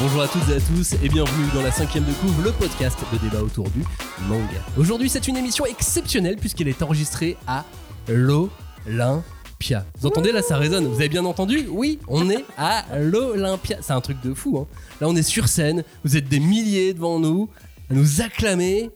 [0.00, 2.98] Bonjour à toutes et à tous et bienvenue dans la cinquième de couvre, le podcast
[3.12, 3.84] de débat autour du
[4.26, 4.64] manga.
[4.78, 7.66] Aujourd'hui c'est une émission exceptionnelle puisqu'elle est enregistrée à
[8.08, 9.84] l'Olympia.
[10.00, 11.66] Vous entendez là ça résonne, vous avez bien entendu?
[11.68, 13.76] Oui, on est à l'Olympia.
[13.82, 14.56] C'est un truc de fou.
[14.58, 14.66] Hein.
[15.02, 17.50] Là on est sur scène, vous êtes des milliers devant nous,
[17.90, 18.88] à nous acclamer.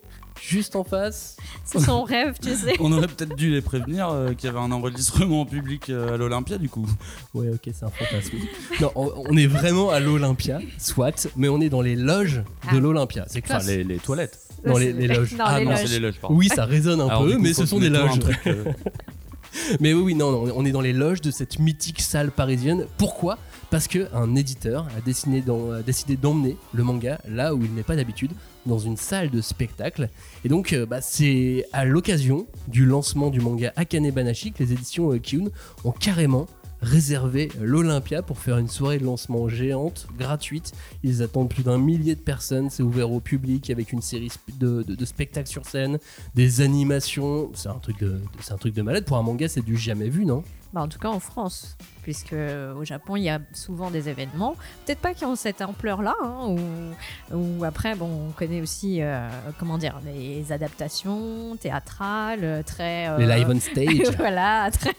[0.46, 1.36] Juste en face.
[1.64, 2.74] C'est son rêve, tu sais.
[2.80, 6.14] On aurait peut-être dû les prévenir euh, qu'il y avait un enregistrement en public euh,
[6.14, 6.86] à l'Olympia du coup.
[7.32, 8.36] Ouais, ok, c'est un fantasme.
[8.80, 12.42] Non, on, on est vraiment à l'Olympia, soit, mais on est dans les loges de
[12.68, 12.74] Ah.
[12.80, 13.24] l'Olympia.
[13.28, 13.66] C'est Enfin, classe.
[13.68, 14.38] les, les toilettes.
[14.66, 15.34] Dans les, les loges.
[15.38, 15.80] Ah les non, loges.
[15.84, 16.36] c'est les loges, pardon.
[16.36, 18.18] Oui, ça résonne un Alors, peu, coup, mais ce sont des loges.
[18.46, 18.64] euh,
[19.80, 22.86] Mais oui, oui, non, non, on est dans les loges de cette mythique salle parisienne.
[22.98, 23.38] Pourquoi?
[23.70, 28.32] Parce que un éditeur a décidé d'emmener le manga là où il n'est pas d'habitude,
[28.66, 30.08] dans une salle de spectacle.
[30.44, 34.72] Et donc, euh, bah, c'est à l'occasion du lancement du manga Akane Banashi que les
[34.72, 35.48] éditions euh, Kiun
[35.84, 36.46] ont carrément
[36.80, 40.72] réservé l'Olympia pour faire une soirée de lancement géante, gratuite.
[41.02, 44.84] Ils attendent plus d'un millier de personnes, c'est ouvert au public avec une série de,
[45.04, 45.98] spectacles sur scène,
[46.34, 47.50] des animations.
[47.54, 49.04] C'est un truc de malade.
[49.04, 50.44] Pour un manga, c'est du jamais vu, non?
[50.74, 54.08] Bah, en tout cas en France, puisque euh, au Japon il y a souvent des
[54.08, 56.58] événements, peut-être pas qui ont cette ampleur-là, hein, ou,
[57.32, 59.28] ou après bon on connaît aussi euh,
[59.60, 64.16] comment dire les adaptations théâtrales euh, très euh, Les live on stage.
[64.18, 64.90] voilà très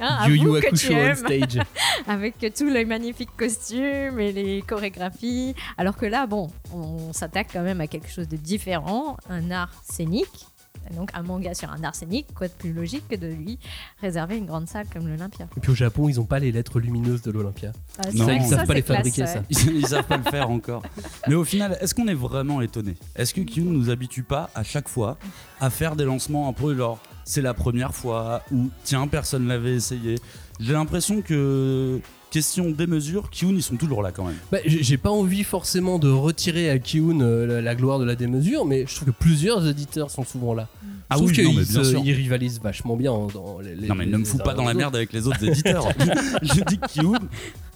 [0.00, 1.64] hein, que tu on stage.
[2.08, 7.62] avec tous les magnifiques costumes et les chorégraphies alors que là bon on s'attaque quand
[7.62, 10.49] même à quelque chose de différent un art scénique
[10.94, 13.58] donc un manga sur un scénique, quoi de plus logique que de lui
[14.00, 15.48] réserver une grande salle comme l'Olympia.
[15.56, 17.72] Et puis au Japon, ils ont pas les lettres lumineuses de l'Olympia.
[17.98, 19.26] Ah, c'est vrai ils ça, savent pas les classe, fabriquer, ouais.
[19.26, 19.42] ça.
[19.50, 20.82] Ils, ils savent pas le faire encore.
[21.28, 22.96] Mais au final, est-ce qu'on est vraiment étonné?
[23.16, 25.18] Est-ce que Kyun nous habitue pas à chaque fois
[25.60, 29.74] à faire des lancements un peu genre c'est la première fois ou tiens personne l'avait
[29.74, 30.16] essayé?
[30.58, 34.36] J'ai l'impression que question des mesures, Kyun ils sont toujours là quand même.
[34.52, 38.14] Bah, j'ai pas envie forcément de retirer à Kiun euh, la, la gloire de la
[38.16, 40.68] démesure, mais je trouve que plusieurs éditeurs sont souvent là.
[41.10, 43.74] Ah je trouve oui, qu'ils ils rivalisent vachement bien dans les.
[43.74, 45.86] les- Non mais les- ne me fous pas dans la merde avec les autres éditeurs.
[46.42, 47.18] je dis que Kyun,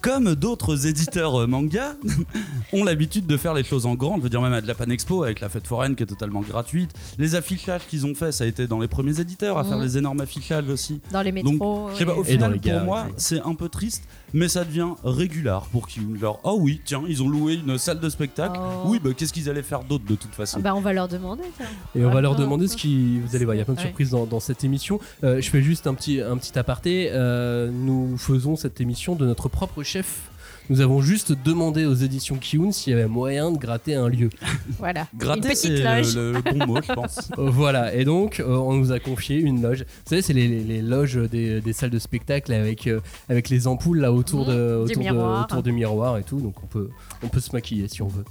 [0.05, 1.95] comme d'autres éditeurs euh, manga,
[2.73, 4.17] ont l'habitude de faire les choses en grand.
[4.17, 6.91] Je veux dire même à Japan Expo avec la fête foraine qui est totalement gratuite.
[7.17, 9.97] Les affichages qu'ils ont fait, ça a été dans les premiers éditeurs à faire les
[9.97, 11.01] énormes affichages aussi.
[11.11, 11.89] Dans les Donc, métros.
[11.93, 13.13] Je sais pas, au final, pour moi, ouais.
[13.17, 16.19] c'est un peu triste, mais ça devient régulier pour Kyun.
[16.21, 18.59] Genre, oh oui, tiens, ils ont loué une salle de spectacle.
[18.61, 18.83] Oh.
[18.89, 20.59] Oui, bah qu'est-ce qu'ils allaient faire d'autre de toute façon?
[20.59, 21.43] Bah, on va leur demander.
[21.57, 21.65] tiens.
[21.95, 23.19] Et on va leur demander ce qui.
[23.21, 23.85] Vous allez voir, il y a plein de Ouais.
[23.87, 24.99] surprises dans, dans cette émission.
[25.23, 27.09] Euh, je fais juste un petit, un petit aparté.
[27.11, 30.29] Euh, nous faisons cette émission de notre propre chef.
[30.69, 34.29] Nous avons juste demandé aux éditions Kiun s'il y avait moyen de gratter un lieu.
[34.79, 35.07] Voilà.
[35.13, 36.15] une Gratter, petite c'est loge.
[36.15, 37.29] le, le bon mot, je pense.
[37.37, 39.81] Euh, voilà, et donc euh, on nous a confié une loge.
[39.81, 43.49] Vous savez, c'est les, les- les loges des, des salles de spectacle avec, euh, avec
[43.49, 45.43] les ampoules là autour, Mmh, de, du autour, de, miroir.
[45.43, 46.39] autour du miroir et tout.
[46.41, 46.89] Donc on peut,
[47.23, 48.25] on peut se maquiller si on veut.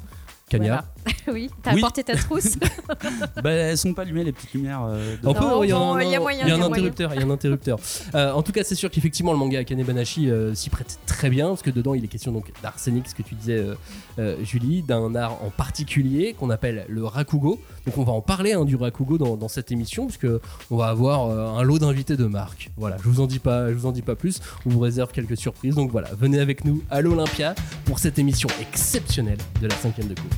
[0.51, 0.94] Cagnard Voilà.
[1.33, 1.81] oui, t'as Oui.
[1.81, 2.57] apporté ta trousse.
[3.43, 4.83] bah, elles sont pas allumées les petites lumières.
[4.85, 6.53] euh, de- On peut, Non, il y a un, il y a moyen, il y
[6.53, 7.79] a il y un interrupteur, il y a un interrupteur.
[8.15, 11.31] Euh, en tout cas, c'est sûr qu'effectivement le manga Akane Banashi euh, s'y prête très
[11.31, 13.75] bien parce que dedans il est question donc d'arsenic, ce que tu disais, euh,
[14.19, 17.61] euh, Julie, d'un art en particulier qu'on appelle le rakugo.
[17.87, 20.27] Donc on va en parler hein, du rakugo dans, dans cette émission puisque
[20.71, 22.71] on va avoir euh, un lot d'invités de marque.
[22.77, 24.41] Voilà, je vous en dis pas, je vous en dis pas plus.
[24.67, 25.75] On vous réserve quelques surprises.
[25.75, 27.55] Donc voilà, venez avec nous à l'Olympia
[27.85, 30.35] pour cette émission exceptionnelle de la cinquième de coupe.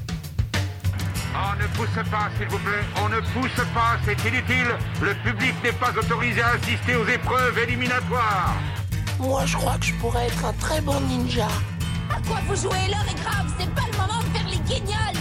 [1.38, 2.84] On ne pousse pas, s'il vous plaît.
[3.02, 4.74] On ne pousse pas, c'est inutile.
[5.02, 8.54] Le public n'est pas autorisé à assister aux épreuves éliminatoires.
[9.19, 11.48] Moi, je crois que je pourrais être un très bon ninja.
[12.10, 12.88] À quoi vous jouez?
[12.88, 15.20] L'heure est grave, c'est pas le moment de faire les guignols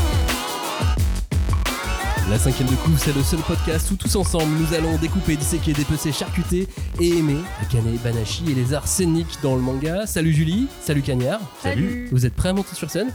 [2.29, 5.73] La cinquième de coup, c'est le seul podcast où tous ensemble nous allons découper, disséquer,
[5.73, 6.67] dépecer, charcuter
[6.99, 10.05] et aimer Akane Banashi et les arts scéniques dans le manga.
[10.07, 11.41] Salut Julie, salut Cagnard.
[11.61, 12.07] Salut.
[12.11, 13.11] Vous êtes prêts à monter sur scène?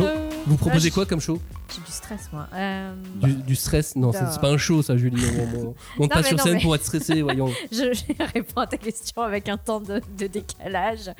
[0.00, 1.38] Euh, Vous proposez ah, quoi comme show
[1.74, 2.46] J'ai du stress, moi.
[2.54, 2.92] Euh,
[3.22, 5.22] du, du stress Non, c'est c'est pas un show ça, Julie.
[5.38, 7.48] On, on- on monte pas sur scène mais- pour être stressé, voyons.
[7.70, 11.10] je, je réponds à ta question avec un temps de, de décalage.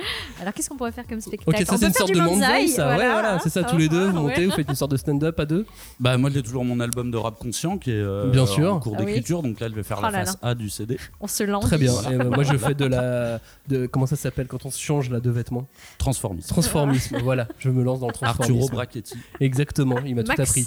[0.41, 2.89] Alors, qu'est-ce qu'on pourrait faire comme spectacle Ok, ça c'est une sorte de manzai, ça.
[2.89, 3.65] ouais, voilà, c'est ça.
[3.65, 4.23] Tous les deux, vous ouais.
[4.23, 5.67] montez, vous faites une sorte de stand-up à deux.
[5.99, 8.75] Bah moi j'ai toujours mon album de rap conscient qui est euh, Bien sûr.
[8.75, 9.07] en cours Ah oui.
[9.07, 10.39] d'écriture, donc là je vais faire Oh la face.
[10.43, 10.97] A du CD.
[11.21, 11.65] On se lance.
[11.65, 11.93] Très bien.
[12.25, 13.41] Moi, je fais de la,
[13.89, 15.67] comment ça s'appelle quand on se change là de vêtements.
[15.99, 16.49] Transformisme.
[16.49, 17.19] Transformisme.
[17.23, 19.15] voilà, je me lance dans le Arturo Brachetti.
[19.41, 19.97] Exactement.
[20.05, 20.67] Il m'a tout t'as pris.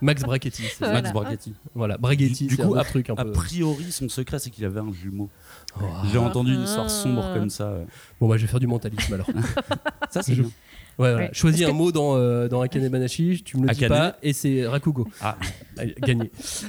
[0.00, 0.62] Max Brachetti.
[0.78, 0.94] Voilà.
[0.94, 1.54] Max Brachetti.
[1.74, 4.80] Voilà, Brachetti, Du c'est coup, un truc un A priori, son secret, c'est qu'il avait
[4.80, 5.28] un jumeau.
[5.80, 6.88] Oh, J'ai entendu une histoire Ah.
[6.88, 7.72] sombre comme ça.
[8.20, 9.26] Bon, bah, je vais faire du mentalisme alors.
[10.10, 10.34] Ça, c'est.
[10.34, 10.46] Ouais,
[10.96, 11.16] voilà.
[11.18, 11.30] Ouais.
[11.32, 14.66] Choisis un mot dans, euh, dans Akane Banashi, tu me le dis pas, et c'est
[14.66, 15.06] Rakugo.
[15.20, 15.36] Ah,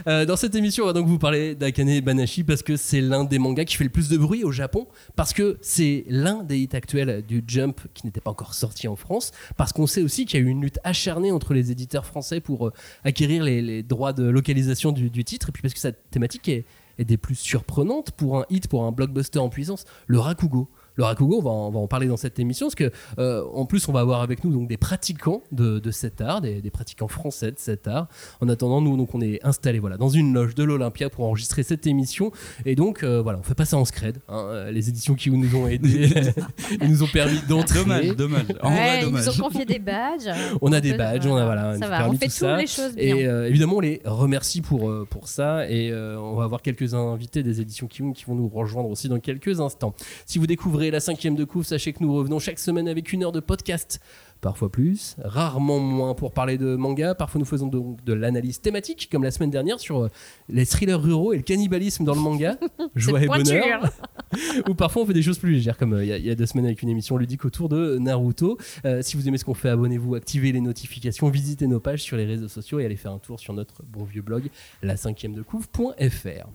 [0.08, 3.24] Euh, dans cette émission, on va donc vous parler d'Akane Banashi parce que c'est l'un
[3.24, 6.60] des mangas qui fait le plus de bruit au Japon, parce que c'est l'un des
[6.60, 10.26] hits actuels du Jump qui n'était pas encore sorti en France, parce qu'on sait aussi
[10.26, 12.74] qu'il y a eu une lutte acharnée entre les éditeurs français pour euh,
[13.04, 16.66] acquérir les, droits de localisation du, titre, et puis parce que sa thématique est
[17.00, 20.70] des plus surprenantes pour un hit, pour un blockbuster en puissance, le Rakugo.
[21.00, 23.42] Le Rakugo, on va, en, on va en parler dans cette émission, parce que euh,
[23.54, 26.62] en plus, on va avoir avec nous donc des pratiquants de, de cet art, des,
[26.62, 28.08] des pratiquants français de cet art.
[28.42, 31.64] En attendant, nous, donc, on est installés voilà, dans une loge de l'Olympia pour enregistrer
[31.64, 32.32] cette émission.
[32.66, 34.18] Et donc, euh, voilà, on fait pas ça en scred.
[34.28, 34.46] hein.
[34.50, 36.10] Euh, Les éditions qui nous ont aidés,
[36.82, 37.80] ils nous ont permis d'entrer.
[37.80, 38.46] dommage, dommage.
[38.62, 39.26] En Ouais, vrai, ils dommage.
[39.26, 40.30] nous ont confié des badges.
[40.62, 42.58] On a des badges, on a voilà, Ça va, permis on fait tout toutes ça.
[42.58, 43.16] les choses bien.
[43.16, 45.70] Et euh, évidemment, on les remercie pour, euh, pour ça.
[45.70, 49.08] Et euh, on va avoir quelques invités des éditions Kiun qui vont nous rejoindre aussi
[49.08, 49.94] dans quelques instants.
[50.26, 53.24] Si vous découvrez la cinquième de couvre, sachez que nous revenons chaque semaine avec une
[53.24, 54.00] heure de podcast.
[54.42, 57.14] Parfois plus, rarement moins pour parler de manga.
[57.14, 60.10] Parfois nous faisons donc de l'analyse thématique, comme la semaine dernière sur euh,
[60.48, 62.58] les thrillers ruraux et le cannibalisme dans le manga.
[62.96, 63.92] Joie et bonheur.
[64.70, 66.30] Ou parfois on fait des choses plus légères, comme euh, il y a- il y,
[66.30, 68.58] a deux semaines avec une émission ludique autour de Naruto.
[68.86, 72.16] Euh, si vous aimez ce qu'on fait, abonnez-vous, activez les notifications, visitez nos pages sur
[72.16, 74.50] les réseaux sociaux et allez faire un tour sur notre bon vieux blog,
[74.82, 76.48] la cinquième de couve.fr.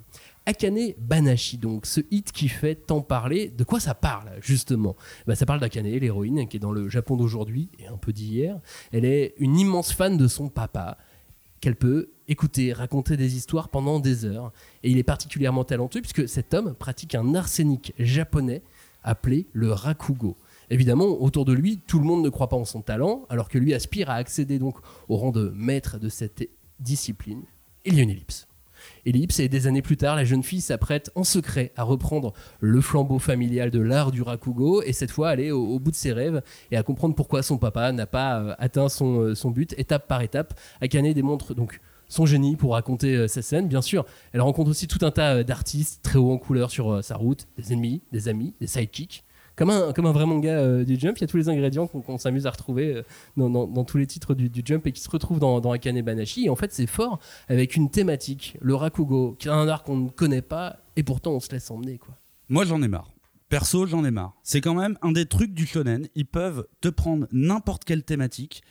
[0.46, 3.49] Akane Banashi, donc ce hit qui fait tant parler.
[3.49, 4.94] De quoi ça parle justement?
[5.26, 8.61] Bah, Ça parle d'Akane, l'héroïne qui est dans le Japon d'aujourd'hui et un peu d'hier.
[8.93, 10.99] Elle est une immense fan de son papa
[11.61, 14.52] qu'elle peut écouter, raconter des histoires pendant des heures.
[14.82, 18.62] Et il est particulièrement talentueux puisque cet homme pratique un arsenic japonais
[19.02, 20.37] appelé le rakugo.
[20.70, 23.58] Évidemment, autour de lui, tout le monde ne croit pas en son talent, alors que
[23.58, 24.76] lui aspire à accéder donc
[25.08, 26.49] au rang de maître de cette
[26.81, 27.43] discipline.
[27.85, 28.46] Il y a une ellipse.
[29.06, 32.81] Ellipse, et des années plus tard, la jeune fille s'apprête en secret à reprendre le
[32.81, 36.12] flambeau familial de l'art du rakugo, et cette fois aller au, au bout de ses
[36.12, 39.75] rêves et à comprendre pourquoi son papa n'a pas euh, atteint son, euh, son but
[39.79, 40.59] étape par étape.
[40.81, 43.69] Akane démontre donc son génie pour raconter euh, ces scènes.
[43.69, 46.93] Bien sûr, elle rencontre aussi tout un tas euh, d'artistes très hauts en couleur sur
[46.93, 49.25] euh, sa route, des ennemis, des amis, des sidekicks.
[49.56, 51.87] Comme un, comme un vrai manga euh, du Jump, il y a tous les ingrédients
[51.87, 53.03] qu'on s'amuse à retrouver euh,
[53.37, 56.47] dans, tous les titres du, Jump et qui se retrouvent dans, dans Akane Banashi.
[56.47, 59.97] Et en fait, c'est fort avec une thématique, le Rakugo, qui est un art qu'on
[59.97, 61.99] ne connaît pas et pourtant on se laisse emmener.
[61.99, 62.17] Quoi.
[62.49, 63.12] Moi, j'en ai marre.
[63.49, 64.35] Perso, j'en ai marre.
[64.43, 66.09] C'est quand même un des trucs du shonen.
[66.17, 68.62] Ils peuvent te prendre n'importe quelle thématique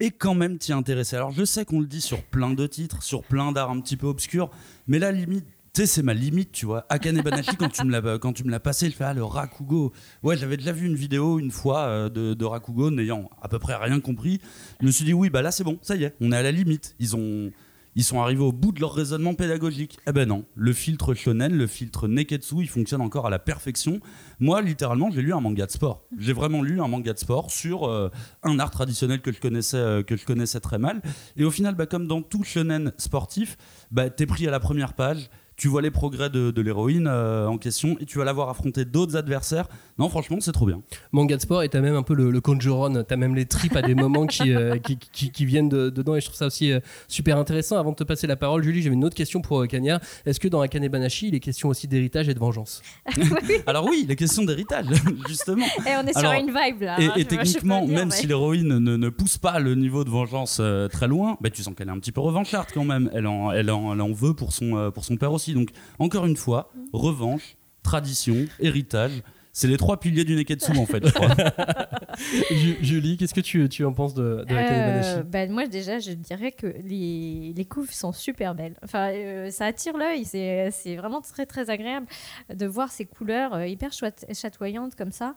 [0.00, 1.16] et quand même t'y intéresser.
[1.16, 3.96] Alors, je sais qu'on le dit sur plein de titres, sur plein d'arts un petit
[3.96, 4.50] peu obscurs,
[4.86, 6.84] mais la limite, tu sais, c'est ma limite, tu vois.
[6.88, 9.24] Akane Banashi, quand tu me l'as quand tu me l'as passé, je fais ah le
[9.24, 9.92] Rakugo.
[10.22, 13.58] Ouais, j'avais déjà vu une vidéo une fois euh, de, de Rakugo, n'ayant à peu
[13.58, 14.40] près rien compris.
[14.80, 16.42] Je me suis dit oui, bah là c'est bon, ça y est, on est à
[16.42, 16.96] la limite.
[16.98, 17.52] Ils ont
[17.96, 19.98] ils sont arrivés au bout de leur raisonnement pédagogique.
[20.06, 24.00] Eh ben non, le filtre shonen, le filtre neketsu, il fonctionne encore à la perfection.
[24.38, 26.04] Moi, littéralement, j'ai lu un manga de sport.
[26.16, 28.08] J'ai vraiment lu un manga de sport sur euh,
[28.42, 31.02] un art traditionnel que je connaissais, euh, que je connaissais très mal.
[31.36, 33.56] Et au final, bah, comme dans tout shonen sportif,
[33.90, 35.28] bah, t'es pris à la première page.
[35.60, 38.48] Tu vois les progrès de, de l'héroïne euh, en question et tu vas la voir
[38.48, 39.68] affronter d'autres adversaires.
[39.98, 40.80] Non, franchement, c'est trop bien.
[41.12, 43.76] Manga de sport et t'as même un peu le, le conjuron, t'as même les tripes
[43.76, 46.46] à des moments qui, euh, qui, qui- qui viennent de- dedans et je trouve ça
[46.46, 47.76] aussi euh, super intéressant.
[47.76, 50.00] Avant de te passer la parole, Julie, j'avais une autre question pour euh, Kanya.
[50.24, 52.80] Est-ce que dans Akane Banashi, il est question aussi d'héritage et de vengeance?
[53.66, 54.86] Alors oui, les questions d'héritage,
[55.28, 55.66] justement.
[55.86, 56.98] Et on est Alors, sur une vibe là.
[56.98, 60.04] Et, hein, et techniquement, dire, même mais- si l'héroïne ne, ne pousse pas le niveau
[60.04, 62.84] de vengeance euh, très loin, bah, tu sens qu'elle est un petit peu revancharde quand
[62.84, 63.10] même.
[63.12, 65.49] Elle en, elle en, elle en veut pour son, euh, pour son père aussi.
[65.54, 69.22] Donc, encore une fois, revanche, tradition, héritage.
[69.52, 71.34] C'est les trois piliers du Neketsu en fait, je crois.
[72.50, 75.98] Ju- Julie, qu'est-ce que tu, tu en penses de, de Euh, Banashi ben, moi déjà
[75.98, 78.76] je dirais que les, les couves sont super belles.
[78.84, 82.06] Enfin, euh, ça attire l'œil, c'est c'est vraiment très très agréable
[82.54, 83.90] de voir ces couleurs euh, hyper
[84.32, 85.34] chatoyantes comme ça.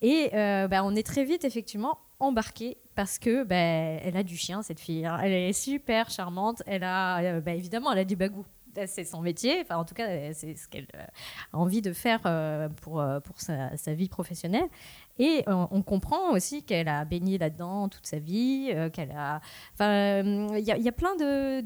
[0.00, 4.36] Et euh, ben, on est très vite effectivement embarqué parce que ben, elle a du
[4.36, 5.04] chien cette fille.
[5.06, 5.18] hein.
[5.22, 6.62] Elle est super charmante.
[6.66, 8.44] Elle a euh, ben, évidemment elle a du bagou.
[8.86, 11.04] C'est son métier, enfin en tout cas c'est ce qu'elle euh,
[11.52, 14.68] a envie de faire euh, pour, euh, pour sa, vie professionnelle.
[15.18, 19.40] Et euh, on comprend aussi qu'elle a baigné là-dedans toute sa vie, euh, qu'elle a.
[19.72, 21.62] Enfin, euh, il y, y a plein de,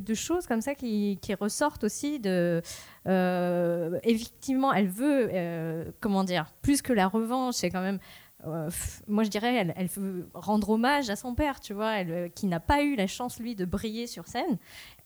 [0.00, 2.18] de- choses comme ça qui, qui ressortent aussi.
[2.18, 2.62] De,
[3.06, 7.98] euh, effectivement, elle veut, euh, comment dire, plus que la revanche, c'est quand même
[8.46, 8.70] euh,
[9.08, 12.28] moi je dirais, elle, elle veut rendre hommage à son père, tu vois, elle, euh,
[12.28, 14.58] qui n'a pas eu la chance lui de briller sur scène,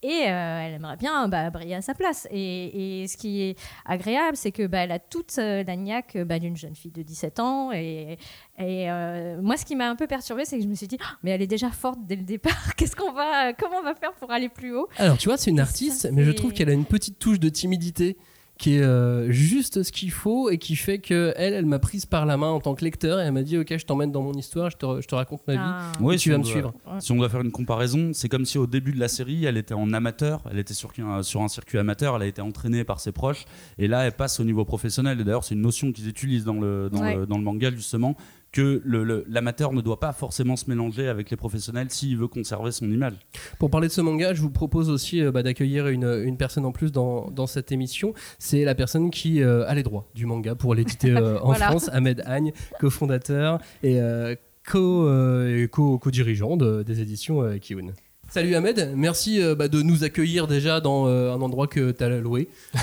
[0.02, 2.28] et euh, elle aimerait bien bah, briller à sa place.
[2.30, 6.38] Et, et ce qui est agréable, c'est que bah, elle a toute la niaque bah,
[6.38, 8.18] d'une jeune fille de 17 ans, et,
[8.58, 10.98] et euh, moi ce qui m'a un peu perturbée, c'est que je me suis dit,
[11.00, 12.74] Ah, mais elle est déjà forte dès le départ.
[12.76, 14.88] Qu'est-ce qu'on va, comment on va faire pour aller plus haut?
[14.98, 17.48] Alors, tu vois, c'est une artiste, mais je trouve qu'elle a une petite touche de
[17.48, 18.18] timidité
[18.58, 22.06] qui est euh, juste ce qu'il faut et qui fait que elle, elle m'a prise
[22.06, 24.22] par la main en tant que lecteur et elle m'a dit ok je t'emmène dans
[24.22, 25.58] mon histoire, je te, je te raconte ma vie.
[25.60, 25.90] Ah.
[26.00, 26.74] Oui, et tu si vas on me doit- suivre.
[27.00, 29.56] Si on doit faire une comparaison, c'est comme si au début de la série, elle
[29.56, 32.84] était en amateur, elle était sur, un- sur un circuit amateur, elle a été entraînée
[32.84, 33.46] par ses proches,
[33.78, 35.20] et là, elle passe au niveau professionnel.
[35.20, 37.16] Et d'ailleurs, c'est une notion qu'ils utilisent dans le, dans, Ouais.
[37.16, 38.16] le, dans le manga, justement,
[38.52, 42.28] que le- le- l'amateur ne doit pas forcément se mélanger avec les professionnels s'il veut
[42.28, 43.14] conserver son image.
[43.58, 46.66] Pour parler de ce manga, je vous propose aussi euh, bah, d'accueillir une, une personne
[46.66, 48.12] en plus dans, dans cette émission.
[48.38, 51.68] C'est la personne qui euh, a les droits du manga pour l'éditer euh, en Voilà.
[51.68, 54.34] France, Ahmed Agne, cofondateur et euh,
[54.70, 57.92] co, euh, et co- co-dirigeant de- des éditions euh, Kiun.
[58.32, 62.02] Salut Ahmed, merci euh, bah, de nous accueillir déjà dans euh, un endroit que tu
[62.02, 62.48] as loué.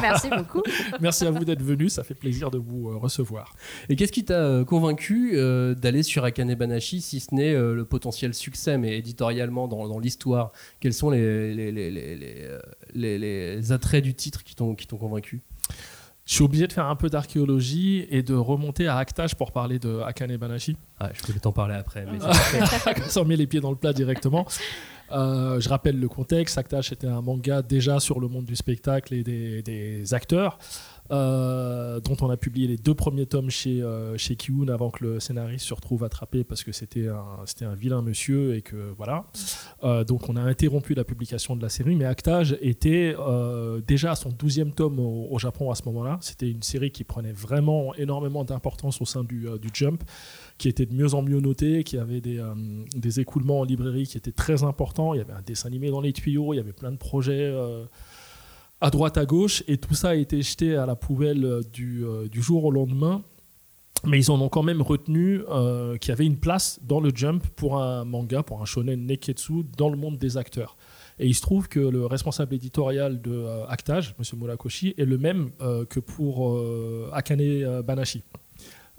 [0.00, 0.62] Merci beaucoup.
[1.02, 3.54] Merci à vous d'être venu, ça fait plaisir de vous euh, recevoir.
[3.90, 7.84] Et qu'est-ce qui t'a convaincu euh, d'aller sur Akane Banashi, si ce n'est euh, le
[7.84, 10.50] potentiel succès, mais éditorialement dans, dans l'histoire?
[10.80, 12.38] Quels sont les, les, les, les, les,
[12.94, 15.42] les- les attraits du titre qui t'ont qui t'ont convaincu?
[16.26, 19.78] Je suis obligé de faire un peu d'archéologie et de remonter à Actage pour parler
[19.78, 20.76] de Akane Banashi.
[20.98, 22.04] ah, Je voulais t'en parler après.
[22.10, 22.18] Mais
[22.94, 24.44] Comme ça, on met les pieds dans le plat directement.
[25.12, 26.58] Euh, je rappelle le contexte.
[26.58, 30.58] Actage était un manga déjà sur le monde du spectacle et des, des acteurs,
[31.10, 35.04] euh, dont on a publié les deux premiers tomes chez, euh, chez Kiun avant que
[35.04, 38.92] le scénariste se retrouve attrapé parce que c'était un, c'était un vilain monsieur et que
[38.96, 39.26] voilà.
[39.84, 44.12] Euh, donc on a interrompu la publication de la série, mais Actage était euh, déjà
[44.12, 46.18] à son 12e tome au, Japon à ce moment-là.
[46.22, 50.02] C'était une série qui prenait vraiment énormément d'importance au sein du, du Jump
[50.58, 52.54] qui était de mieux en mieux noté, qui avait des, euh,
[52.96, 55.14] des écoulements en librairie qui étaient très importants.
[55.14, 57.52] Il y avait un dessin animé dans les tuyaux, il y avait plein de projets
[58.80, 62.04] à droite, à gauche, et tout ça a été jeté à la poubelle euh, du,
[62.04, 63.22] euh, du jour au lendemain.
[64.04, 67.10] Mais ils en ont quand même retenu euh, qu'il y avait une place dans le
[67.14, 70.76] Jump pour un manga, pour un shonen neketsu, dans le monde des acteurs.
[71.18, 74.38] Et il se trouve que le responsable éditorial de Actage, M.
[74.38, 75.50] Murakoshi, est le même
[75.88, 76.62] que pour
[77.14, 78.22] Akane Banashi.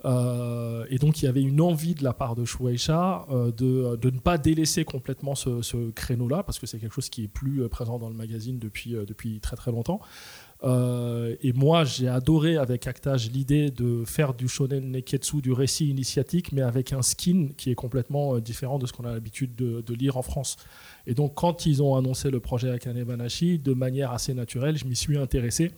[0.06, 3.96] Euh, et donc il y avait une envie de la part de Shueisha euh, de,
[3.96, 7.28] de ne pas délaisser complètement ce, ce créneau-là, parce que c'est quelque chose qui est
[7.28, 10.00] plus euh, présent dans le magazine depuis, euh, depuis très très longtemps.
[10.64, 15.90] Euh, et moi, j'ai adoré avec Actage l'idée de faire du shonen neketsu, du récit
[15.90, 19.56] initiatique, mais avec un skin qui est complètement euh, différent de ce qu'on a l'habitude
[19.56, 20.58] de, lire en France.
[21.06, 24.86] Et donc, quand ils ont annoncé le projet Akane Banashi, de manière assez naturelle, je
[24.86, 25.72] m'y suis intéressé.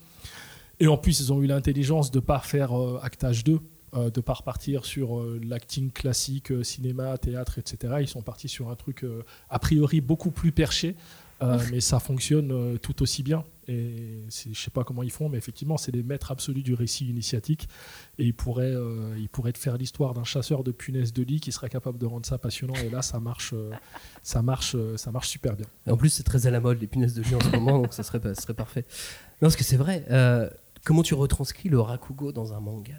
[0.82, 3.60] Et en plus, ils ont eu l'intelligence de ne pas faire euh, Actage 2,
[3.96, 7.96] euh, de pas repartir sur euh, l'acting classique, euh, cinéma, théâtre, etc.
[8.02, 10.96] Ils sont partis sur un truc euh, a priori beaucoup plus perché,
[11.42, 13.44] euh, mais ça fonctionne euh, tout aussi bien.
[13.68, 17.08] Et je sais pas comment ils font, mais effectivement, c'est les maîtres absolus du récit
[17.08, 17.70] initiatique.
[18.18, 21.40] Et ils pourraient, euh, ils pourraient te faire l'histoire d'un chasseur de punaises de lit
[21.40, 22.74] qui serait capable de rendre ça passionnant.
[22.84, 23.70] Et là, ça marche, euh,
[24.24, 25.68] ça marche, euh, ça marche super bien.
[25.86, 27.78] Et en plus, c'est très à la mode, les punaises de lit en ce moment,
[27.80, 28.86] donc ça serait, ça serait parfait.
[29.42, 30.04] Non, parce que c'est vrai.
[30.10, 30.50] euh,
[30.84, 32.96] comment tu retranscris le rakugo dans un manga?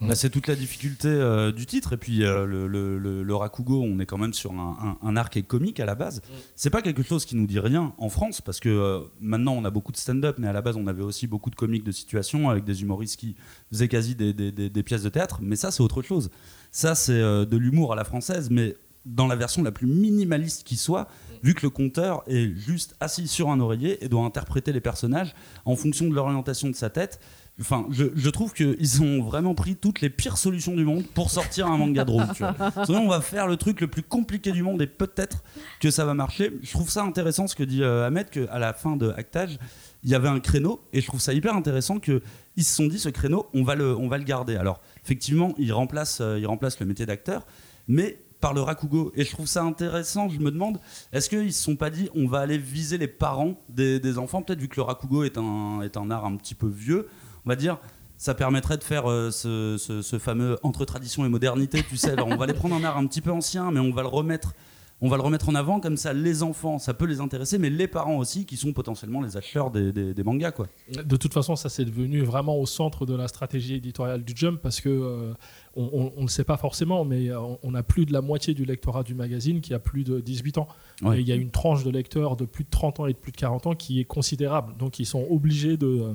[0.00, 1.92] Bah, c'est toute la difficulté euh, du titre.
[1.92, 5.36] Et puis, euh, le, le, Rakugo, on est quand même sur un, un- un arc
[5.36, 6.20] et comique à la base.
[6.56, 9.64] C'est pas quelque chose qui nous dit rien en France, parce que euh, maintenant, on
[9.64, 11.92] a beaucoup de stand-up, mais à la base, on avait aussi beaucoup de comiques de
[11.92, 13.36] situation avec des humoristes qui
[13.72, 15.38] faisaient quasi des, des- des- des pièces de théâtre.
[15.40, 16.30] Mais ça, c'est autre chose.
[16.72, 20.76] Ça, c'est de l'humour à la française, mais dans la version la plus minimaliste qui
[20.76, 21.08] soit,
[21.42, 25.34] vu que le conteur est juste assis sur un oreiller et doit interpréter les personnages
[25.66, 27.20] en fonction de l'orientation de sa tête.
[27.60, 31.30] Enfin, je, je trouve qu'ils ont vraiment pris toutes les pires solutions du monde pour
[31.30, 32.26] sortir un manga drôle.
[32.34, 32.56] tu vois.
[32.84, 35.44] Sinon, on va faire le truc le plus compliqué du monde et peut-être
[35.78, 36.52] que ça va marcher.
[36.62, 39.58] Je trouve ça intéressant ce que dit euh, Ahmed, qu'à la fin de Actage,
[40.02, 42.20] il y avait un créneau et je trouve ça hyper intéressant qu'ils
[42.56, 44.56] se sont dit ce créneau, on va le, on va le garder.
[44.56, 47.46] Alors, effectivement, il remplace, euh, il remplace le métier d'acteur,
[47.86, 49.10] mais par le Rakugo.
[49.14, 50.28] Et je trouve ça intéressant.
[50.28, 50.78] Je me demande,
[51.12, 54.42] est-ce qu'ils se sont pas dit, on va aller viser les parents des, des enfants?
[54.42, 57.08] Peut-être vu que le Rakugo est un, est un art un petit peu vieux,
[57.44, 57.78] on va dire.
[58.16, 62.12] Ça permettrait de faire euh, ce, ce- ce fameux entre tradition et modernité, tu sais.
[62.12, 64.08] Alors on va aller prendre un art un petit peu ancien, mais on va le
[64.08, 64.54] remettre,
[65.00, 66.12] on va le remettre en avant comme ça.
[66.12, 69.72] Les enfants, ça peut les intéresser, mais les parents aussi, qui sont potentiellement les acheteurs
[69.72, 70.68] des, des- des mangas, quoi.
[71.04, 74.60] De toute façon, ça c'est devenu vraiment au centre de la stratégie éditoriale du Jump
[74.62, 75.34] parce que euh,
[75.76, 78.64] on ne le sait pas forcément, mais euh, on a plus de la moitié du
[78.64, 80.68] lectorat du magazine qui a plus de 18 ans.
[81.02, 81.18] Ouais.
[81.18, 83.18] Et il y a une tranche de lecteurs de plus de 30 ans et de
[83.18, 84.76] plus de 40 ans qui est considérable.
[84.78, 86.14] Donc ils sont obligés de, euh,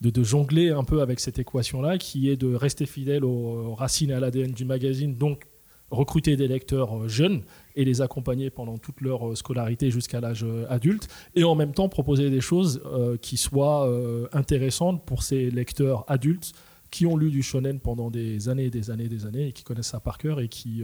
[0.00, 4.10] de, de jongler un peu avec cette équation-là, qui est de rester fidèle aux, racines
[4.10, 5.46] et à l'ADN du magazine, donc
[5.90, 7.42] recruter des lecteurs euh, jeunes
[7.76, 11.72] et les accompagner pendant toute leur euh, scolarité jusqu'à l'âge euh, adulte, et en même
[11.72, 12.82] temps proposer des choses
[13.22, 13.88] qui soient
[14.32, 16.52] intéressantes pour ces lecteurs adultes
[16.90, 19.88] qui ont lu du shonen pendant des années, des années, des années, et qui connaissent
[19.88, 20.82] ça par cœur et qui,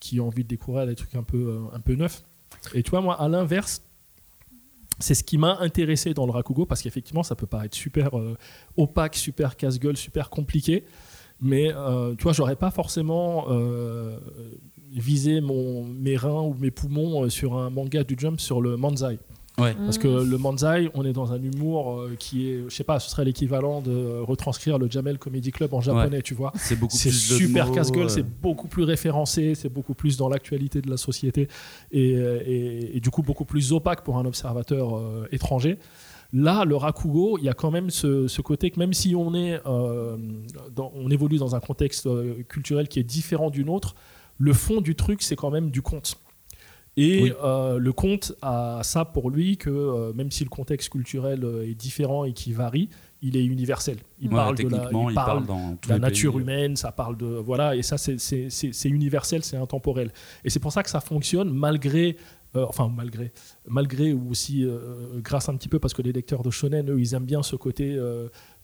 [0.00, 2.24] qui ont envie de découvrir des trucs un peu, un peu neufs.
[2.74, 3.82] Et tu vois, moi, à l'inverse,
[4.98, 8.36] c'est ce qui m'a intéressé dans le Rakugo, parce qu'effectivement, ça peut paraître super euh,
[8.76, 10.84] opaque, super casse-gueule, super compliqué.
[11.40, 14.18] Mais euh, tu vois, j'aurais pas forcément euh,
[14.90, 19.18] visé mon, mes reins ou mes poumons sur un manga du Jump sur le Manzai.
[19.58, 19.74] Ouais.
[19.74, 23.00] Parce que le Manzai, on est dans un humour euh, qui est, je sais pas,
[23.00, 26.52] ce serait l'équivalent de retranscrire le Jamel Comedy Club en japonais, tu vois.
[26.56, 30.80] C'est beaucoup plus super casse-gueule, euh, c'est beaucoup plus référencé, c'est beaucoup plus dans l'actualité
[30.80, 31.48] de la société
[31.90, 35.78] et, euh, et- et du coup beaucoup plus opaque pour un observateur euh, étranger.
[36.32, 39.34] Là, le Rakugo, il y a quand même ce, ce côté que même si on,
[39.34, 42.06] est, dans- on évolue dans un contexte
[42.48, 43.94] culturel qui est différent du nôtre,
[44.36, 46.18] le fond du truc, c'est quand même du conte.
[47.00, 47.32] Et Oui.
[47.44, 51.62] euh, le conte a ça pour lui que euh, même si le contexte culturel euh,
[51.70, 52.88] est différent et qui varie,
[53.22, 53.98] il est universel.
[54.20, 56.00] Il ouais, parle de la, techniquement, il il parle parle dans tous de la les
[56.02, 56.42] nature pays.
[56.42, 60.10] humaine, ça parle de voilà, et ça c'est- universel, c'est intemporel.
[60.44, 62.16] Et c'est pour ça que ça fonctionne malgré,
[62.56, 63.32] euh, enfin malgré,
[63.66, 64.66] malgré ou aussi
[65.22, 67.54] grâce un petit peu parce que les lecteurs de shonen, eux, ils aiment bien ce
[67.56, 67.96] côté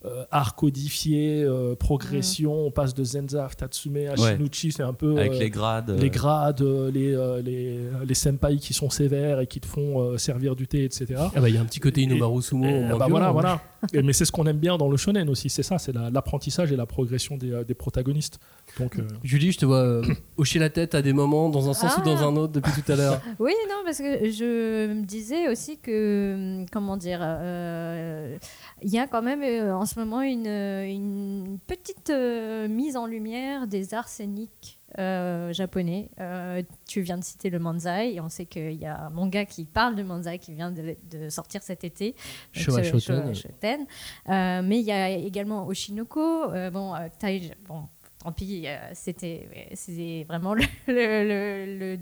[0.05, 2.53] euh, art codifié, euh, progression.
[2.67, 4.37] On passe de Zenza, Tatsume, à Ouais.
[4.37, 5.91] Shinichi, c'est un peu Avec euh, les grades.
[5.91, 9.67] euh, les grades, euh, les, euh, les, les senpai qui sont sévères et qui te
[9.67, 11.15] font euh, servir du thé, etc.
[11.35, 12.67] Ah bah il y a un petit côté Inomaru Sumo.
[12.67, 13.61] Et, bah voilà, voilà.
[13.93, 16.11] Et- mais c'est ce qu'on aime bien dans le shonen aussi, c'est ça, c'est la-
[16.11, 18.39] l'apprentissage et la progression des, des protagonistes.
[18.79, 20.01] Donc, euh, Julie, je te vois
[20.37, 22.25] hocher la tête à des moments, dans un sens ou dans Ah.
[22.27, 23.21] un autre, depuis tout à l'heure.
[23.39, 28.37] Oui, non, parce que je me disais aussi que, hum, comment dire, euh,
[28.83, 33.07] il y a quand même euh, en ce moment une, une petite euh, mise en
[33.07, 36.11] lumière des arts scéniques euh, japonais.
[36.21, 39.45] Euh, tu viens de citer le Manzai, et on sait qu'il y a un manga
[39.45, 42.15] qui parle de Manzai qui vient de, de sortir cet été.
[42.53, 42.99] Showa ce-
[43.35, 43.87] Shoten.
[44.29, 46.49] Mais il y a également Oshinoko.
[46.73, 47.85] bon, Tai- bon,
[48.25, 50.55] tant pis, euh, c'était vraiment
[50.87, 51.99] le,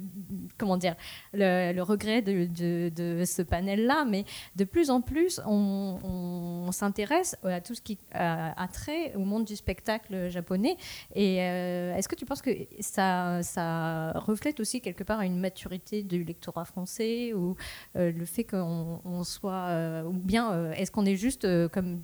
[0.57, 0.95] comment dire
[1.33, 2.47] le, regret de,
[2.89, 4.05] de- ce panel-là.
[4.09, 4.25] Mais
[4.57, 9.57] de plus en plus, on, s'intéresse à tout ce qui a, trait au monde du
[9.57, 10.77] spectacle japonais.
[11.15, 12.51] Et euh, est-ce que tu penses que
[12.81, 17.57] ça, ça reflète aussi quelque part une maturité du lectorat français ou
[17.97, 22.03] euh, le fait qu'on on soit euh, ou bien est-ce qu'on est juste comme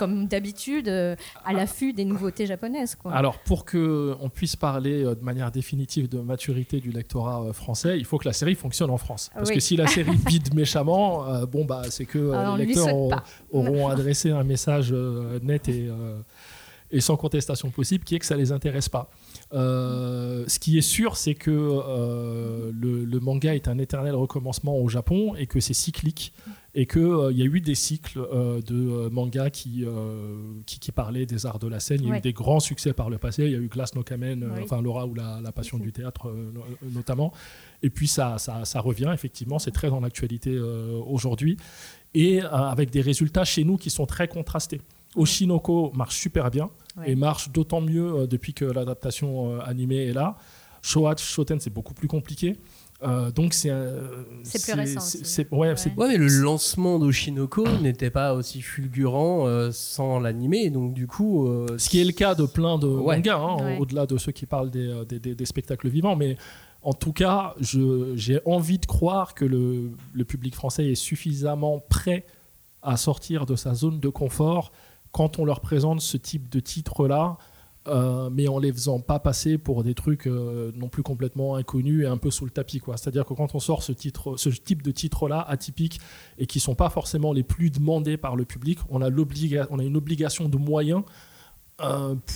[0.00, 3.12] comme d'habitude euh, à l'affût des nouveautés japonaises quoi.
[3.12, 7.52] Alors, pour que on puisse parler euh, de manière définitive de maturité du lectorat euh,
[7.52, 9.30] français, il faut que la série fonctionne en France.
[9.34, 9.56] Parce Oui.
[9.56, 13.22] que si la série bide méchamment, euh, bon bah c'est que euh, on les lecteurs
[13.52, 15.88] auront, adressé un message euh, net et,
[16.92, 19.10] et sans contestation possible, qui est que ça les intéresse pas.
[19.52, 24.76] Euh, ce qui est sûr, c'est que euh, le, le manga est un éternel recommencement
[24.78, 26.32] au Japon et que c'est cyclique
[26.74, 27.00] et qu'il
[27.32, 31.26] il y a eu des cycles euh, de euh, mangas qui, euh, qui, qui parlaient
[31.26, 32.00] des arts de la scène.
[32.02, 33.44] Il y a eu des grands succès par le passé.
[33.46, 35.92] Il y a eu Glass no Kamen, euh, enfin Laura ou la, la passion du
[35.92, 37.32] théâtre euh, no- notamment.
[37.82, 41.56] Et puis ça, ça, ça revient, effectivement, c'est très dans l'actualité euh, aujourd'hui.
[42.14, 44.80] Et euh, avec des résultats chez nous qui sont très contrastés.
[45.16, 47.12] Oshinoko marche super bien Ouais.
[47.12, 50.36] et marche d'autant mieux euh, depuis que l'adaptation euh, animée est là.
[50.82, 52.56] Showa Shoten, c'est beaucoup plus compliqué.
[53.02, 53.72] Euh, donc c'est
[54.42, 55.32] C'est plus récent c'est- aussi.
[55.32, 60.68] c'est- ouais, c'est- Ouais, mais le lancement d'Oshinoko n'était pas aussi fulgurant euh, sans l'animé,
[60.68, 61.46] donc du coup.
[61.48, 63.16] euh, Ce qui est le cas de plein de Ouais.
[63.16, 63.78] mangas, hein, Ouais.
[63.78, 66.14] au-delà de ceux qui parlent des, euh, des- des- des spectacles vivants.
[66.14, 66.36] Mais
[66.82, 72.26] en tout cas, j'ai envie de croire que le, le public français est suffisamment prêt
[72.82, 74.72] à sortir de sa zone de confort
[75.12, 77.38] quand on leur présente ce type de titre-là.
[77.88, 82.04] Euh, mais en les faisant pas passer pour des trucs euh, non plus complètement inconnus
[82.04, 82.98] et un peu sous le tapis quoi.
[82.98, 85.98] C'est-à-dire que quand on sort ce type de titres-là atypiques
[86.38, 89.10] et qui sont pas forcément les plus demandés par le public, on a
[89.70, 91.02] on a une obligation de moyens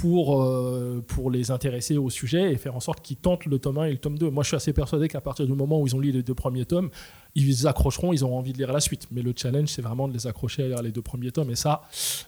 [0.00, 3.78] pour, euh, pour les intéresser au sujet et faire en sorte qu'ils tentent le tome
[3.78, 4.30] 1 et le tome 2.
[4.30, 6.34] Moi, je suis assez persuadé qu'à partir du moment où ils ont lu les deux
[6.34, 6.90] premiers tomes,
[7.34, 9.08] ils accrocheront, ils auront envie de lire la suite.
[9.10, 11.50] Mais le challenge, c'est vraiment de les accrocher à lire les deux premiers tomes.
[11.50, 11.82] Et ça,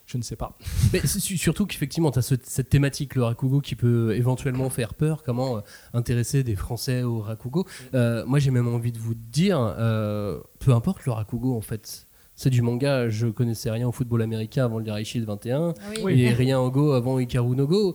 [0.06, 0.58] je ne sais pas.
[0.92, 5.22] Mais surtout qu'effectivement, tu as cette thématique, le Rakugo, qui peut éventuellement faire peur.
[5.22, 5.60] Comment euh,
[5.94, 7.66] intéresser des Français au Rakugo?
[7.94, 12.05] Euh, Moi, j'ai même envie de vous dire, euh, peu importe le Rakugo, en fait.
[12.36, 15.72] C'est du manga, je connaissais rien au football américain avant le Daichi de 21,
[16.04, 16.20] Oui.
[16.22, 17.94] et rien au Go avant Hikaru no Go.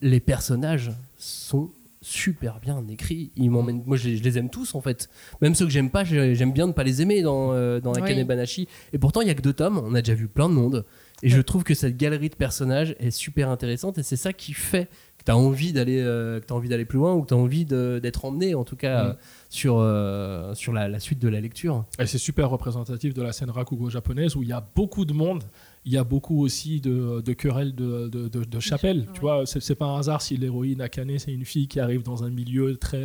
[0.00, 3.30] Les personnages sont super bien écrits.
[3.36, 5.08] Ils m'emmènent, moi je les, je les aime tous en fait.
[5.40, 8.18] Même ceux que j'aime pas, j'aime bien ne pas les aimer dans, euh, dans Akane
[8.18, 8.24] Oui.
[8.24, 8.66] Banashi.
[8.92, 10.84] Et pourtant, il y a que deux tomes, on a déjà vu plein de monde.
[11.24, 14.52] Et je trouve que cette galerie de personnages est super intéressante et c'est ça qui
[14.54, 14.88] fait
[15.22, 17.36] que tu as envie d'aller euh, que envie d'aller plus loin ou que tu as
[17.36, 19.06] envie d'être emmené en tout cas Mm.
[19.08, 19.12] euh,
[19.48, 21.84] sur, euh, sur la, la suite de la lecture.
[21.98, 25.12] Et c'est super représentatif de la scène rakugo japonaise où il y a beaucoup de
[25.12, 25.42] monde.
[25.84, 29.06] Il y a beaucoup aussi de, de querelles de, de, de- de chapelles.
[29.14, 32.22] Tu vois, c'est pas un hasard si l'héroïne Akane, c'est une fille qui arrive dans
[32.24, 33.02] un milieu très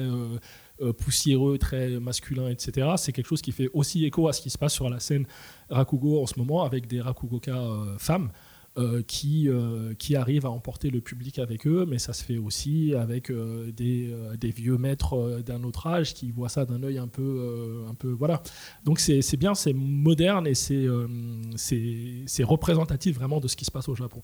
[0.82, 2.88] euh, poussiéreux, très masculin, etc.
[2.98, 5.26] C'est quelque chose qui fait aussi écho à ce qui se passe sur la scène
[5.70, 8.30] rakugo en ce moment avec des rakugoka euh, femmes.
[8.78, 12.38] Euh, qui, euh, qui arrivent à emporter le public avec eux, mais ça se fait
[12.38, 17.08] aussi avec euh, des, vieux maîtres d'un autre âge qui voient ça d'un œil un
[17.08, 18.44] peu, un peu voilà.
[18.84, 20.86] Donc c'est bien, c'est moderne et c'est
[22.44, 24.22] représentatif vraiment de ce qui se passe au Japon.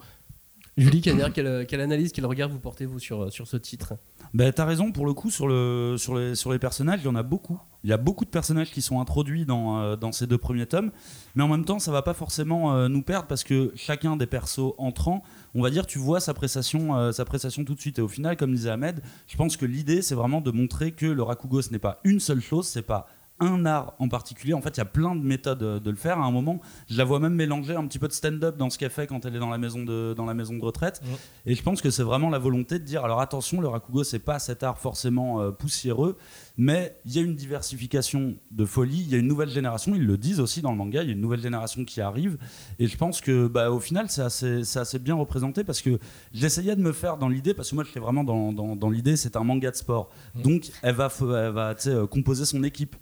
[0.77, 3.95] Julie quelle, quelle analyse, quel regard vous portez vous sur, sur ce titre?
[4.33, 6.15] Bah, t'as raison, pour le coup, sur, le, sur,
[6.51, 7.59] les, personnages, il y en a beaucoup.
[7.83, 10.91] Il y a beaucoup de personnages qui sont introduits dans, euh, ces deux premiers tomes,
[11.35, 14.25] mais en même temps, ça va pas forcément euh, nous perdre parce que chacun des
[14.25, 15.21] persos entrants,
[15.53, 17.99] on va dire, tu vois sa prestation, euh, sa prestation tout de suite.
[17.99, 21.05] Et au final, comme disait Ahmed, je pense que l'idée, c'est vraiment de montrer que
[21.05, 23.05] le Rakugo, ce n'est pas une seule chose, c'est pas
[23.39, 24.53] un art en particulier.
[24.53, 26.19] En fait, il y a plein de méthodes euh, de le faire.
[26.19, 28.77] À un moment, je la vois même mélanger un petit peu de stand-up dans ce
[28.77, 31.01] qu'elle fait quand elle est dans la maison de, dans la maison de retraite.
[31.45, 34.19] Et je pense que c'est vraiment la volonté de dire alors attention, le rakugo, c'est
[34.19, 36.17] pas cet art forcément euh, poussiéreux,
[36.57, 40.05] mais il y a une diversification de folie, il y a une nouvelle génération, ils
[40.05, 42.37] le disent aussi dans le manga, il y a une nouvelle génération qui arrive.
[42.77, 45.97] Et je pense que bah, au final, c'est assez, assez bien représenté parce que
[46.31, 48.89] j'essayais de me faire dans l'idée, parce que moi, je fais vraiment dans, dans, dans
[48.89, 50.09] l'idée, c'est un manga de sport.
[50.35, 52.95] Donc, elle va, elle va euh, composer son équipe.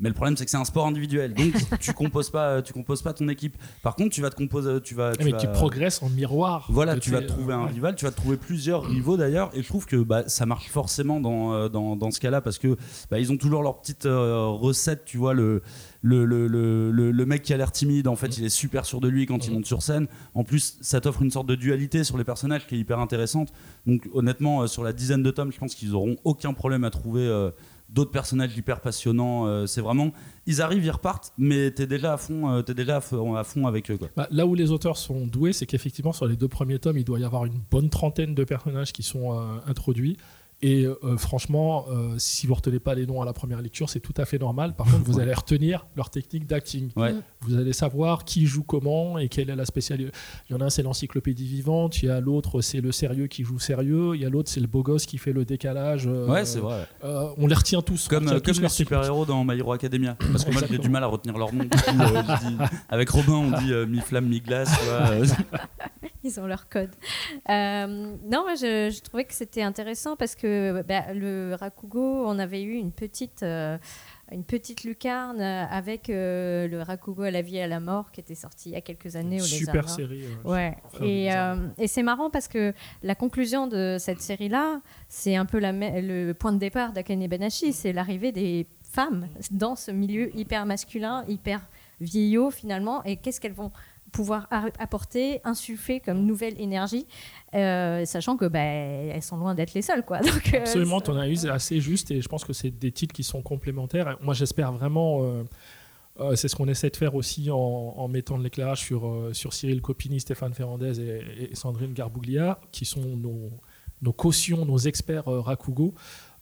[0.00, 1.34] Mais le problème, c'est que c'est un sport individuel.
[1.34, 3.56] Donc, tu composes pas, tu composes pas ton équipe.
[3.82, 6.66] Par contre, tu vas te composer, tu vas, mais vas- tu progresses en miroir.
[6.68, 7.70] voilà, tu tes- vas te trouver un ouais.
[7.70, 10.68] rival, tu vas te trouver plusieurs rivaux d'ailleurs, et je trouve que bah, ça marche
[10.68, 12.76] forcément dans, euh, dans, dans ce cas-là parce que
[13.10, 15.62] bah, ils ont toujours leur petite euh, recette, tu vois, le,
[16.02, 16.46] le, le,
[16.90, 19.46] le, mec qui a l'air timide, en fait, il est super sûr de lui quand
[19.46, 20.06] il monte sur scène.
[20.34, 23.52] En plus, ça t'offre une sorte de dualité sur les personnages qui est hyper intéressante.
[23.86, 26.90] Donc, honnêtement, euh, sur la dizaine de tomes, je pense qu'ils auront aucun problème à
[26.90, 27.22] trouver.
[27.26, 27.50] euh,
[27.94, 30.10] D'autres personnages hyper passionnants, euh, c'est vraiment.
[30.46, 33.98] Ils arrivent, ils repartent, mais t'es déjà à fond, euh, déjà à fond, avec eux.
[34.16, 37.04] Bah, là où les auteurs sont doués, c'est qu'effectivement, sur les deux premiers tomes, il
[37.04, 40.16] doit y avoir une bonne trentaine de personnages qui sont euh, introduits.
[40.66, 44.00] Et euh, franchement, euh, si vous retenez pas les noms à la première lecture, c'est
[44.00, 44.72] tout à fait normal.
[44.74, 46.88] Par contre, vous allez retenir leur technique d'acting.
[46.96, 47.14] Ouais.
[47.42, 50.10] Vous allez savoir qui joue comment et quelle est la spécialité.
[50.48, 52.02] Il y en a un, c'est l'encyclopédie vivante.
[52.02, 54.14] Il y a l'autre, c'est le sérieux qui joue sérieux.
[54.14, 56.06] Il y a l'autre, c'est le beau gosse qui fait le décalage.
[56.06, 56.88] euh, Ouais, c'est vrai.
[57.04, 58.08] euh, on les retient tous.
[58.08, 60.16] Comme, retient euh, tous comme les super-héros dans My Hero Academia.
[60.32, 61.64] Parce que moi, j'ai du mal à retenir leur nom.
[61.88, 62.22] Euh,
[62.88, 64.72] avec Robin, on dit euh, mi-flamme, mi-glace.
[66.26, 66.88] Ils ont leur code.
[67.50, 70.53] Euh, non, moi, je, je trouvais que c'était intéressant parce que
[70.86, 73.78] bah, le Rakugo, on avait eu une petite, euh,
[74.32, 78.20] une petite lucarne avec euh, le Rakugo à la vie et à la mort qui
[78.20, 79.40] était sorti il y a quelques années.
[79.40, 80.24] au Super Lézard série.
[80.46, 80.76] euh, Ouais,
[81.78, 86.32] et, c'est marrant parce que la conclusion de cette série-là, c'est un peu la le
[86.32, 91.60] point de départ d'Akane Banashi, c'est l'arrivée des femmes dans ce milieu hyper masculin, hyper
[92.00, 93.72] vieillot finalement, et qu'est-ce qu'elles vont
[94.14, 94.46] pouvoir
[94.78, 97.06] apporter, insuffler comme nouvelle énergie,
[97.54, 100.04] euh, sachant que bah, elles sont loin d'être les seules.
[100.04, 100.20] Quoi.
[100.20, 103.12] Donc, euh, Absolument, ton analyse est assez juste et je pense que c'est des titres
[103.12, 104.16] qui sont complémentaires.
[104.22, 105.22] Moi, j'espère vraiment.
[106.20, 109.52] euh, c'est ce qu'on essaie de faire aussi en, en mettant de l'éclairage sur, sur
[109.52, 113.50] Cyril Copini, Stéphane Ferrandez et, et Sandrine Garbuglia, qui sont nos,
[114.00, 115.92] nos cautions, nos experts Rakugo.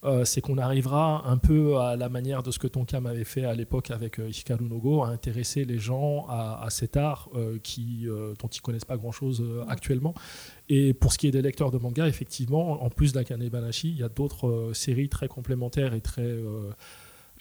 [0.05, 3.45] Euh, c'est qu'on arrivera un peu à la manière de ce que Tonkam avait fait
[3.45, 7.57] à l'époque avec euh, Hikaru Nogo, à intéresser les gens à, à cet art euh,
[7.63, 8.07] qui,
[8.39, 10.13] dont ils connaissent pas grand-chose actuellement.
[10.69, 13.97] Et pour ce qui est des lecteurs de manga, effectivement, en plus d'Akane Banashi, il
[13.97, 16.35] y a d'autres séries très complémentaires et très,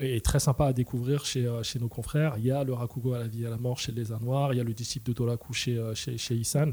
[0.02, 2.34] et très sympas à découvrir chez, euh, chez nos confrères.
[2.38, 4.52] Il y a le Rakugo à la vie et à la mort chez les Noirs,
[4.52, 6.72] il y a le disciple de Toraku chez, euh, chez, chez Isan.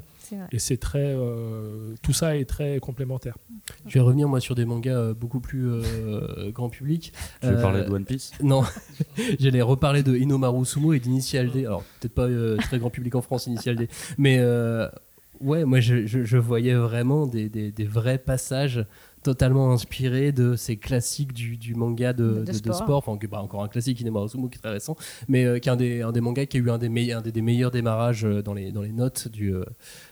[0.51, 3.37] Et c'est très, euh, tout ça est très complémentaire.
[3.85, 7.13] Je vais revenir moi sur des mangas beaucoup plus euh, grand public.
[7.41, 8.31] Tu veux Euh, parler de One Piece?
[8.41, 8.63] Non,
[9.39, 11.65] j'allais reparler de Inomaru Sumo et d'Initial D.
[11.65, 13.87] Alors peut-être pas euh, très grand public en France Initial D,
[14.17, 14.87] mais euh,
[15.41, 18.85] ouais, moi je, je- je voyais vraiment des, des- des vrais passages
[19.23, 22.97] totalement inspirés de ces classiques du, du manga de, De de- de sport.
[23.05, 24.95] Enfin, que- bah, encore un classique Inomaru Sumo qui est très récent,
[25.27, 27.19] mais euh, qui est un des, un des mangas qui a eu un des, meilleurs,
[27.19, 29.63] un des, des meilleurs démarrages euh, dans les, dans les notes du, euh,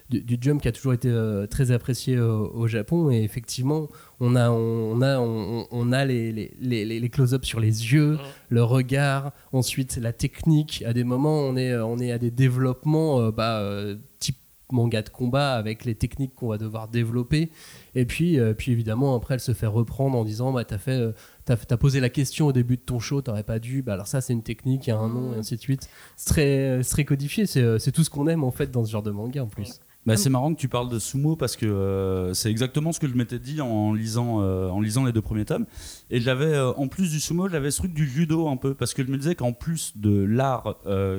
[0.10, 3.10] du, du Jump qui a toujours été euh, très apprécié euh, au Japon.
[3.12, 3.88] Et effectivement,
[4.20, 8.17] on a, on a, on, on a les, les, les, les close-ups sur les yeux,
[8.50, 10.84] le regard, ensuite la technique.
[10.86, 14.38] À des moments, on est, on est à des développements euh, bah, euh, type
[14.71, 17.51] manga de combat avec les techniques qu'on va devoir développer.
[17.95, 20.91] Et puis, euh, puis évidemment, après, elle se fait reprendre en disant bah, T'as fait.
[20.99, 21.12] euh,
[21.45, 23.82] T'as, posé la question au début de ton show, t'aurais pas dû.
[23.82, 25.88] Bah alors ça, c'est une technique, il y a un nom, et ainsi de suite.
[26.17, 27.45] C'est très, c'est très codifié.
[27.45, 29.47] C'est, euh, c'est tout ce qu'on aime en fait dans ce genre de manga en
[29.47, 29.80] plus.
[30.08, 33.08] Bah, c'est marrant que tu parles de sumo parce que euh, c'est exactement ce que
[33.08, 35.65] je m'étais dit en lisant, euh, en lisant les deux premiers tomes.
[36.10, 38.93] Et j'avais, euh, en plus du sumo, j'avais ce truc du judo un peu parce
[38.93, 40.76] que je me disais qu'en plus de l'art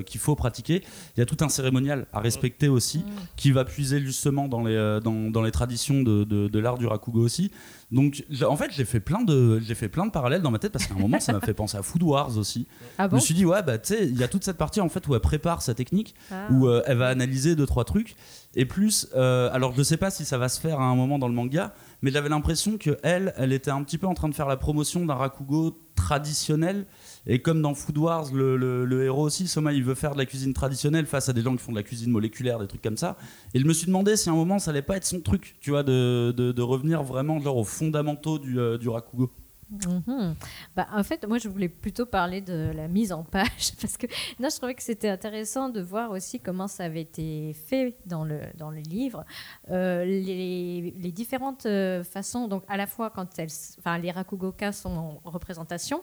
[0.07, 0.83] qu'il faut pratiquer,
[1.16, 3.05] il y a tout un cérémonial à respecter aussi
[3.37, 6.87] qui va puiser justement dans les, dans, dans les traditions de, de, de l'art du
[6.87, 7.51] rakugo aussi.
[7.92, 10.72] Donc en fait, j'ai fait, plein de- j'ai fait plein de parallèles dans ma tête
[10.72, 12.66] parce qu'à un moment, ça m'a fait penser à Food Wars aussi.
[12.98, 14.81] Ah je me suis dit, ouais, bah tu sais, il y a toute cette partie
[14.81, 16.48] en fait où elle prépare sa technique Ah.
[16.51, 18.14] où euh, elle va analyser deux trois trucs
[18.54, 21.18] et plus euh, alors je sais pas si ça va se faire à un moment
[21.18, 24.28] dans le manga mais j'avais l'impression que elle elle était un petit peu en train
[24.28, 26.87] de faire la promotion d'un rakugo traditionnel.
[27.26, 30.54] Et comme dans Food Wars le, héros aussi Soma il veut faire de la cuisine
[30.54, 33.16] traditionnelle face à des gens qui font de la cuisine moléculaire des trucs comme ça.
[33.52, 35.56] Et je me suis demandé si à un moment ça allait pas être son truc
[35.61, 39.30] tu vois de revenir vraiment genre aux fondamentaux du, euh, du rakugo
[39.70, 40.35] Mhm.
[40.74, 44.07] Bah, en fait, moi, je voulais plutôt parler de la mise en page parce que
[44.40, 48.24] non, je trouvais que c'était intéressant de voir aussi comment ça avait été fait dans
[48.24, 49.24] le, dans le livre.
[49.70, 55.20] Euh, les, différentes euh, façons, donc à la fois quand elles, enfin, les Rakugoka sont
[55.24, 56.02] en représentation,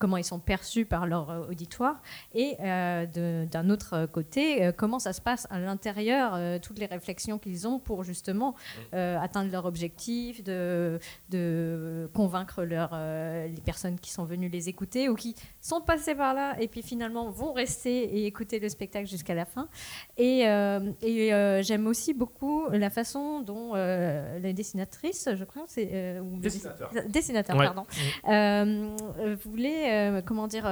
[0.00, 2.02] comment ils sont perçus par leur euh, auditoire,
[2.34, 3.06] et euh,
[3.46, 7.68] d'un autre côté, euh, comment ça se passe à l'intérieur, euh, toutes les réflexions qu'ils
[7.68, 8.56] ont pour justement
[8.94, 15.08] euh, atteindre leur objectif, de, de convaincre leur, les personnes qui sont venues les écouter
[15.10, 19.06] ou qui sont passées par là et puis finalement vont rester et écouter le spectacle
[19.06, 19.68] jusqu'à la fin.
[20.16, 20.40] Et,
[21.02, 26.90] et, j'aime aussi beaucoup la façon dont la dessinatrice, je crois, c'est Dessinateur.
[26.92, 27.66] dessin- dessinateur, Ouais.
[27.66, 27.84] pardon,
[29.44, 29.89] voulait euh,
[30.24, 30.66] comment dire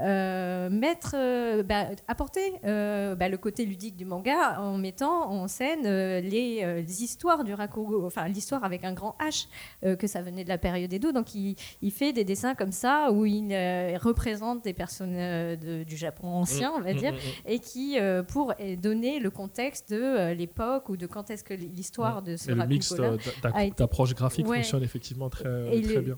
[0.00, 5.48] euh, mettre euh, bah, apporter euh, bah, le côté ludique du manga en mettant en
[5.48, 9.46] scène euh, les, euh, les histoires du rakugo enfin l'histoire avec un grand H
[9.84, 12.72] euh, que ça venait de la période Edo donc il, il fait des dessins comme
[12.72, 16.96] ça où il euh, représente des personnes euh, de- du Japon ancien on va Mm,
[16.96, 17.50] dire mm, mm.
[17.52, 21.54] et qui euh, pour donner le contexte de euh, l'époque ou de quand est-ce que
[21.54, 24.56] l'histoire de ce Et le a été- d'approche graphique Ouais.
[24.58, 25.42] fonctionne effectivement très,
[25.82, 26.16] très le- bien.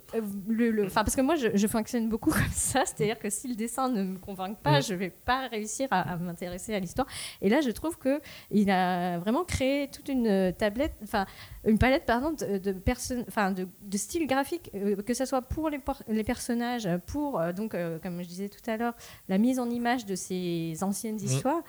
[0.49, 3.49] le- le- enfin, parce que moi, je, je fonctionne beaucoup comme ça, c'est-à-dire que si
[3.49, 4.83] le dessin ne me convainc pas, Mm.
[4.83, 7.07] je vais pas réussir à, à m'intéresser à l'histoire.
[7.41, 11.27] Et là, je trouve que il a vraiment créé toute une tablette, enfin
[11.65, 17.39] une palette, pardon, de, de styles graphiques, euh, que ce soit pour les, personnages, pour
[17.39, 18.95] euh, donc, euh, comme je disais tout à l'heure,
[19.29, 21.25] la mise en image de ces anciennes Mm.
[21.25, 21.63] histoires.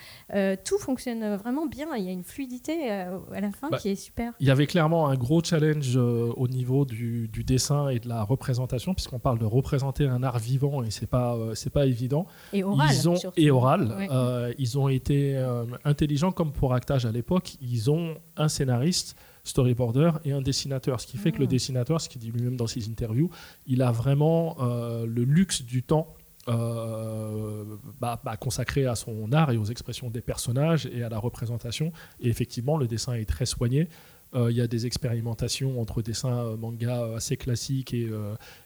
[0.63, 1.87] Tout fonctionne vraiment bien.
[1.97, 4.33] Il y a une fluidité à la fin Bah, qui est super.
[4.39, 8.23] Il y avait clairement un gros challenge au niveau du, du dessin et de la
[8.23, 12.27] représentation, puisqu'on parle de représenter un art vivant et c'est pas c'est pas évident.
[12.53, 12.89] Et oral.
[12.91, 13.39] Ils ont surtout.
[13.41, 13.93] et oral.
[13.97, 14.55] Ouais.
[14.57, 15.35] ils ont été
[15.83, 17.55] intelligents comme pour Actage à l'époque.
[17.61, 21.49] Ils ont un scénariste, storyboarder et un dessinateur, ce qui fait que le Mm.
[21.49, 23.29] dessinateur, ce qu'il dit lui-même dans ses interviews,
[23.67, 26.13] il a vraiment euh, le luxe du temps.
[26.47, 27.63] euh,
[27.99, 31.91] bah, bah, consacré à son art et aux expressions des personnages et à la représentation.
[32.19, 33.87] Et effectivement, le dessin est très soigné.
[34.33, 38.09] Euh, Il y a des expérimentations entre dessins euh, manga assez classiques et,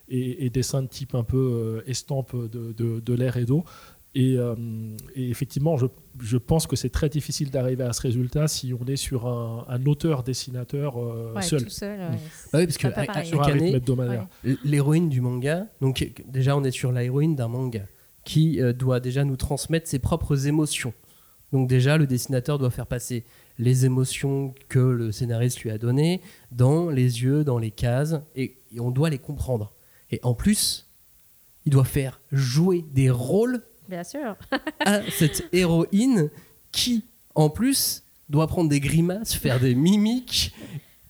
[0.08, 3.64] et, et dessins de type un peu estampe de, de, de l'air et d'eau.
[4.18, 4.54] Et, euh,
[5.14, 5.84] et effectivement, je,
[6.20, 9.66] je pense que c'est très difficile d'arriver à ce résultat si on est sur un,
[9.68, 11.98] un auteur-dessinateur euh, Ouais, seul, tout seul.
[12.00, 12.16] ouais.
[12.52, 14.26] Bah oui, parce que à- sur un rythme hebdomadaire.
[14.42, 14.56] Ouais.
[14.64, 17.82] l'héroïne du manga, donc déjà on est sur l'héroïne d'un manga
[18.24, 20.94] qui euh, doit déjà nous transmettre ses propres émotions.
[21.52, 23.24] Donc déjà le dessinateur doit faire passer
[23.58, 28.56] les émotions que le scénariste lui a données dans les yeux, dans les cases, et,
[28.74, 29.74] et on doit les comprendre.
[30.10, 30.88] Et en plus,
[31.66, 34.36] il doit faire jouer des rôles Bien sûr.
[34.84, 36.30] à cette héroïne
[36.72, 40.54] qui, en plus, doit prendre des grimaces, faire des mimiques,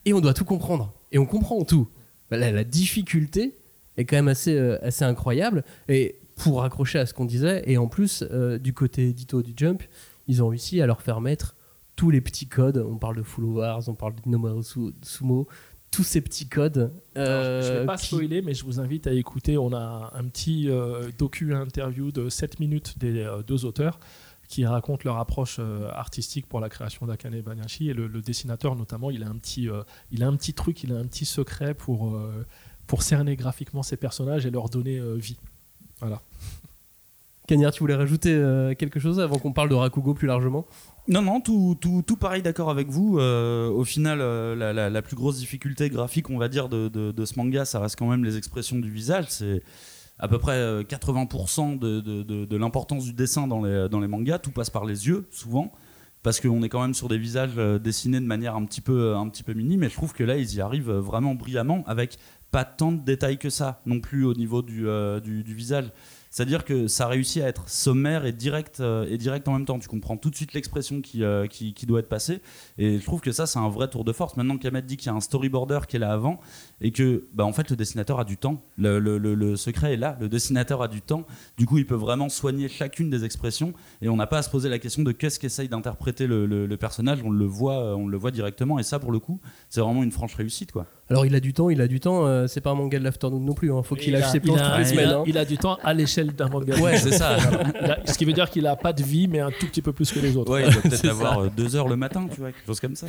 [0.04, 0.92] et on doit tout comprendre.
[1.12, 1.88] Et on comprend tout.
[2.30, 3.54] La, la difficulté
[3.96, 5.64] est quand même assez, euh, assez incroyable.
[5.88, 9.52] Et pour raccrocher à ce qu'on disait, et en plus, euh, du côté édito du
[9.56, 9.82] Jump,
[10.28, 11.54] ils ont réussi à leur faire mettre
[11.94, 12.76] tous les petits codes.
[12.86, 15.46] On parle de Full Wars, on parle de Nomaru Su- Sumo,
[15.96, 16.92] tous ces petits codes.
[17.14, 19.56] Alors, je ne euh, vais pas qui- spoiler, mais je vous invite à écouter.
[19.56, 23.98] On a un petit euh, docu-interview de 7 minutes des euh, deux auteurs
[24.48, 27.88] qui racontent leur approche euh, artistique pour la création d'Akane Banashi.
[27.88, 29.82] Et le, le dessinateur, notamment, il a, un petit, euh,
[30.12, 32.44] il a un petit truc, il a un petit secret pour, euh,
[32.86, 35.38] pour cerner graphiquement ses personnages et leur donner euh, vie.
[36.00, 36.20] Voilà.
[37.46, 40.66] Cagnard, tu voulais rajouter euh, quelque chose avant qu'on parle de Rakugo plus largement?
[41.08, 43.18] Non, non, tout, tout, tout pareil, d'accord avec vous.
[43.18, 47.64] Euh, au final, euh, la, plus grosse difficulté graphique, on va dire, de, ce manga,
[47.64, 49.26] ça reste quand même les expressions du visage.
[49.28, 49.62] C'est
[50.18, 54.40] à peu près euh, 80% de, l'importance du dessin dans les, mangas.
[54.40, 55.70] Tout passe par les yeux, souvent.
[56.24, 59.28] parce qu'on est quand même sur des visages dessinés de manière un petit peu, un
[59.28, 59.84] petit peu minime.
[59.84, 62.18] Et je trouve que là, ils y arrivent vraiment brillamment avec
[62.50, 65.92] pas tant de détails que ça non plus au niveau du visage.
[66.30, 69.78] C'est-à-dire que ça réussit à être sommaire et direct, euh, et direct en même temps.
[69.78, 72.40] Tu comprends tout de suite l'expression qui, euh, qui, qui doit être passée.
[72.78, 74.36] Et je trouve que ça, c'est un vrai tour de force.
[74.36, 76.40] Maintenant qu'Ahmed dit qu'il y a un storyboarder qui est là avant,
[76.80, 78.62] et que bah, en fait, le dessinateur a du temps.
[78.76, 80.16] Le, le- le- le secret est là.
[80.20, 81.24] Le dessinateur a du temps.
[81.56, 83.72] Du coup, il peut vraiment soigner chacune des expressions.
[84.02, 86.66] Et on n'a pas à se poser la question de qu'est-ce qu'essaye d'interpréter le, le-
[86.66, 87.20] le personnage.
[87.24, 88.78] On le, voit, euh, on le voit directement.
[88.78, 90.72] Et ça, pour le coup, c'est vraiment une franche réussite.
[90.72, 90.86] Quoi.
[91.08, 93.04] Alors il a du temps, il a du temps, euh, c'est pas un manga de
[93.04, 93.82] l'afternoon non plus, hein.
[93.82, 95.08] faut qu'il Il lâche a- ses plans il a- toutes les il semaines.
[95.08, 95.24] a- hein.
[95.26, 96.76] Il a du temps à l'échelle d'un manga.
[96.80, 97.36] Ouais, c'est ça.
[97.80, 99.92] A- ce qui veut dire qu'il a pas de vie, mais un tout petit peu
[99.92, 100.52] plus que les autres.
[100.52, 101.40] Ouais, il doit peut-être avoir ça.
[101.42, 103.06] euh, deux heures le matin, tu vois, quelque chose comme ça.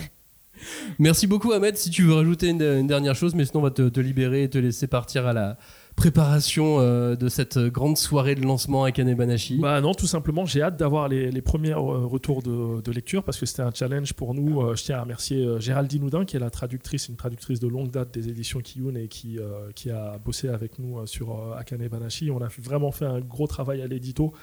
[1.00, 4.00] Merci beaucoup Ahmed, si tu veux rajouter une, dernière chose, mais sinon on va te,
[4.00, 5.58] libérer et te laisser partir à la
[5.96, 9.58] préparation euh, de cette grande soirée de lancement à Kanebanashi.
[9.58, 13.46] Bah non, tout simplement, j'ai hâte d'avoir les, premiers euh, retours de, lecture parce que
[13.46, 14.62] c'était un challenge pour nous.
[14.62, 17.90] Euh, je tiens à remercier Géraldine Houdin, qui est la traductrice, une traductrice de longue
[17.90, 19.40] date des éditions Kiyun et qui,
[19.76, 22.30] qui a bossé avec nous sur Akane Banashi.
[22.32, 24.34] On a vraiment fait un gros travail à l'édito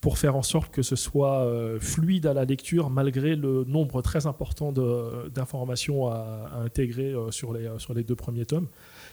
[0.00, 4.00] pour faire en sorte que ce soit euh, fluide à la lecture malgré le nombre
[4.00, 8.68] très important d'informations à, intégrer euh, sur, les, euh, sur les deux premiers tomes.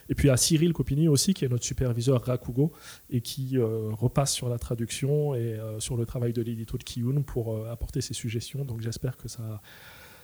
[0.08, 2.72] Et puis à Cyril Copini aussi, qui est notre superviseur Rakugo,
[3.10, 7.66] et qui repasse sur la traduction et sur le travail de l'édito de Kiyun pour
[7.68, 8.64] apporter ses suggestions.
[8.64, 9.60] Donc j'espère que ça,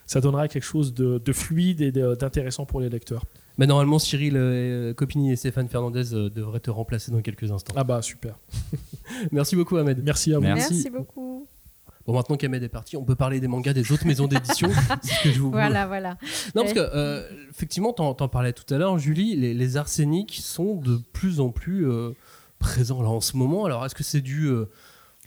[0.07, 3.25] ça donnera quelque chose de, de fluide et d'intéressant pour les lecteurs.
[3.59, 7.75] Mais normalement Cyril euh, Copini et Stéphane Fernandez euh, devraient te remplacer dans quelques instants.
[7.77, 8.39] Ah bah super.
[9.33, 10.03] Merci beaucoup Ahmed.
[10.03, 10.45] Merci à vous.
[10.45, 11.47] Merci beaucoup.
[12.07, 14.69] Bon maintenant qu'Ahmed est parti, on peut parler des mangas des autres maisons d'édition.
[15.03, 16.17] c'est ce que je vous Voilà, voilà.
[16.55, 20.41] Non, parce que, euh, effectivement, t'en t'en parlais tout à l'heure, Julie, les, les arséniques
[20.43, 22.11] sont de plus en plus euh,
[22.59, 23.67] présents là en ce moment.
[23.67, 24.69] Alors, est-ce que c'est dû euh,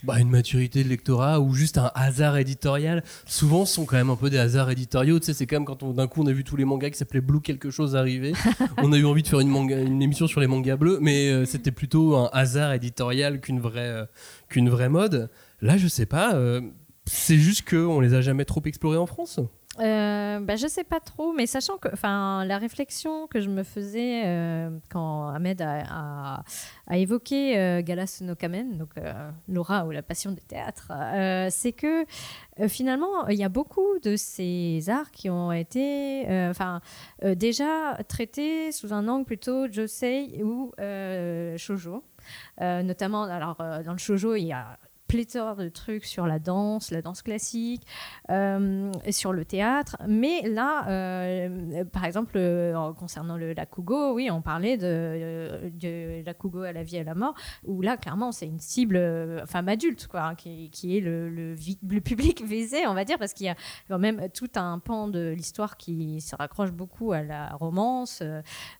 [0.02, 4.10] bah, une maturité de lectorat ou juste un hasard éditorial Souvent, ce sont quand même
[4.10, 5.18] un peu des hasards éditoriaux.
[5.18, 7.20] Tu sais, c'est quand on- d'un coup on a vu tous les mangas qui s'appelaient
[7.22, 8.32] Blue quelque chose arriver.
[8.78, 11.28] on a eu envie de faire une, manga- une émission sur les mangas bleus, mais
[11.30, 14.04] euh, c'était plutôt un hasard éditorial qu'une vraie, euh,
[14.48, 15.30] qu'une vraie mode.
[15.62, 16.34] Là, je sais pas.
[16.34, 16.60] euh,
[17.08, 19.40] c'est juste qu'on les a jamais trop explorés en France.
[19.80, 21.88] Euh, bah, je sais pas trop, mais sachant que
[22.46, 26.42] la réflexion que je me faisais euh, quand Ahmed a,
[26.92, 30.92] évoqué euh, Galas no Kamen, donc euh, Laura ou la passion des théâtres,
[31.50, 32.04] c'est que
[32.68, 36.80] finalement, il y a beaucoup de ces arts qui ont été enfin,
[37.22, 40.72] déjà traités sous un angle plutôt josei ou
[41.56, 42.02] shoujo.
[42.60, 47.02] Notamment, alors, dans le shoujo, il y a pléthore de trucs sur la danse, la
[47.02, 47.86] danse classique,
[48.30, 49.96] euh, sur le théâtre.
[50.08, 56.62] Mais là, euh, par exemple, euh, concernant le Lakugo, oui, on parlait de, de Lakugo
[56.62, 60.06] à la vie et à la mort, où là, clairement, c'est une cible femme adulte,
[60.06, 63.56] quoi, hein, qui, est le, le, public visé, on va dire, parce qu'il y a
[63.88, 68.22] quand même tout un pan de l'histoire qui se raccroche beaucoup à la romance.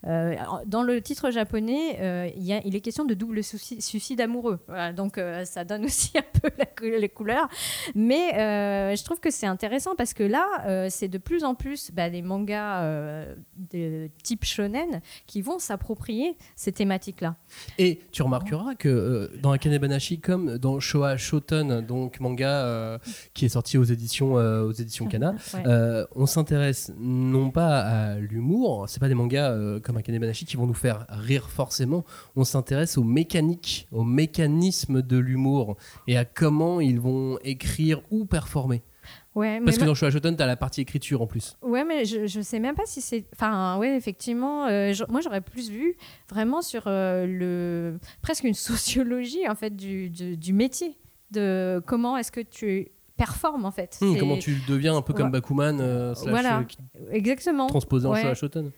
[0.02, 4.58] Dans le titre japonais, il, est question de double suicide amoureux.
[4.94, 6.66] Donc, ça donne aussi un peu la
[6.98, 7.48] les couleurs.
[7.94, 11.54] Mais euh, je trouve que c'est intéressant parce que là, euh, c'est de plus en
[11.54, 13.34] plus bah, des mangas euh,
[13.72, 17.36] de type shonen qui vont s'approprier ces thématiques-là.
[17.78, 23.00] Et tu remarqueras que dans Akane Banashi, comme dans Showa Shoten, donc manga
[23.34, 26.04] qui est sorti aux éditions, aux éditions Kana, Ouais.
[26.14, 30.56] on s'intéresse non pas à l'humour, c'est pas des mangas euh, comme Akane Banashi qui
[30.56, 36.24] vont nous faire rire forcément, on s'intéresse aux mécaniques, aux mécanismes de l'humour et à
[36.24, 38.82] comment ils vont écrire ou performer.
[39.36, 41.56] Ouais, mais Parce que dans Showa Shoten, t'as la partie écriture en plus.
[41.62, 43.26] Ouais, mais je, je sais même pas si c'est.
[43.34, 45.94] Enfin, ouais, effectivement, euh, je- moi j'aurais plus vu
[46.30, 48.54] vraiment sur euh, le presque une
[48.90, 50.96] sociologie en fait du, du, du métier,
[51.30, 53.96] de comment est-ce que tu performes en fait.
[54.00, 55.32] C'est- comment tu deviens un peu comme Ouais.
[55.32, 56.58] Bakuman, euh, slash, Voilà.
[56.60, 57.66] euh, Exactement.
[57.66, 58.22] transposé en Ouais.
[58.22, 58.70] Showa Shoten.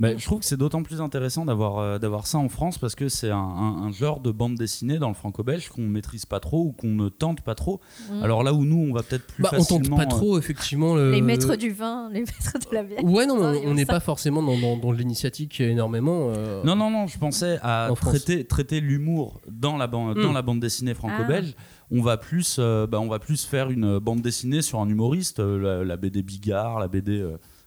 [0.00, 2.94] Mais je trouve que c'est d'autant plus intéressant d'avoir euh, d'avoir ça en France parce
[2.94, 6.40] que c'est un, un- un genre de bande dessinée dans le franco-belge qu'on maîtrise pas
[6.40, 7.80] trop ou qu'on ne tente pas trop.
[8.10, 8.22] Mm.
[8.22, 9.96] Alors là où nous on va peut-être plus Bah, on tente facilement.
[9.96, 10.94] pas euh, trop, effectivement.
[10.94, 11.12] Le...
[11.12, 13.04] Les maîtres du vin, les maîtres de la bière.
[13.04, 16.28] Ouais, non, on- n'est pas forcément dans, dans, dans l'initiatique énormément.
[16.34, 20.22] euh, Non, non, non, je pensais à traiter, traiter l'humour dans, la ban- Mm.
[20.22, 21.54] dans la bande dessinée franco-belge.
[21.90, 25.40] On, va plus, euh, bah, on va plus faire une bande dessinée sur un humoriste,
[25.40, 27.20] euh, la, la BD Bigard, la BD.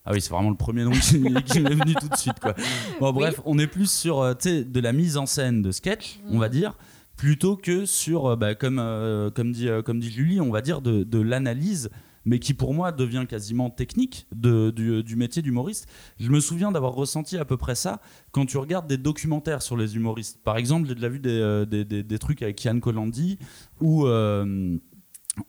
[0.10, 2.40] Ah oui, c'est vraiment le premier nom qui, qui m'est venu tout de suite.
[2.40, 2.56] Quoi.
[3.02, 6.38] Bon, bref, on est plus sur euh, de la mise en scène de sketch, on
[6.40, 6.78] va dire,
[7.18, 10.62] plutôt que sur, euh, bah, comme, euh, comme, dit, euh, comme dit Julie, on va
[10.62, 11.90] dire de, de l'analyse
[12.30, 15.88] mais qui pour moi devient quasiment technique de- du, du métier d'humoriste.
[16.20, 19.78] Je me souviens d'avoir ressenti à peu près ça quand tu regardes des documentaires sur
[19.78, 20.40] les humoristes.
[20.44, 23.40] Par exemple, j'ai déjà vu des, des, des- des trucs avec Yann Colandi
[23.80, 24.06] ou,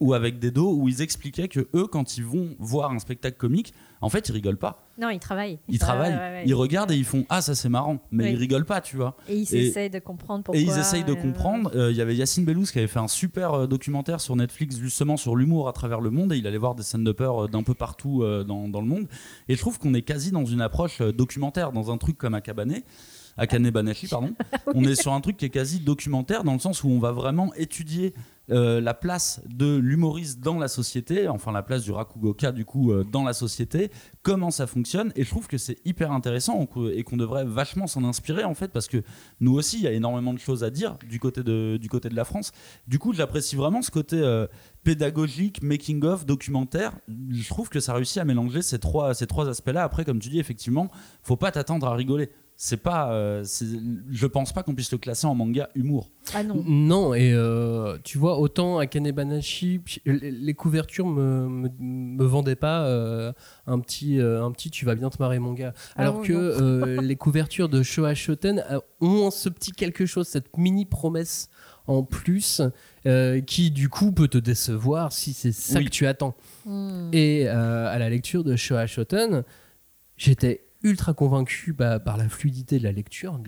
[0.00, 3.36] ou avec des dos où ils expliquaient que eux, quand ils vont voir un spectacle
[3.36, 4.86] comique, en fait, ils rigolent pas.
[5.00, 5.58] Non, ils travaillent.
[5.68, 6.42] Ils travaillent, Ouais, ouais, ouais.
[6.46, 8.30] ils regardent et ils font ah ça c'est marrant, mais Oui.
[8.32, 9.16] ils rigolent pas, tu vois.
[9.28, 10.60] Et ils essayent de comprendre pourquoi.
[10.60, 11.70] Et ils essayent de euh, comprendre.
[11.74, 14.76] Euh, Il y avait Yacine Bellouz qui avait fait un super euh, documentaire sur Netflix
[14.78, 17.48] justement sur l'humour à travers le monde et il allait voir des scènes de peur
[17.48, 19.08] d'un peu partout dans, dans le monde.
[19.48, 22.82] Et je trouve qu'on est quasi dans une approche documentaire, dans un truc comme Akabane.
[23.38, 24.34] Akane Banashi, pardon.
[24.74, 27.12] On est sur un truc qui est quasi documentaire dans le sens où on va
[27.12, 28.14] vraiment étudier
[28.50, 32.92] euh, la place de l'humoriste dans la société, enfin la place du Rakugoka du coup
[32.92, 33.90] euh, dans la société,
[34.22, 35.12] comment ça fonctionne.
[35.16, 38.68] Et je trouve que c'est hyper intéressant et qu'on devrait vachement s'en inspirer en fait
[38.68, 39.02] parce que
[39.40, 42.08] nous aussi il y a énormément de choses à dire du côté de, du côté
[42.08, 42.52] de la France.
[42.86, 44.46] Du coup j'apprécie vraiment ce côté euh,
[44.82, 46.92] pédagogique, making of, documentaire.
[47.30, 49.84] Je trouve que ça réussit à mélanger ces trois, ces trois aspects-là.
[49.84, 50.90] Après comme tu dis effectivement,
[51.22, 52.30] faut pas t'attendre à rigoler.
[52.60, 53.44] C'est pas, euh,
[54.10, 56.10] je pense pas qu'on puisse le classer en manga humour.
[56.34, 56.64] Ah non.
[56.66, 62.56] Non, et euh, tu vois, autant Akane Banashi, puis les couvertures me, me, me vendaient
[62.56, 63.32] pas euh,
[63.68, 65.72] un, petit, euh, un petit tu vas bien te marrer mon gars.
[65.94, 70.26] Ah Alors que euh, les couvertures de Showa Shoten euh, ont ce petit quelque chose,
[70.26, 71.50] cette mini promesse
[71.86, 72.60] en plus
[73.06, 75.84] euh, qui du coup peut te décevoir si c'est ça Oui.
[75.84, 76.34] que tu attends.
[76.66, 77.08] Hmm.
[77.12, 79.44] Et euh, à la lecture de Showa Shoten,
[80.16, 83.38] j'étais ultra convaincu bah, par la fluidité de la lecture.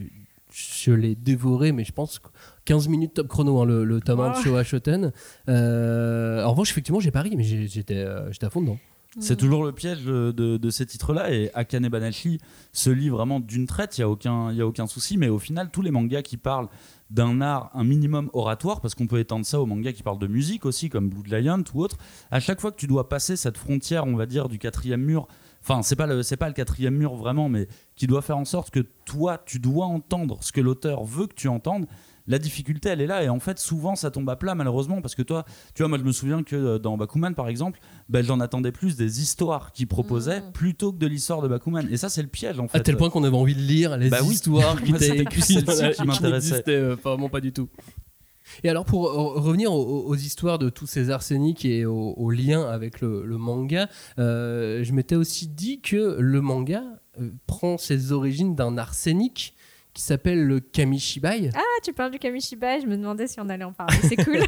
[0.52, 2.28] Je l'ai dévoré, mais je pense que
[2.64, 4.42] 15 minutes top chrono, hein, le, le tome 1 de Ah.
[4.42, 5.12] Showa Shoten.
[5.48, 8.78] Euh, en revanche, effectivement, j'ai pas ri, mais j'étais euh, j'étais à fond dedans.
[9.18, 11.32] C'est toujours le piège de, de- de ces titres-là.
[11.32, 12.38] Et Akane Banashi
[12.72, 15.16] se lit vraiment d'une traite, il n'y a, aucun- y a aucun souci.
[15.18, 16.68] Mais au final, tous les mangas qui parlent
[17.10, 20.28] d'un art un minimum oratoire, parce qu'on peut étendre ça aux mangas qui parlent de
[20.28, 21.96] musique aussi, comme Blue Giant ou autre,
[22.30, 25.26] à chaque fois que tu dois passer cette frontière, on va dire, du quatrième mur,
[25.62, 28.44] enfin, c'est pas, le- c'est pas le quatrième mur vraiment, mais qui doit faire en
[28.44, 31.86] sorte que toi, tu dois entendre ce que l'auteur veut que tu entendes.
[32.26, 35.16] La difficulté, elle est là, et en fait, souvent, ça tombe à plat, malheureusement, parce
[35.16, 35.44] que toi,
[35.74, 38.70] tu vois, moi, je me souviens que euh, dans Bakuman, par exemple, ben, j'en attendais
[38.70, 40.52] plus des histoires qu'il proposait Mm.
[40.52, 41.88] plutôt que de l'histoire de Bakuman.
[41.90, 42.78] Et ça, c'est le piège, en fait.
[42.78, 44.34] À tel point qu'on avait envie de lire les Bah oui.
[44.34, 45.44] histoires qui Moi, étaient c'était écrites
[45.96, 46.30] qui m'intéressait.
[46.30, 47.68] n'existaient, euh, vraiment pas du tout.
[48.64, 53.24] Et alors, pour revenir aux, histoires de tous ces arseniques et aux, liens avec le,
[53.36, 53.88] manga,
[54.18, 56.82] euh, je m'étais aussi dit que le manga
[57.20, 59.54] euh, prend ses origines d'un arsenic
[60.00, 63.64] qui s'appelle le Kamishibai, Ah, tu parles du Kamishibai, je me demandais si on allait
[63.64, 63.96] en parler.
[64.08, 64.38] C'est cool.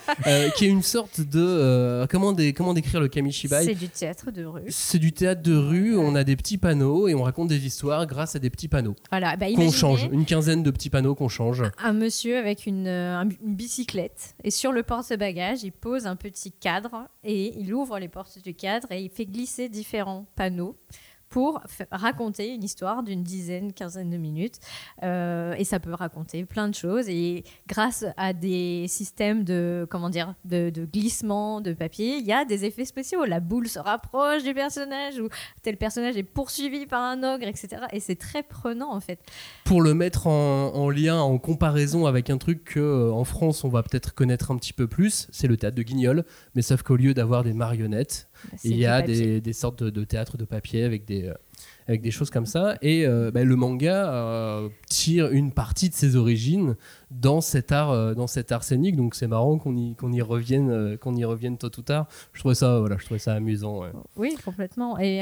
[0.26, 1.40] euh, qui est une sorte de.
[1.40, 3.64] euh, comment, dé- comment décrire le Kamishibai?
[3.64, 4.64] C'est du théâtre de rue.
[4.68, 8.06] C'est du théâtre de rue, on a des petits panneaux et on raconte des histoires
[8.06, 11.28] grâce à des petits panneaux Voilà, bah, qu'on change, une quinzaine de petits panneaux qu'on
[11.28, 11.62] change.
[11.82, 16.52] un monsieur avec une, euh, une bicyclette et sur le porte-bagages, il pose un petit
[16.52, 20.76] cadre et il ouvre les portes du cadre et il fait glisser différents panneaux
[21.30, 24.58] pour raconter une histoire d'une dizaine, quinzaine de minutes.
[25.02, 27.08] Euh, et ça peut raconter plein de choses.
[27.08, 32.32] Et grâce à des systèmes de, comment dire, de, de glissement de papier, il y
[32.32, 33.24] a des effets spéciaux.
[33.24, 35.28] La boule se rapproche du personnage ou
[35.62, 37.82] tel personnage est poursuivi par un ogre, etc.
[37.92, 39.20] Et c'est très prenant en fait.
[39.64, 43.68] pour le mettre en, en lien, en comparaison avec un truc que euh, France on
[43.68, 46.24] va peut-être connaître un petit peu plus, c'est le théâtre de Guignol,
[46.54, 48.29] mais sauf qu'au lieu d'avoir des marionnettes,
[48.64, 51.34] il y a des, des sortes de, de théâtre de papier avec des, euh,
[51.86, 52.76] avec des choses comme ça.
[52.82, 56.76] Et euh, bah, le manga euh, tire une partie de ses origines
[57.10, 58.96] dans cet art, euh, dans cet art scénique.
[58.96, 62.06] Donc c'est marrant qu'on y, qu'on y revienne, qu'on y revienne tôt ou tard.
[62.32, 63.80] Je trouvais ça, voilà, je trouvais ça amusant.
[63.80, 63.90] ouais.
[64.16, 64.98] Oui, complètement.
[64.98, 65.20] Et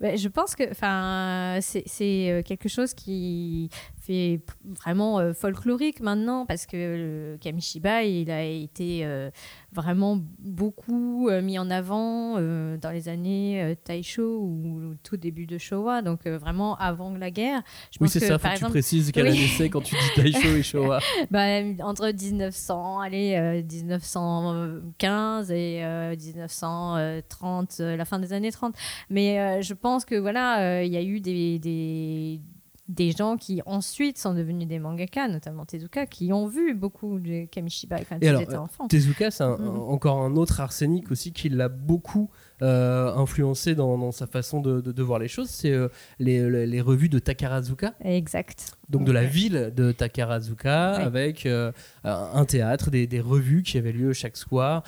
[0.00, 3.68] bah, je pense que enfin, c'est quelque chose qui
[4.06, 9.30] fait vraiment euh, folklorique maintenant parce que le Kamishiba, il a été euh,
[9.72, 15.46] vraiment beaucoup euh, mis en avant euh, dans les années euh, Taisho ou tout début
[15.46, 17.62] de Showa, donc euh, vraiment avant la guerre.
[17.90, 19.30] Je Oui, c'est ça, faut par que tu exemple, précises quelle Oui.
[19.32, 21.00] année c'est quand tu dis Taisho et Showa.
[21.30, 28.74] bah, entre 1900, allez, euh, 1915 et euh, 1930, euh, la fin des années 30.
[29.10, 32.40] Mais euh, je pense que voilà, euh, il y a eu des, des,
[32.88, 37.46] des gens qui ensuite sont devenus des mangaka, notamment Tezuka, qui ont vu beaucoup de
[37.46, 38.88] Kamishiba quand Et ils alors, étaient enfants.
[38.88, 39.78] Tezuka, c'est Mhm.
[39.88, 42.28] encore un autre arsenic aussi qui l'a beaucoup
[42.62, 45.48] euh, influencé dans, dans sa façon de, de- de voir les choses.
[45.48, 48.72] C'est euh, les, les- les revues de Takarazuka, Exact.
[48.88, 51.02] donc de la ville de Takarazuka, Ouais.
[51.04, 51.72] avec euh,
[52.04, 54.82] un théâtre, des, des revues qui avaient lieu chaque soir.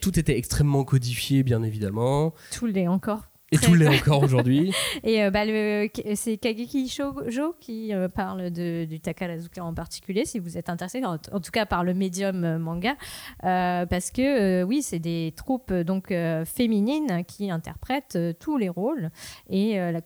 [0.00, 3.26] Tout était extrêmement codifié, bien évidemment, Tout l'est encore.
[3.52, 4.72] Et tout l'est encore aujourd'hui.
[5.04, 10.24] Et euh, bah, le- c'est Kageki Shoujo qui euh, parle de, du Takarazuka en particulier,
[10.24, 12.96] si vous êtes intéressé, en, en tout cas par le médium euh, manga,
[13.44, 18.32] Euh, parce que euh, oui, c'est des troupes euh, donc euh, féminines qui interprètent euh,
[18.38, 19.10] tous les rôles.
[19.48, 20.00] Et euh, la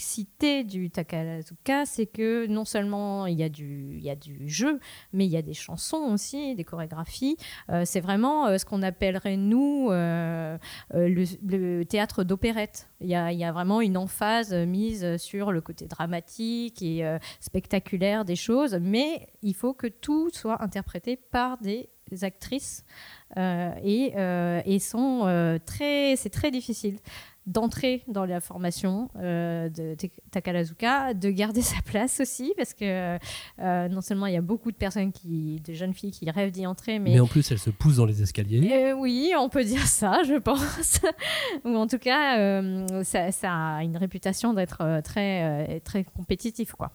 [0.00, 4.48] complexité du Takarazuka, c'est que non seulement il y, a du, il y a du
[4.48, 4.80] jeu,
[5.12, 7.36] mais il y a des chansons aussi, des chorégraphies.
[7.68, 10.56] Euh, c'est vraiment euh, ce qu'on appellerait, nous, euh,
[10.94, 12.88] le, le théâtre d'opérette.
[13.02, 17.04] Il y, a, il y a vraiment une emphase mise sur le côté dramatique et
[17.40, 21.90] spectaculaire des choses, mais il faut que tout soit interprété par des
[22.22, 22.84] actrices
[23.36, 24.12] et,
[24.66, 26.98] et sont très, c'est très difficile
[27.46, 29.96] d'entrer dans la formation euh, de
[30.30, 33.18] Takarazuka, de garder sa place aussi, parce que
[33.60, 36.50] euh, non seulement il y a beaucoup de personnes, qui, de jeunes filles qui rêvent
[36.50, 38.60] d'y entrer, mais, Mais en plus, elle se pousse dans les escaliers.
[38.72, 41.00] euh, oui, on peut dire ça, je pense.
[41.64, 46.04] Ou en tout cas, euh, ça, ça a une réputation d'être euh, très, euh, très
[46.04, 46.92] compétitif, quoi.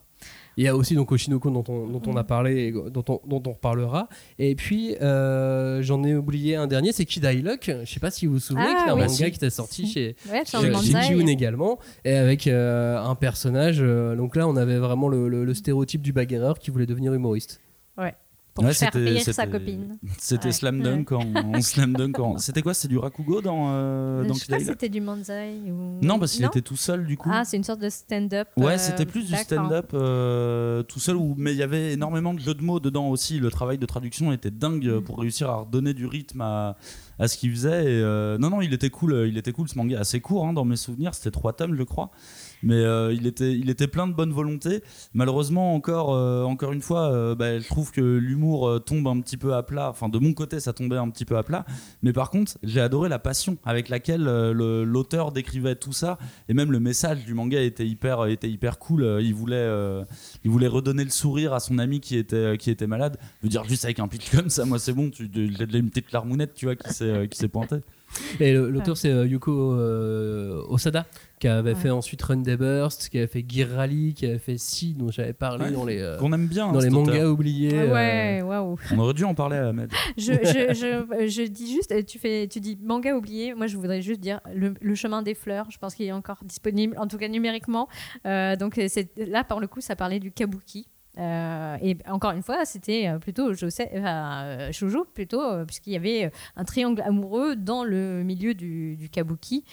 [0.57, 3.19] Il y a aussi donc Oshinoko dont on, dont on a parlé et dont on,
[3.27, 4.07] dont on reparlera.
[4.39, 7.69] Et puis euh, j'en ai oublié un dernier, c'est Kid Luck.
[7.83, 9.01] Je sais pas si vous vous souvenez, Ah, qui est un oui.
[9.01, 10.57] manga qui était sorti chez, Ouais, chez,
[11.03, 13.77] chez également, et avec euh, un personnage.
[13.81, 17.13] euh, donc là, on avait vraiment le, le- le stéréotype du bagarreur qui voulait devenir
[17.13, 17.59] humoriste.
[18.55, 19.97] Pour Ouais, faire rire sa copine.
[20.17, 20.51] C'était Ouais.
[20.53, 24.33] Slam Dunk en, en Slam Dunk en- C'était quoi C'est du Rakugo dans, euh, dans
[24.33, 25.99] je sais c'était du manzai ou...
[26.01, 27.29] Non, parce qu'il était tout seul du coup.
[27.33, 28.47] Ah, c'est une sorte de stand-up.
[28.55, 32.33] Ouais, euh, c'était plus du stand-up euh, tout seul, où, mais il y avait énormément
[32.33, 33.39] de jeux de mots dedans aussi.
[33.39, 36.77] Le travail de traduction était dingue euh, pour réussir à redonner du rythme à,
[37.19, 37.83] à ce qu'il faisait.
[37.83, 39.25] Et, euh, non, non, il était cool.
[39.27, 41.13] Il était cool ce manga, assez court hein, dans mes souvenirs.
[41.13, 42.09] C'était trois tomes, je crois.
[42.65, 44.81] Mais euh, il, était, il était plein de bonne volonté.
[45.13, 49.37] Malheureusement, encore, euh, encore une fois, euh, bah, je trouve que l'humour tombe un petit
[49.37, 49.89] peu à plat.
[49.89, 51.65] Enfin, de mon côté, ça tombait un petit peu à plat.
[52.01, 56.17] Mais par contre, j'ai adoré la passion avec laquelle le- l'auteur décrivait tout ça.
[56.49, 59.19] Et même le message du manga était hyper, était hyper cool.
[59.21, 59.69] Il voulait,
[60.43, 63.17] il voulait redonner le sourire à son ami qui était, qui était malade.
[63.41, 65.11] Je veux dire, juste avec un pitch comme ça, moi, c'est bon.
[65.11, 67.77] Tu, j'ai une petite larmounette, tu vois, qui s'est, pointée.
[68.39, 69.75] Et l'auteur, c'est Yuko
[70.75, 71.05] Osada,
[71.39, 71.79] qui avait Ouais.
[71.79, 75.09] fait ensuite Run Day Burst, qui avait fait Gear Rally, qui avait fait Si, dont
[75.11, 75.71] j'avais parlé Ouais.
[75.71, 76.67] dans les, euh, Qu'on aime bien.
[76.67, 77.31] dans hein, les cet mangas auteur.
[77.31, 77.71] oubliés.
[77.73, 78.77] euh, Ouais, waouh.
[78.93, 79.89] On aurait dû en parler à Ahmed.
[80.17, 83.53] Je, je, je, je dis juste, euh, tu, fais, tu dis manga oublié.
[83.53, 85.69] Moi, je voudrais juste dire le, le chemin des fleurs.
[85.71, 87.87] Je pense qu'il est encore disponible, en tout cas numériquement.
[88.25, 90.87] Euh, donc, c'est- là, par le coup, ça parlait du kabuki.
[91.17, 96.65] Euh, et encore une fois, c'était plutôt José, enfin, shoujo, plutôt, puisqu'il y avait un
[96.65, 99.63] triangle amoureux dans le milieu du, du kabuki.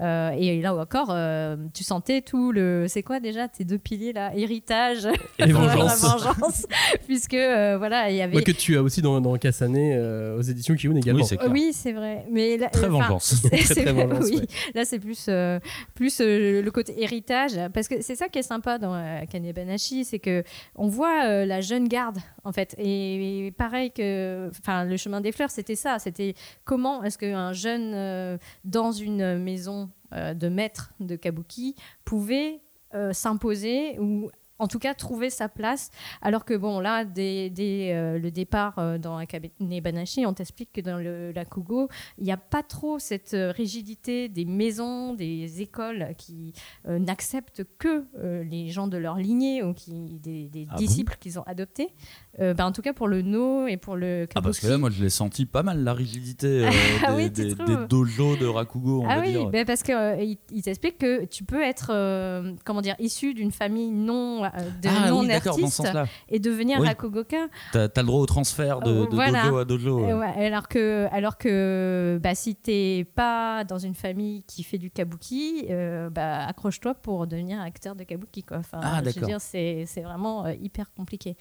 [0.00, 2.86] Euh, et là encore, euh, tu sentais tout le.
[2.88, 4.32] C'est quoi déjà tes deux piliers là?
[4.34, 5.06] Héritage
[5.38, 6.02] Et vengeance.
[6.02, 6.66] La vengeance.
[7.06, 8.36] Puisque euh, voilà, il y avait.
[8.36, 11.20] Ouais, que tu as aussi dans, dans euh, aux éditions Kiun également.
[11.20, 11.50] Oui, c'est clair.
[11.52, 12.24] Oui, c'est vrai.
[12.30, 13.34] Mais là, Très euh, vengeance.
[13.42, 14.36] c'est- Très, très vrai, vengeance, oui.
[14.38, 14.46] ouais.
[14.74, 15.58] Là, c'est plus, euh,
[15.94, 17.52] plus euh, le côté héritage.
[17.74, 20.42] Parce que c'est ça qui est sympa dans euh, Kane Banashi, c'est que
[20.74, 22.74] on voit euh, la jeune garde, en fait.
[22.78, 25.98] Et, et pareil que enfin, le chemin des fleurs, c'était ça.
[25.98, 26.34] C'était
[26.64, 29.81] comment est-ce qu'un jeune euh, dans une maison
[30.12, 32.60] de maître de kabuki pouvait
[32.94, 34.30] euh, s'imposer ou
[34.62, 35.90] en tout cas trouver sa place.
[36.22, 39.48] Alors que bon, là, dès, dès, euh, le départ euh, dans Akane
[39.82, 41.88] Banashi, on t'explique que dans le, la Kugo,
[42.18, 46.52] il n'y a pas trop cette euh, rigidité des maisons, des écoles qui
[46.88, 48.04] euh, n'acceptent que
[48.44, 51.88] les gens de leur lignée ou qui, des, des Ah bon disciples qu'ils ont adoptés.
[52.38, 54.32] Bah, en tout cas pour le No et pour le Kabuki.
[54.36, 56.66] Ah, parce que là, moi, je l'ai senti pas mal la rigidité
[57.06, 59.50] Ah des, oui, des- des dojos de Rakugo, on Ah va oui, dire.
[59.50, 61.88] ben parce qu'il il, il t'explique que tu peux être
[62.64, 66.06] comment dire issu d'une famille non euh, de ah non oui, sens-là.
[66.28, 66.86] et devenir Oui.
[66.86, 67.48] Rakugoka.
[67.72, 69.44] T'as as le droit au transfert de, Euh, de voilà.
[69.44, 70.00] dojo à dojo.
[70.04, 70.12] ouais.
[70.12, 74.78] Euh, ouais, alors que, alors que bah, si t'es pas dans une famille qui fait
[74.78, 78.42] du kabuki, euh, bah, accroche-toi pour devenir acteur de kabuki.
[78.42, 78.58] Quoi.
[78.58, 81.36] Enfin, Ah, je veux dire, c'est c'est vraiment euh, hyper compliqué.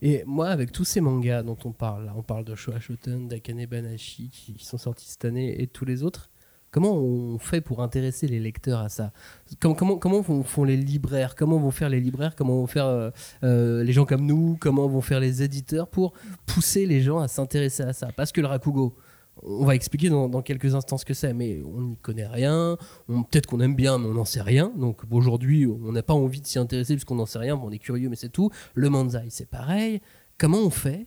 [0.00, 3.26] Et moi, avec tous ces mangas dont on parle, là, on parle de Showa Shoten,
[3.26, 6.30] d'Akane Banashi qui, qui sont sortis cette année et tous les autres,
[6.70, 9.12] comment on fait pour intéresser les lecteurs à ça
[9.60, 13.10] comment, font, les libraires Comment vont faire les libraires Comment vont faire euh,
[13.44, 16.12] euh, les gens comme nous Comment vont faire les éditeurs pour
[16.46, 18.96] pousser les gens à s'intéresser à ça Parce que le Rakugo,
[19.42, 22.78] on va expliquer dans, quelques instants ce que c'est, mais on n'y connaît rien.
[23.06, 24.72] Peut-être qu'on aime bien, mais on n'en sait rien.
[24.76, 27.56] Donc aujourd'hui, on n'a pas envie de s'y intéresser parce qu'on n'en sait rien.
[27.56, 28.50] On est curieux, mais c'est tout.
[28.74, 30.00] Le manzai, c'est pareil.
[30.38, 31.06] Comment on fait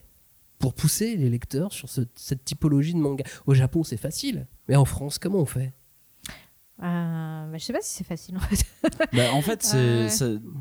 [0.60, 4.76] pour pousser les lecteurs sur ce- cette typologie de manga Au Japon, c'est facile, mais
[4.76, 5.74] en France, comment on fait?
[6.82, 8.64] Euh, bah, je sais pas si c'est facile en fait.
[9.14, 9.64] Bah, en fait,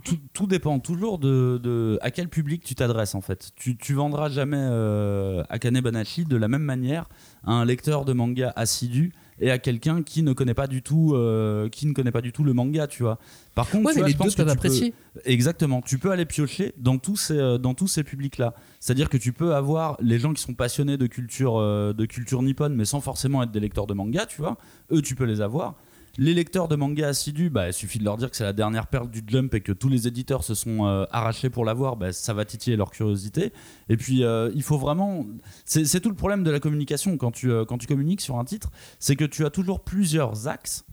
[0.05, 3.15] tout, tout dépend toujours de, de à quel public tu t'adresses.
[3.15, 7.09] En fait, tu, tu vendras jamais euh, Akane Banashi de la même manière
[7.45, 11.13] à un lecteur de manga assidu et à quelqu'un qui ne connaît pas du tout,
[11.15, 13.19] euh, qui ne connaît pas du tout le manga, tu vois.
[13.55, 15.21] Par contre, Ouais, tu mais vois, les je deux pense que tu peux-.
[15.25, 15.83] Exactement.
[15.83, 18.55] Tu peux aller piocher dans tous ces, euh, dans tous ces publics-là.
[18.81, 22.43] C'est-à-dire que tu peux avoir les gens qui sont passionnés de culture, euh, de culture
[22.43, 24.57] nippone, mais sans forcément être des lecteurs de manga, tu vois.
[24.93, 25.75] Eux, tu peux les avoir.
[26.21, 28.89] Les lecteurs de manga assidus, bah, il suffit de leur dire que c'est la dernière
[28.89, 32.13] perle du Jump et que tous les éditeurs se sont euh, arrachés pour l'avoir, bah,
[32.13, 33.53] ça va titiller leur curiosité.
[33.89, 35.25] Et puis, euh, il faut vraiment.
[35.65, 38.45] C'est tout le problème de la communication quand tu, euh, quand tu communiques sur un
[38.45, 40.85] titre, c'est que tu as toujours plusieurs axes,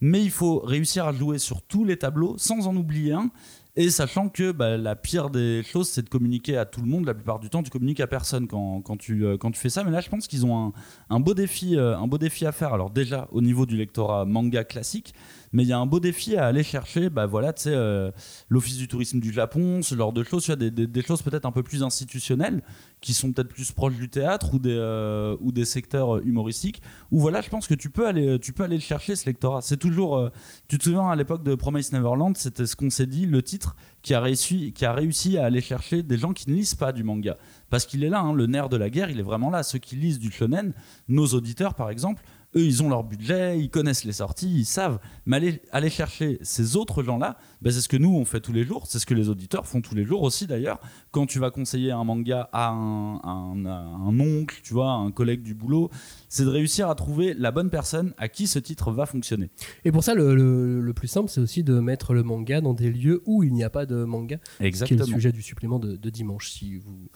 [0.00, 3.30] mais il faut réussir à jouer sur tous les tableaux sans en oublier un.
[3.76, 7.06] Et sachant que bah, la pire des choses, c'est de communiquer à tout le monde.
[7.06, 9.84] La plupart du temps, tu communiques à personne quand, euh, tu fais ça.
[9.84, 10.72] Mais là, je pense qu'ils ont un,
[11.08, 12.74] un beau défi, euh, un beau défi à faire.
[12.74, 15.14] Alors déjà, au niveau du lectorat manga classique,
[15.52, 18.10] mais il y a un beau défi à aller chercher, bah voilà, tu sais, euh,
[18.48, 21.52] l'Office du tourisme du Japon, ce genre de choses, tu vois, des, choses peut-être un
[21.52, 22.62] peu plus institutionnelles,
[23.00, 26.82] qui sont peut-être plus proches du théâtre ou des, euh, ou des secteurs euh, humoristiques,
[27.10, 29.60] où voilà, je pense que tu peux aller, tu peux aller le chercher, ce lectorat.
[29.62, 30.30] C'est toujours,
[30.68, 33.74] tu te souviens à l'époque de Promise Neverland, c'était ce qu'on s'est dit, le titre
[34.02, 36.92] qui a, réussi, qui a réussi à aller chercher des gens qui ne lisent pas
[36.92, 37.36] du manga.
[37.68, 39.62] Parce qu'il est là, hein, le nerf de la guerre, il est vraiment là.
[39.62, 40.72] Ceux qui lisent du shonen,
[41.08, 42.22] nos auditeurs par exemple,
[42.56, 44.98] eux, ils ont leur budget, ils connaissent les sorties, ils savent.
[45.26, 48.52] Mais aller, aller chercher ces autres gens-là, ben, c'est ce que nous, on fait tous
[48.52, 48.86] les jours.
[48.88, 50.80] C'est ce que les auditeurs font tous les jours aussi, d'ailleurs.
[51.12, 54.96] Quand tu vas conseiller un manga à un, un- à un oncle, tu vois, à
[54.96, 55.90] un collègue du boulot,
[56.28, 59.50] c'est de réussir à trouver la bonne personne à qui ce titre va fonctionner.
[59.84, 62.74] Et pour ça, le, le- le plus simple, c'est aussi de mettre le manga dans
[62.74, 64.38] des lieux où il n'y a pas de manga.
[64.44, 65.00] Ce qui est Exactement.
[65.06, 66.50] le sujet du supplément de, de dimanche.
[66.50, 67.08] Si vous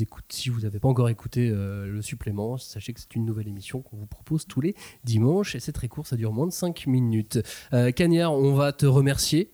[0.00, 3.48] écoutez, si vous n'avez pas encore écouté euh, le supplément, sachez que c'est une nouvelle
[3.48, 4.74] émission qu'on vous propose tous les
[5.04, 7.38] dimanches et c'est très court, ça dure moins de 5 minutes.
[7.72, 9.50] Euh, Cagnard, on va te remercier.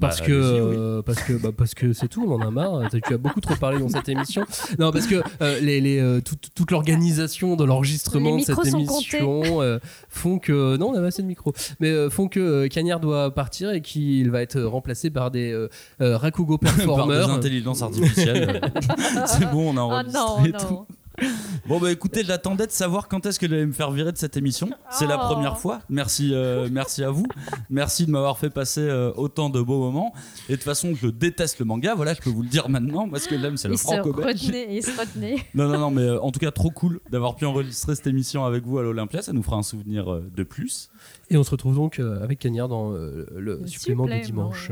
[0.00, 0.74] Parce Bah, que, allez-y, oui.
[0.76, 2.80] euh, parce que bah, parce que c'est tout, on en a marre.
[2.90, 4.44] Tu as beaucoup trop parlé dans cette émission.
[4.80, 9.78] Non, parce que euh, les, les, euh, toute, l'organisation de l'enregistrement de cette émission euh,
[10.08, 13.32] font que non, on avait assez de micros, mais euh, font que euh, Cagnard doit
[13.32, 15.54] partir et qu'il va être remplacé par des
[16.00, 17.28] Rakugo Par performers.
[17.28, 18.60] des intelligences artificielles.
[19.26, 20.86] c'est bon, on a Oh enregistré non, tout.
[21.66, 24.36] Bon bah écoutez, j'attendais de savoir quand est-ce que j'allais me faire virer de cette
[24.36, 24.68] émission.
[24.90, 25.32] C'est la Oh.
[25.32, 25.80] première fois.
[25.88, 27.24] Merci, euh, merci à vous.
[27.70, 30.12] Merci de m'avoir fait passer euh, autant de beaux moments.
[30.48, 31.94] Et de toute façon, je déteste le manga.
[31.94, 33.06] Voilà, je peux vous le dire maintenant.
[33.06, 34.42] Moi, ce que j'aime, c'est le Il se franco-belge.
[34.46, 35.36] retenait, il se retenait.
[35.54, 38.44] Non, non, non, mais euh, en tout cas, trop cool d'avoir pu enregistrer cette émission
[38.44, 39.22] avec vous à l'Olympia.
[39.22, 40.90] Ça nous fera un souvenir euh, de plus.
[41.30, 44.70] Et on se retrouve donc euh, avec Cagnard dans euh, le, Le supplément, de dimanche.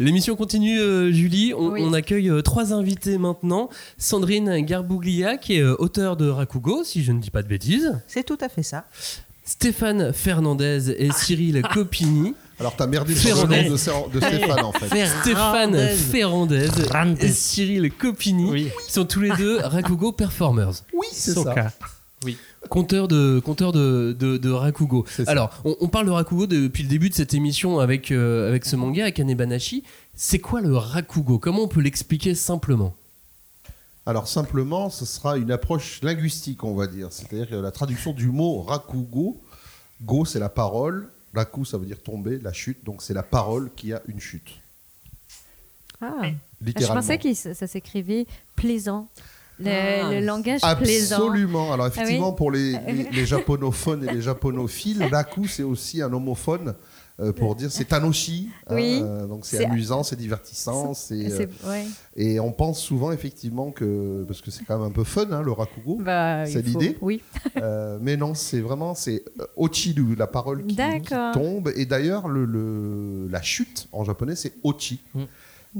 [0.00, 1.52] L'émission continue, euh, Julie.
[1.54, 1.82] On, Oui.
[1.84, 3.68] on accueille euh, trois invités maintenant.
[3.98, 8.00] Sandrine Garbuglia, qui est euh, auteur de Rakugo, si je ne dis pas de bêtises.
[8.06, 8.86] C'est tout à fait ça.
[9.44, 12.34] Stéphane Fernandez et Cyril Copini.
[12.58, 15.06] Alors t'as merdé sur le nom de, de Stéphane en fait.
[15.22, 16.68] Stéphane Ferrandez
[17.22, 17.28] et.
[17.28, 18.68] Cyril Copini Oui.
[18.86, 20.72] qui sont tous les deux Rakugo Performers.
[20.92, 21.54] Oui, c'est ça.
[22.68, 25.06] Compteur de, compteur de, de, de Rakugo.
[25.26, 28.66] Alors, on, on parle de Rakugo depuis le début de cette émission avec, euh, avec
[28.66, 29.84] ce manga, avec Anebanashi.
[30.14, 31.38] C'est quoi le Rakugo?
[31.38, 32.94] Comment on peut l'expliquer simplement?
[34.06, 37.08] Alors simplement, ce sera une approche linguistique, on va dire.
[37.10, 39.40] C'est-à-dire que la traduction du mot rakugo,
[40.02, 43.70] go c'est la parole, raku ça veut dire tomber, la chute, donc c'est la parole
[43.76, 44.50] qui a une chute.
[46.00, 46.22] Ah.
[46.64, 49.08] Je pensais que ça s'écrivait plaisant.
[49.60, 50.10] Le, Ah.
[50.12, 51.16] le langage plaisant.
[51.16, 51.72] Absolument.
[51.72, 52.36] Alors effectivement, Ah oui.
[52.36, 56.74] pour les, les, les japonophones et les japonophiles, raku c'est aussi un homophone
[57.20, 58.48] euh, pour dire c'est tanoshi.
[58.66, 59.00] hein, Oui.
[59.04, 61.84] euh, donc c'est amusant, c'est divertissant, c'est euh, ouais.
[62.16, 65.42] et on pense souvent effectivement que parce que c'est quand même un peu fun hein,
[65.42, 65.96] le rakugo.
[66.00, 67.20] Bah, C'est l'idée Oui.
[67.58, 69.22] Euh, mais non, c'est vraiment c'est
[69.56, 71.32] ochiru, la parole qui, qui D'accord.
[71.34, 71.70] tombe.
[71.76, 75.00] Et d'ailleurs, le, le- la chute en japonais, c'est ochi.
[75.14, 75.22] Mm.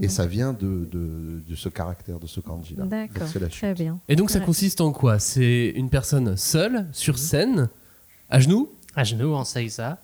[0.00, 2.84] Et ça vient de, de, de ce caractère, de ce kanji-là.
[2.84, 3.26] D'accord.
[3.26, 3.58] c'est la chute.
[3.58, 3.98] Très bien.
[4.08, 4.44] Et donc, ça Ouais.
[4.44, 5.18] consiste en quoi?
[5.18, 7.68] C'est une personne seule, sur scène,
[8.28, 9.98] à genoux, À genoux, en seiza.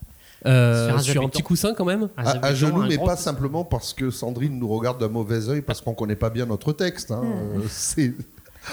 [0.44, 1.28] euh, Sur un sur un zabuton.
[1.28, 2.08] petit coussin quand même?
[2.16, 5.62] Un À, à genoux, mais pas simplement parce que Sandrine nous regarde d'un mauvais œil
[5.62, 7.12] parce qu'on connaît pas bien notre texte.
[7.12, 7.22] hein.
[7.24, 8.12] Euh, c'est-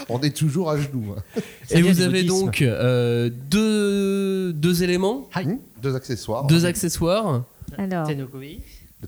[0.08, 1.14] on est toujours à genoux.
[1.16, 1.22] hein.
[1.70, 2.44] Et vous avez bouddhisme.
[2.46, 6.44] donc euh, deux, deux éléments, Hmm Deux accessoires.
[6.46, 7.44] deux accessoires.
[7.78, 8.60] Alors, Tenogui.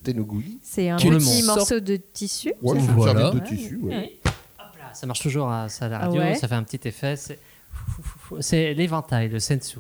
[0.05, 0.25] Le
[0.63, 2.53] c'est un petit morceau de tissu.
[2.63, 3.21] Ouais, c'est une Voilà.
[3.33, 3.77] serviette de tissu.
[3.83, 4.19] ouais.
[4.25, 4.33] Hop
[4.79, 6.35] là, Ça marche toujours à, ça, à la Ah radio, ouais.
[6.35, 7.17] ça fait un petit effet.
[7.17, 7.39] C'est
[8.41, 9.79] c'est l'éventail, le sensu.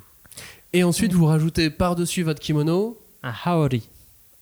[0.73, 3.89] Et ensuite, vous rajoutez par-dessus votre kimono Un haori.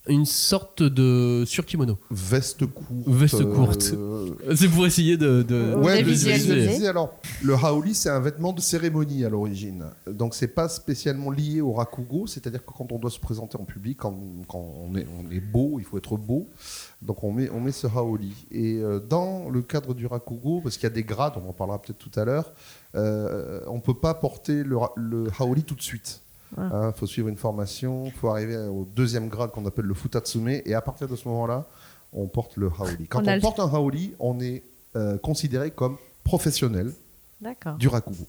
[0.06, 1.96] Une sorte de surkimono.
[2.10, 2.88] Veste courte.
[3.06, 3.92] Veste courte.
[3.94, 5.42] euh, C'est pour essayer de.
[5.42, 6.54] de- Ouais, de de visualiser.
[6.56, 6.88] visualiser.
[6.88, 9.84] Alors, le haoli, c'est un vêtement de cérémonie à l'origine.
[10.06, 13.64] Donc, c'est pas spécialement lié au rakugo, c'est-à-dire que quand on doit se présenter en
[13.64, 14.14] public, quand,
[14.46, 16.48] quand on, est, on est beau, il faut être beau.
[17.00, 18.34] Donc, on met, on met ce haoli.
[18.50, 21.52] Et euh, dans le cadre du rakugo, parce qu'il y a des grades, on en
[21.54, 22.52] parlera peut-être tout à l'heure,
[22.94, 26.20] euh, on peut pas porter le, le haoli tout de suite.
[26.56, 26.92] Il Ah.
[26.94, 30.74] faut suivre une formation, il faut arriver au deuxième grade qu'on appelle le futatsume, et
[30.74, 31.64] à partir de ce moment-là,
[32.12, 33.06] on porte le haoli.
[33.08, 34.62] Quand On on, a le- porte un haoli, on est
[34.96, 36.92] euh, considéré comme professionnel
[37.40, 37.74] D'accord.
[37.76, 38.26] du rakugo.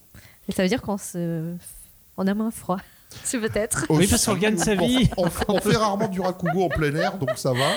[0.47, 1.53] Et ça veut dire qu'on se...
[2.17, 2.79] on a moins froid.
[3.23, 3.85] C'est peut-être.
[3.91, 5.07] Oui, parce qu'on gagne sa vie.
[5.15, 7.69] On, on- on fait rarement du rakugo en plein air, donc ça va.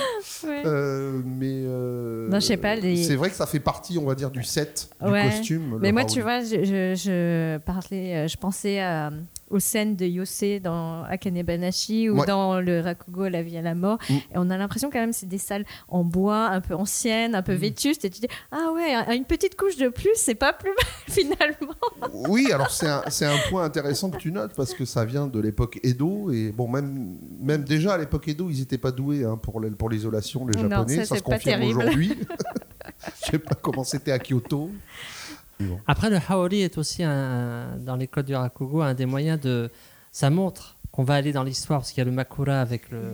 [0.49, 0.63] Ouais.
[0.65, 4.07] Euh, mais euh, Non, je sais pas, les- c'est vrai que ça fait partie, on
[4.07, 5.29] va dire, du set, du Ouais.
[5.29, 5.73] costume.
[5.73, 9.13] le Mais moi, tu vois, je, je, je parlais, je pensais à-
[9.51, 12.27] aux scènes de Yosei dans Akane Banashi ou Ouais.
[12.27, 13.99] dans le Rakugo La vie à la mort.
[14.11, 14.15] Mm.
[14.15, 17.43] Et on a l'impression quand même c'est des salles en bois, un peu anciennes, un
[17.43, 17.59] peu Mm.
[17.59, 18.05] vétustes.
[18.05, 20.77] Et tu dis, ah ouais, un- une petite couche de plus, c'est pas plus mal
[21.09, 21.75] finalement.
[22.29, 25.41] Oui, alors c'est un, un point intéressant que tu notes parce que ça vient de
[25.41, 29.37] l'époque Edo et bon même même déjà à l'époque Edo ils n'étaient pas doués hein,
[29.37, 32.15] pour l'isolation les Non, japonais ça, ça, c'est se confirme aujourd'hui.
[33.25, 34.71] Je sais pas comment c'était à Kyoto.
[35.87, 39.71] Après, le Haori est aussi, un, dans les codes du Rakugo, un des moyens de.
[40.13, 43.13] Ça montre qu'on va aller dans l'histoire, parce qu'il y a le Makura avec le,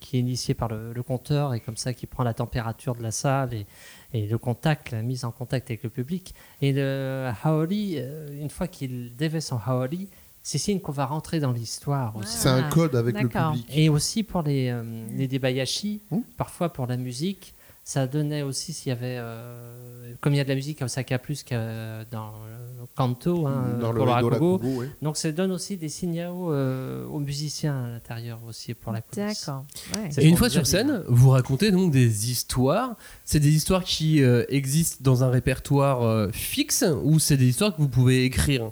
[0.00, 3.02] qui est initié par le, le conteur, et comme ça, qui prend la température de
[3.02, 3.66] la salle et,
[4.12, 6.34] et le contact, la mise en contact avec le public.
[6.60, 10.08] Et le Haori, euh, une fois qu'il dévait son Haori,
[10.42, 12.36] c'est signe qu'on va rentrer dans l'histoire aussi.
[12.36, 13.66] C'est un code avec le public.
[13.72, 14.82] Et aussi pour les, euh,
[15.16, 16.00] les Debayashi,
[16.36, 17.54] parfois pour la musique,
[17.84, 20.86] ça donnait aussi s'il y avait, euh, comme il y a de la musique à
[20.86, 22.62] Osaka plus que dans le
[22.94, 24.60] Kanto, hein, Dans le pour le Rakugo.
[24.62, 24.86] Oui.
[25.00, 29.00] Donc ça donne aussi des signaux euh, aux musiciens à l'intérieur aussi pour la.
[29.14, 29.64] D'accord.
[29.94, 30.10] Ouais.
[30.18, 32.96] Et une fois sur scène, vous racontez donc des histoires.
[33.24, 37.74] C'est des histoires qui euh, existent dans un répertoire euh, fixe ou c'est des histoires
[37.74, 38.70] que vous pouvez écrire?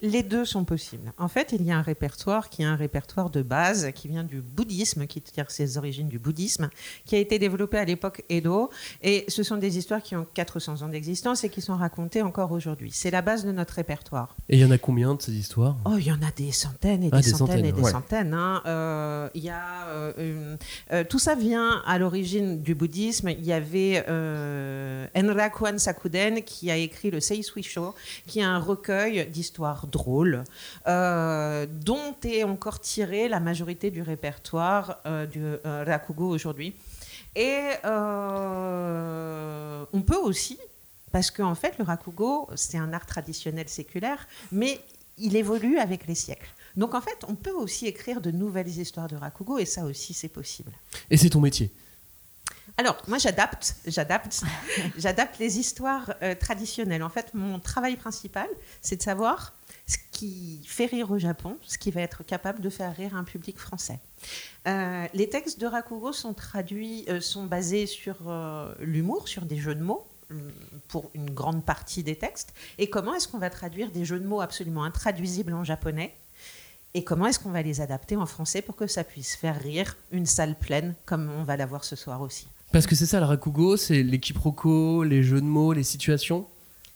[0.00, 1.12] Les deux sont possibles.
[1.18, 4.22] En fait, il y a un répertoire qui est un répertoire de base qui vient
[4.22, 6.70] du bouddhisme, qui tire ses origines du bouddhisme,
[7.04, 8.70] qui a été développé à l'époque Edo.
[9.02, 12.52] Et ce sont des histoires qui ont 400 ans d'existence et qui sont racontées encore
[12.52, 12.90] aujourd'hui.
[12.92, 14.36] C'est la base de notre répertoire.
[14.48, 15.76] Et il y en a combien de ces histoires?
[15.84, 17.90] Oh, il y en a des centaines et Ah, des, des centaines, et des ouais.
[17.90, 18.34] centaines.
[18.34, 18.62] hein.
[18.66, 20.56] Euh, y a, euh,
[20.92, 23.30] euh, tout ça vient à l'origine du bouddhisme.
[23.30, 24.04] Il y avait
[25.16, 27.94] Enrakuan Sakuden qui a écrit le Seisui Sho,
[28.28, 30.44] qui est un recueil d'histoires drôles,
[30.86, 36.74] euh, dont est encore tiré la majorité du répertoire euh, du euh, Rakugo aujourd'hui.
[37.36, 37.90] Et on
[40.04, 40.58] peut aussi,
[41.12, 44.80] parce qu'en fait, le rakugo, c'est un art traditionnel séculaire, mais
[45.18, 46.48] il évolue avec les siècles.
[46.76, 50.14] Donc en fait, on peut aussi écrire de nouvelles histoires de rakugo, et ça aussi,
[50.14, 50.72] c'est possible.
[51.10, 51.72] Et c'est ton métier?
[52.78, 54.42] Alors, moi, j'adapte, j'adapte,
[54.96, 57.02] j'adapte les histoires euh, traditionnelles.
[57.02, 58.46] En fait, mon travail principal,
[58.80, 59.52] c'est de savoir
[59.88, 63.24] ce qui fait rire au Japon, ce qui va être capable de faire rire un
[63.24, 63.98] public français.
[64.66, 69.56] Euh, les textes de Rakugo sont traduits, euh, sont basés sur euh, l'humour, sur des
[69.56, 70.52] jeux de mots hum,
[70.88, 72.52] pour une grande partie des textes.
[72.76, 76.14] Et comment est-ce qu'on va traduire des jeux de mots absolument intraduisibles en japonais?
[76.92, 79.96] Et comment est-ce qu'on va les adapter en français pour que ça puisse faire rire
[80.10, 82.46] une salle pleine comme on va la voir ce soir aussi?
[82.72, 86.46] Parce que c'est ça le rakugo, c'est les quiproquos, les jeux de mots, les situations.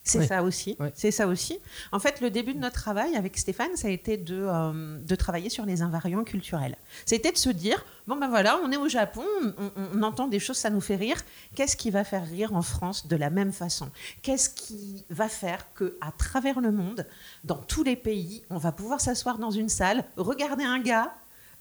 [0.05, 0.77] C'est ça aussi.
[0.95, 1.59] C'est ça aussi.
[1.93, 5.15] En fait, le début de notre travail avec Stéphane, ça a été de, euh, de
[5.15, 6.77] travailler sur les invariants culturels.
[7.07, 10.27] C'était de se dire bon ben voilà, on est au Japon, on, on- on entend
[10.27, 11.19] des choses, ça nous fait rire.
[11.55, 13.89] Qu'est-ce qui va faire rire en France de la même façon?
[14.23, 17.07] Qu'est-ce qui va faire que à travers le monde,
[17.45, 21.15] dans tous les pays, on va pouvoir s'asseoir dans une salle, regarder un gars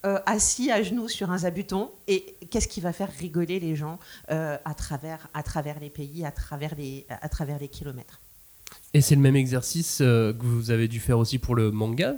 [0.03, 3.99] euh, assis à genoux sur un zabuton et qu'est-ce qui va faire rigoler les gens
[4.31, 8.19] euh, à, travers, à travers les pays, à travers les, à travers les kilomètres?
[8.93, 12.15] Et c'est le même exercice euh, que vous avez dû faire aussi pour le manga.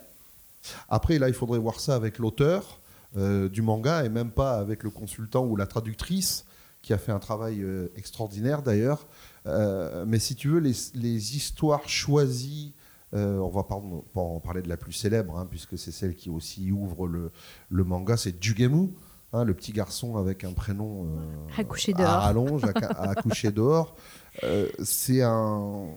[0.89, 2.80] Après, là, il faudrait voir ça avec l'auteur
[3.17, 6.45] euh, du manga et même pas avec le consultant ou la traductrice
[6.82, 9.05] qui a fait un travail euh, extraordinaire d'ailleurs.
[9.45, 12.74] Euh, mais si tu veux, les, les histoires choisies,
[13.13, 16.30] euh, on va pas en parler de la plus célèbre, hein, puisque c'est celle qui
[16.30, 17.32] aussi ouvre le,
[17.69, 18.89] le manga, c'est Jugemu,
[19.34, 23.51] hein, le petit garçon avec un prénom euh, À coucher à rallonge, à, à coucher
[23.51, 23.95] dehors.
[24.41, 25.89] Euh, c'est un,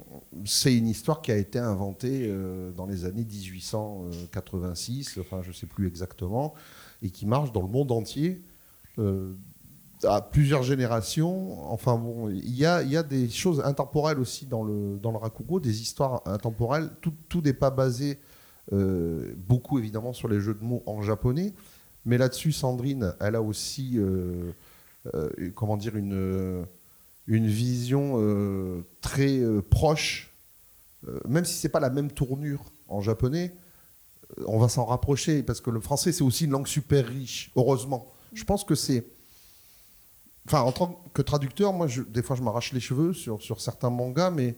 [0.66, 5.86] une histoire qui a été inventée euh, dans les années 1886, enfin je sais plus
[5.86, 6.54] exactement,
[7.02, 8.42] et qui marche dans le monde entier
[8.98, 9.32] euh,
[10.04, 11.72] à plusieurs générations.
[11.72, 15.18] Enfin bon, il y a, y a des choses intemporelles aussi dans le, dans le
[15.18, 16.90] rakugo, des histoires intemporelles.
[17.00, 18.18] Tout, tout n'est pas basé
[19.36, 21.54] beaucoup évidemment sur les jeux de mots en japonais,
[22.04, 23.96] mais là-dessus Sandrine, elle a aussi,
[25.54, 26.66] comment dire, une
[27.26, 30.32] une vision euh, très euh, proche,
[31.08, 33.54] euh, même si c'est pas la même tournure en japonais,
[34.46, 37.50] on va s'en rapprocher parce que le français c'est aussi une langue super riche.
[37.56, 39.06] Heureusement, je pense que c'est,
[40.46, 43.60] enfin en tant que traducteur, moi je- des fois je m'arrache les cheveux sur sur
[43.60, 44.56] certains mangas, mais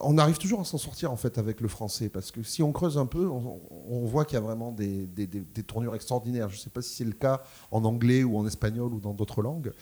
[0.00, 2.72] on arrive toujours à s'en sortir en fait avec le français parce que si on
[2.72, 5.94] creuse un peu, on, on voit qu'il y a vraiment des, des- des- des tournures
[5.94, 6.48] extraordinaires.
[6.48, 9.14] Je ne sais pas si c'est le cas en anglais ou en espagnol ou dans
[9.14, 9.72] d'autres langues.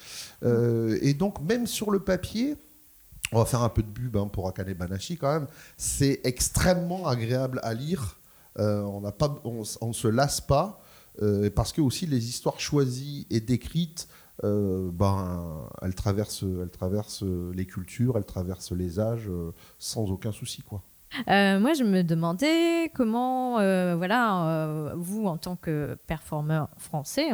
[0.43, 2.57] Euh, et donc même sur le papier,
[3.33, 5.47] on va faire un peu de pub hein, pour Akane Banashi quand même.
[5.79, 8.19] C'est extrêmement agréable à lire.
[8.59, 9.03] Euh, on
[9.45, 10.81] on, on se lasse pas
[11.23, 14.07] euh, parce que aussi les histoires choisies et décrites,
[14.43, 20.33] euh, ben, elles traversent, elles traversent les cultures, elles traversent les âges euh, sans aucun
[20.33, 20.83] souci, quoi.
[21.29, 23.59] Euh, moi, je me demandais comment,
[23.97, 27.29] voilà, vous, en tant que performeur français,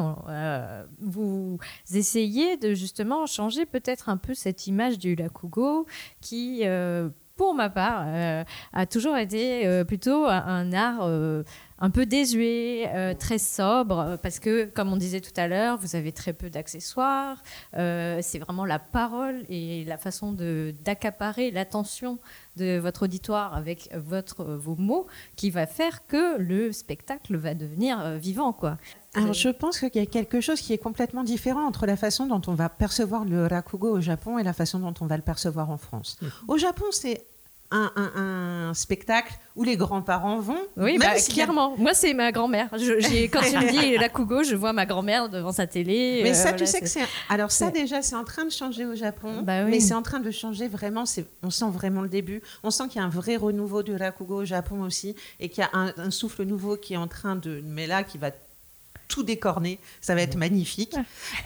[1.01, 1.59] vous
[1.91, 5.87] essayez de justement changer peut-être un peu cette image du Lakugo
[6.21, 6.63] qui,
[7.37, 8.07] pour ma part,
[8.75, 11.09] a toujours été plutôt un, art
[11.83, 15.79] un peu désuet, euh, très sobre, euh, parce que, comme on disait tout à l'heure,
[15.79, 17.43] vous avez très peu d'accessoires.
[17.77, 22.19] euh, c'est vraiment la parole et la façon de- d'accaparer l'attention
[22.57, 25.07] de votre auditoire avec votre, vos mots
[25.37, 28.53] qui va faire que le spectacle va devenir vivant.
[28.53, 28.77] Quoi.
[29.15, 32.27] Alors, je pense qu'il y a quelque chose qui est complètement différent entre la façon
[32.27, 35.23] dont on va percevoir le rakugo au Japon et la façon dont on va le
[35.23, 36.19] percevoir en France.
[36.49, 37.25] Au Japon, c'est
[37.71, 40.59] un, un- un spectacle où les grands-parents vont.
[40.77, 41.77] Oui, bah, a- clairement.
[41.77, 42.69] Moi, c'est ma grand-mère.
[42.73, 46.21] Quand tu me dis la Kugo, je vois ma grand-mère devant sa télé.
[46.23, 47.07] Mais euh, ça, tu sais que c'est-.
[47.29, 49.43] Alors, ça, déjà, c'est en train de changer au Japon.
[49.43, 49.71] Bah oui.
[49.71, 51.05] Mais c'est en train de changer vraiment.
[51.43, 52.43] On sent vraiment le début.
[52.63, 55.15] On sent qu'il y a un vrai renouveau du rakugo au Japon aussi.
[55.39, 57.61] Et qu'il y a un, un souffle nouveau qui est en train de.
[57.65, 58.31] Mais là, qui va
[59.09, 59.81] tout décorner.
[60.01, 60.95] Ça va être magnifique.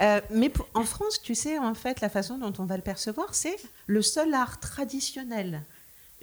[0.01, 2.83] Euh, mais pour- en France, tu sais, en fait, la façon dont on va le
[2.83, 3.55] percevoir, c'est
[3.87, 5.63] le seul art traditionnel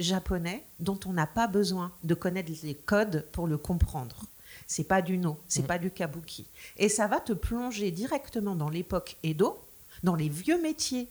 [0.02, 4.24] japonais dont on n'a pas besoin de connaître les codes pour le comprendre.
[4.66, 6.46] C'est pas du no, c'est pas du kabuki.
[6.76, 9.58] Et ça va te plonger directement dans l'époque Edo,
[10.02, 11.08] dans les vieux métiers,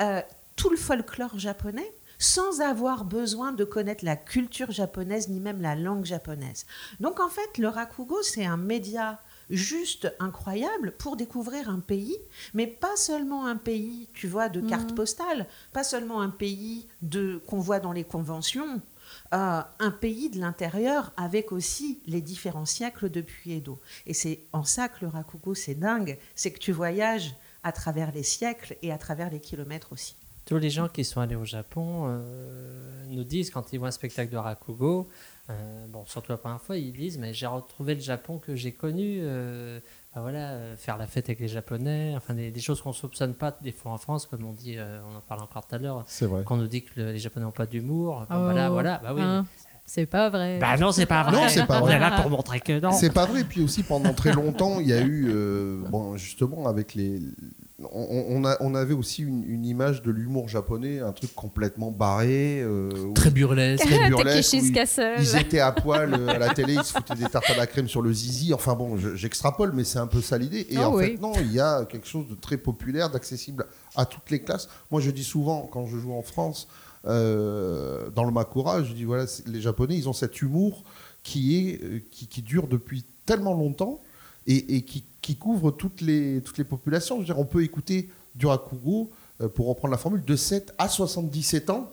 [0.00, 0.22] euh,
[0.56, 5.74] tout le folklore japonais, sans avoir besoin de connaître la culture japonaise ni même la
[5.74, 6.66] langue japonaise.
[7.00, 12.16] Donc en fait, le rakugo, c'est un média juste incroyable pour découvrir un pays,
[12.54, 17.40] mais pas seulement un pays, tu vois, de cartes postales, pas seulement un pays de
[17.46, 18.80] qu'on voit dans les conventions,
[19.34, 23.80] euh, un pays de l'intérieur avec aussi les différents siècles depuis Edo.
[24.06, 28.12] Et c'est en ça que le rakugo, c'est dingue, c'est que tu voyages à travers
[28.12, 30.16] les siècles et à travers les kilomètres aussi.
[30.44, 33.92] Tous les gens qui sont allés au Japon euh, nous disent quand ils voient un
[33.92, 35.08] spectacle de Rakugo,
[35.50, 38.72] euh, bon, surtout la première fois, ils disent Mais j'ai retrouvé le Japon que j'ai
[38.72, 39.18] connu.
[39.22, 39.78] euh,
[40.10, 43.34] enfin, voilà, euh, faire la fête avec les Japonais, enfin des, des choses qu'on soupçonne
[43.34, 45.78] pas des fois en France, comme on dit, euh, on en parle encore tout à
[45.78, 46.42] l'heure, C'est vrai.
[46.44, 48.26] qu'on nous dit que le- les Japonais n'ont pas d'humour.
[48.30, 49.22] Oh, voilà, voilà, bah oui.
[49.22, 49.46] hein,
[49.84, 50.58] c'est pas vrai.
[50.58, 51.32] Bah non, c'est pas vrai.
[51.32, 52.90] Non, c'est pas on est là pour montrer que non.
[52.90, 53.44] C'est pas vrai.
[53.44, 57.20] Puis aussi, pendant très longtemps, il y a eu, euh, bon, justement, avec les.
[57.78, 61.90] On, on a, on avait aussi une, une image de l'humour japonais, un truc complètement
[61.90, 62.60] barré.
[62.62, 63.84] euh, Très burlesque.
[63.84, 64.38] Très burlesque.
[64.54, 64.72] Ils-.
[65.20, 67.66] Ils étaient à poil euh, à la télé, ils se foutaient des tartes à la
[67.66, 68.54] crème sur le zizi.
[68.54, 70.66] Enfin bon, je- j'extrapole, mais c'est un peu ça l'idée.
[70.70, 71.04] Et Ah en oui.
[71.04, 74.68] fait, non, il y a quelque chose de très populaire, d'accessible à toutes les classes.
[74.90, 76.68] Moi, je dis souvent, quand je joue en France,
[77.04, 80.82] euh, dans le Makura, je dis voilà, les Japonais, ils ont cet humour
[81.22, 84.00] qui, est, qui, qui dure depuis tellement longtemps
[84.46, 87.16] et, et qui, qui couvre toutes les, toutes les populations.
[87.16, 89.10] Je veux dire, on peut écouter du Rakugo,
[89.40, 91.90] euh, pour reprendre la formule, de 7 à 77 ans,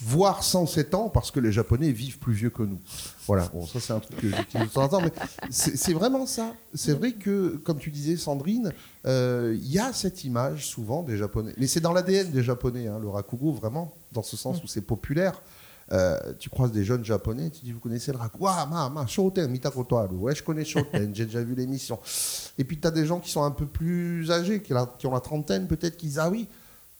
[0.00, 2.78] voire 107 ans, parce que les Japonais vivent plus vieux que nous.
[3.26, 5.12] Voilà, bon, ça c'est un truc que j'utilise de temps en temps, mais
[5.50, 6.54] c'est vraiment ça.
[6.72, 8.72] C'est vrai que, comme tu disais, Sandrine,
[9.06, 11.52] euh, il y a cette image souvent des Japonais.
[11.58, 14.80] Mais c'est dans l'ADN des Japonais, hein, le Rakugo, vraiment, dans ce sens où c'est
[14.80, 15.42] populaire.
[15.92, 19.06] Euh, tu croises des jeunes japonais, tu dis vous connaissez le rakugo Ah, ma, ma,
[19.08, 20.16] Shoten, Mitakoto Haru.
[20.16, 21.98] Ouais, je connais Shoten, j'ai déjà vu l'émission.
[22.58, 25.20] Et puis tu as des gens qui sont un peu plus âgés, qui, ont la
[25.20, 26.46] trentaine peut-être, qui disent Ah oui,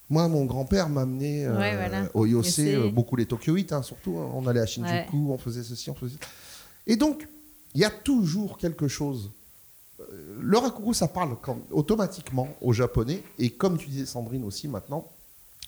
[0.08, 2.08] moi mon grand-père m'a amené euh, Ouais, voilà.
[2.14, 4.18] au Yose, euh, beaucoup les Tokyoïtes hein, surtout.
[4.18, 4.28] hein.
[4.34, 6.26] On allait à Shinjuku, on faisait ceci, on faisait ça.
[6.88, 7.28] Et donc,
[7.74, 9.30] il y a toujours quelque chose.
[10.00, 13.22] Euh, Le rakugo, ça parle quand- automatiquement aux japonais.
[13.38, 15.06] Et comme tu disais, Sandrine aussi maintenant,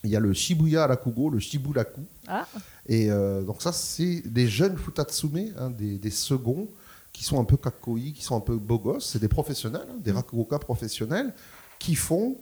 [0.03, 2.01] il y a le Shibuya Rakugo, le Shiburaku.
[2.27, 2.45] Ah.
[2.87, 6.67] Et euh, donc ça, c'est des jeunes futatsume, hein, des, des seconds,
[7.13, 9.09] qui sont un peu kakoi, qui sont un peu beaux gosses.
[9.11, 10.15] C'est des professionnels, hein, des Mm.
[10.17, 11.33] rakugoka professionnels,
[11.79, 12.37] qui font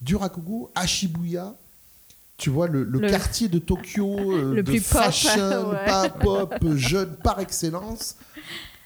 [0.00, 1.54] du rakugo à Shibuya.
[2.36, 5.84] Tu vois, le, le Le- quartier de Tokyo, euh, Le de plus pop, fashion, ouais.
[5.86, 8.16] pas pop, jeune par excellence.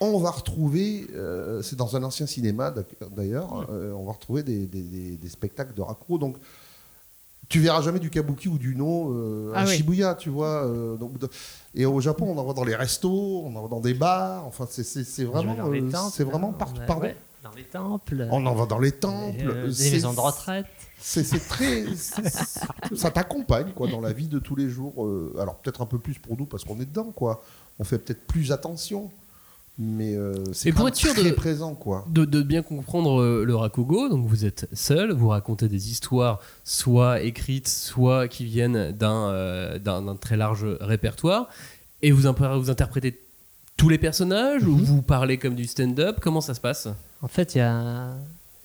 [0.00, 2.74] On va retrouver, euh, c'est dans un ancien cinéma
[3.16, 6.18] d'ailleurs, euh, on va retrouver des- des spectacles de rakugo.
[6.18, 6.36] Donc,
[7.48, 9.76] tu verras jamais du kabuki ou du no euh, à Ah oui.
[9.76, 10.64] Shibuya, tu vois.
[10.64, 11.12] euh, donc,
[11.74, 14.44] et au Japon, on en voit dans les restos, on en voit dans des bars.
[14.46, 16.80] Enfin, c'est- vraiment, dans les euh, temples, c'est vraiment on partout.
[16.80, 17.02] a- Pardon.
[17.02, 18.28] ouais, dans les temples.
[18.30, 19.44] On en va dans les temples.
[19.46, 20.66] euh, des maisons de retraite.
[20.98, 21.84] C'est très,
[22.94, 25.04] ça t'accompagne quoi dans la vie de tous les jours.
[25.04, 27.42] euh, alors peut-être un peu plus pour nous parce qu'on est dedans quoi.
[27.78, 29.10] On fait peut-être plus attention,
[29.78, 32.04] mais euh, c'est Et pour être sûr très de- présent quoi.
[32.08, 36.40] De, de bien comprendre euh, le rakugo, donc vous êtes seul, vous racontez des histoires
[36.62, 41.48] soit écrites, soit qui viennent d'un euh, d'un très large répertoire,
[42.02, 43.20] et vous, vous interprétez
[43.76, 46.18] tous les personnages ou vous parlez comme du stand-up?
[46.20, 46.86] Comment ça se passe?
[47.22, 48.14] En fait, il y a,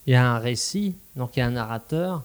[0.05, 2.23] il y a un récit, donc il y a un narrateur,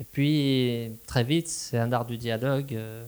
[0.00, 3.04] et puis très vite, c'est un art du dialogue euh,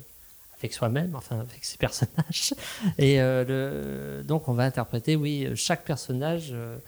[0.67, 2.55] avec soi-même, enfin avec ses personnages.
[2.99, 6.53] Et euh, donc on va interpréter, oui, chaque personnage.
[6.53, 6.79] euh,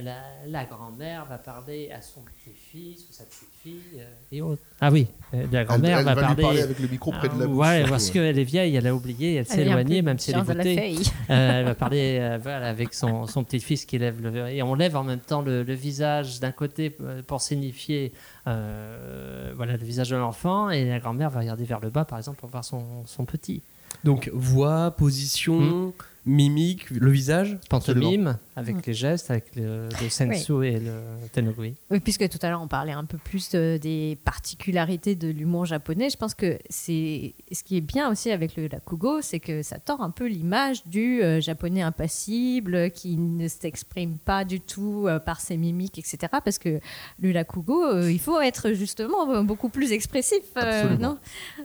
[0.00, 0.16] la,
[0.46, 4.62] la grand-mère va parler à son petit-fils ou sa petite-fille euh, et autres.
[4.80, 6.42] Ah oui, euh, la grand-mère va, va lui parler.
[6.42, 8.12] parler avec le micro près de la Ah, bouche, Ouais, parce ouais.
[8.12, 11.12] qu'elle est vieille, elle a oublié, elle s'est éloignée, même si elle est.
[11.30, 14.74] Euh, elle va parler euh, voilà, avec son, son petit-fils qui lève le et on
[14.74, 18.12] lève en même temps le, le visage d'un côté euh, pour signifier
[18.46, 22.18] euh, voilà le visage de l'enfant et la grand-mère va regarder vers le bas par
[22.18, 23.62] exemple pour voir son, son petit.
[24.04, 25.92] Donc voix, position,
[26.24, 28.80] mimique, le visage Pantomime avec Mm.
[28.86, 30.92] les gestes, avec le, le sensu et le
[31.32, 31.74] tenogui.
[31.90, 35.64] Oui, puisque tout à l'heure on parlait un peu plus de- des particularités de l'humour
[35.66, 39.62] japonais, je pense que c'est ce qui est bien aussi avec le rakugo, c'est que
[39.62, 45.06] ça tord un peu l'image du euh, japonais impassible qui ne s'exprime pas du tout
[45.08, 46.18] euh, par ses mimiques, etc.
[46.44, 46.78] Parce que
[47.20, 51.18] le rakugo, euh, il faut être justement beaucoup plus expressif, euh, non?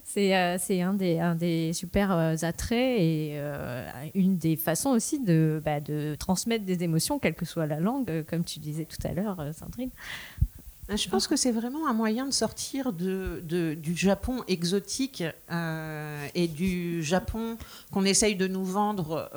[0.03, 3.85] C'est euh, c'est un des, un des super euh, attraits et euh,
[4.15, 8.09] une des façons aussi de, bah, de transmettre des émotions, quelle que soit la langue,
[8.09, 9.89] euh, comme tu disais tout à l'heure, euh, Sandrine.
[10.89, 15.21] Je pense que c'est vraiment un moyen de sortir de, du Japon exotique
[15.51, 17.57] euh, et du Japon
[17.91, 19.29] qu'on essaye de nous vendre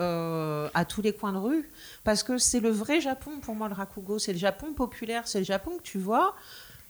[0.72, 1.68] à tous les coins de rue.
[2.04, 4.20] Parce que c'est le vrai Japon pour moi, le Rakugo.
[4.20, 5.26] C'est le Japon populaire.
[5.26, 6.36] C'est le Japon que tu vois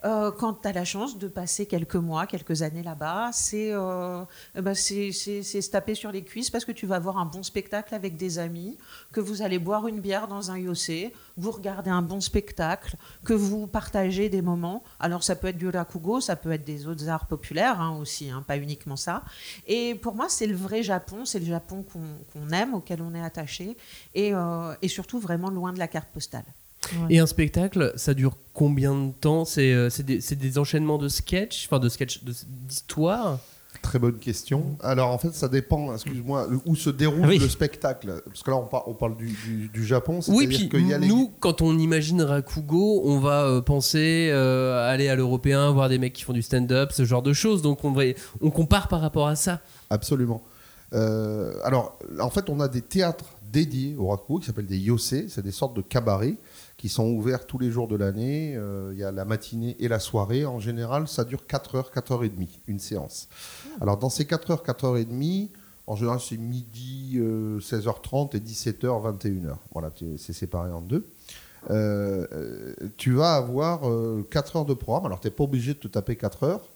[0.05, 3.30] euh, quand tu as la chance de passer quelques mois, quelques années là-bas.
[3.32, 4.24] C'est euh,
[4.57, 7.94] eh ben, se taper sur les cuisses parce que tu vas voir un bon spectacle
[7.94, 8.78] avec des amis,
[9.12, 13.34] que vous allez boire une bière dans un yossé, vous regardez un bon spectacle, que
[13.34, 14.82] vous partagez des moments.
[14.98, 18.30] Alors ça peut être du rakugo, ça peut être des autres arts populaires hein, aussi,
[18.30, 19.24] hein, pas uniquement ça.
[19.66, 23.22] Et pour moi, c'est le vrai Japon, c'est le Japon qu'on aime, auquel on est
[23.22, 23.76] attaché,
[24.16, 26.44] euh, et surtout vraiment loin de la carte postale.
[27.10, 30.98] Et un spectacle, ça dure combien de temps C'est euh, c'est des, c'est des enchaînements
[30.98, 32.32] de sketchs, enfin de sketchs, de-
[32.68, 33.38] d'histoires
[33.82, 34.76] Très bonne question.
[34.82, 37.38] Alors en fait, ça dépend, excuse-moi, où se déroule Ah oui.
[37.38, 38.20] le spectacle.
[38.26, 40.20] Parce que là, on, par- on parle du, du- du Japon.
[40.28, 44.28] Oui, puis qu'il y a les- nous, quand on imagine Rakugo, on va euh, penser
[44.32, 47.62] euh, aller à l'européen, voir des mecs qui font du stand-up, ce genre de choses.
[47.62, 48.02] Donc on, va,
[48.42, 49.60] on compare par rapport à ça.
[49.88, 50.42] Absolument.
[50.92, 55.26] Euh, alors, en fait, on a des théâtres dédiés au rakugo qui s'appellent des yosei.
[55.28, 56.36] C'est des sortes de cabarets
[56.76, 58.55] qui sont ouverts tous les jours de l'année.
[58.57, 60.46] Euh, Il y a la matinée et la soirée.
[60.46, 63.28] En général, ça dure 4 heures, 4 heures et demie, une séance.
[63.80, 65.51] Alors, dans ces 4 heures, 4 heures et demie,
[65.86, 69.57] en général, c'est midi, euh, 16h30 et 17h, 21h.
[69.72, 71.05] Voilà, c'est séparé en deux.
[71.68, 73.80] Euh, euh, tu vas avoir
[74.30, 75.07] 4 heures de programme.
[75.07, 76.69] Alors, tu n'es pas obligé de te taper 4 heures.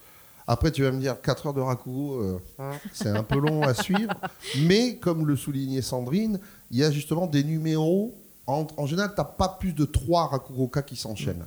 [0.46, 2.20] Après, tu vas me dire 4 heures de rakugo,
[2.58, 4.14] euh, c'est un peu long à suivre.
[4.60, 6.38] Mais, comme le soulignait Sandrine,
[6.70, 8.14] il y a justement des numéros.
[8.46, 11.46] En, en général, tu n'as pas plus de 3 rakugoka qui s'enchaînent.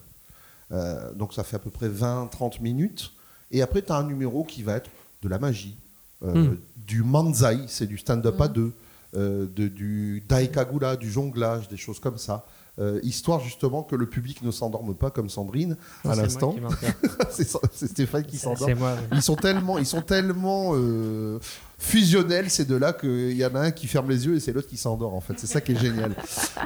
[0.71, 3.11] Euh, donc, ça fait à peu près 20-30 minutes.
[3.51, 4.89] Et après, tu as un numéro qui va être
[5.21, 5.77] de la magie,
[6.23, 6.57] euh, Mm.
[6.75, 8.73] du manzai, c'est du stand-up à deux,
[9.15, 12.45] euh, de, du daikagura, du jonglage, des choses comme ça.
[12.79, 16.55] Euh, histoire justement que le public ne s'endorme pas comme Sandrine à l'instant.
[17.31, 18.67] c'est Stéphane qui s'endort.
[19.13, 21.39] Ils sont tellement, ils sont tellement euh,
[21.79, 24.67] fusionnels ces deux-là qu'il y en a un qui ferme les yeux et c'est l'autre
[24.67, 25.33] qui s'endort en fait.
[25.37, 26.11] C'est ça qui est génial.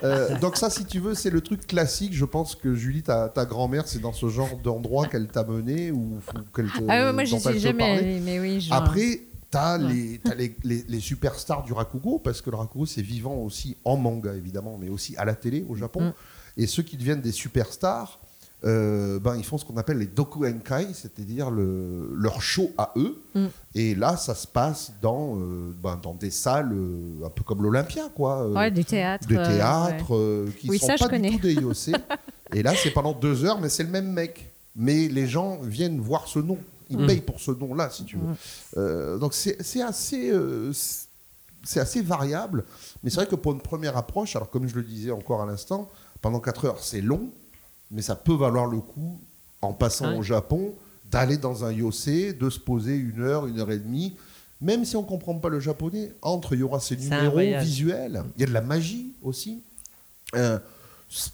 [0.03, 2.13] Euh, donc ça, si tu veux, c'est le truc classique.
[2.13, 5.91] Je pense que Julie, ta, ta grand-mère, c'est dans ce genre d'endroit qu'elle t'a mené
[5.91, 9.21] ou, ou qu'elle te, Ah ouais, moi, te jamais mais oui, je- Après,
[9.51, 9.93] t'as Ouais.
[9.93, 13.97] les, les, les, les superstars du rakugo parce que le rakugo c'est vivant aussi en
[13.97, 16.01] manga évidemment, mais aussi à la télé au Japon.
[16.05, 16.13] Mm.
[16.57, 18.19] Et ceux qui deviennent des superstars,
[18.63, 22.93] euh, ben, ils font ce qu'on appelle les doku enkai, c'est-à-dire le, leur show à
[22.95, 23.21] eux.
[23.33, 23.45] Mm.
[23.75, 27.63] Et là, ça se passe dans, euh, ben, dans des salles euh, un peu comme
[27.63, 28.47] l'Olympia, quoi.
[28.49, 30.51] Ouais, du théâtre, De euh, théâtre, ouais.
[30.59, 31.93] qui Oui, sont ça, je pas du tout des yosei.
[32.53, 34.51] Et là, c'est pendant deux heures, mais c'est le même mec.
[34.75, 36.57] Mais les gens viennent voir ce nom.
[36.91, 37.07] Ils Mm.
[37.07, 38.23] payent pour ce nom-là, si tu veux.
[38.27, 38.35] Mm.
[38.77, 42.65] Euh, donc c'est assez, euh, c'est- assez variable.
[43.03, 45.45] Mais c'est vrai que pour une première approche, alors comme je le disais encore à
[45.45, 45.89] l'instant,
[46.21, 47.29] pendant 4 heures, c'est long,
[47.89, 49.19] mais ça peut valoir le coup,
[49.61, 50.17] en passant Ouais.
[50.17, 50.73] au Japon,
[51.09, 54.15] d'aller dans un yosei, de se poser une heure, une heure et demie.
[54.61, 58.23] Même si on ne comprend pas le japonais, entre, il y aura ces numéros visuels.
[58.37, 59.61] Il y a de la magie aussi.
[60.35, 60.57] Euh,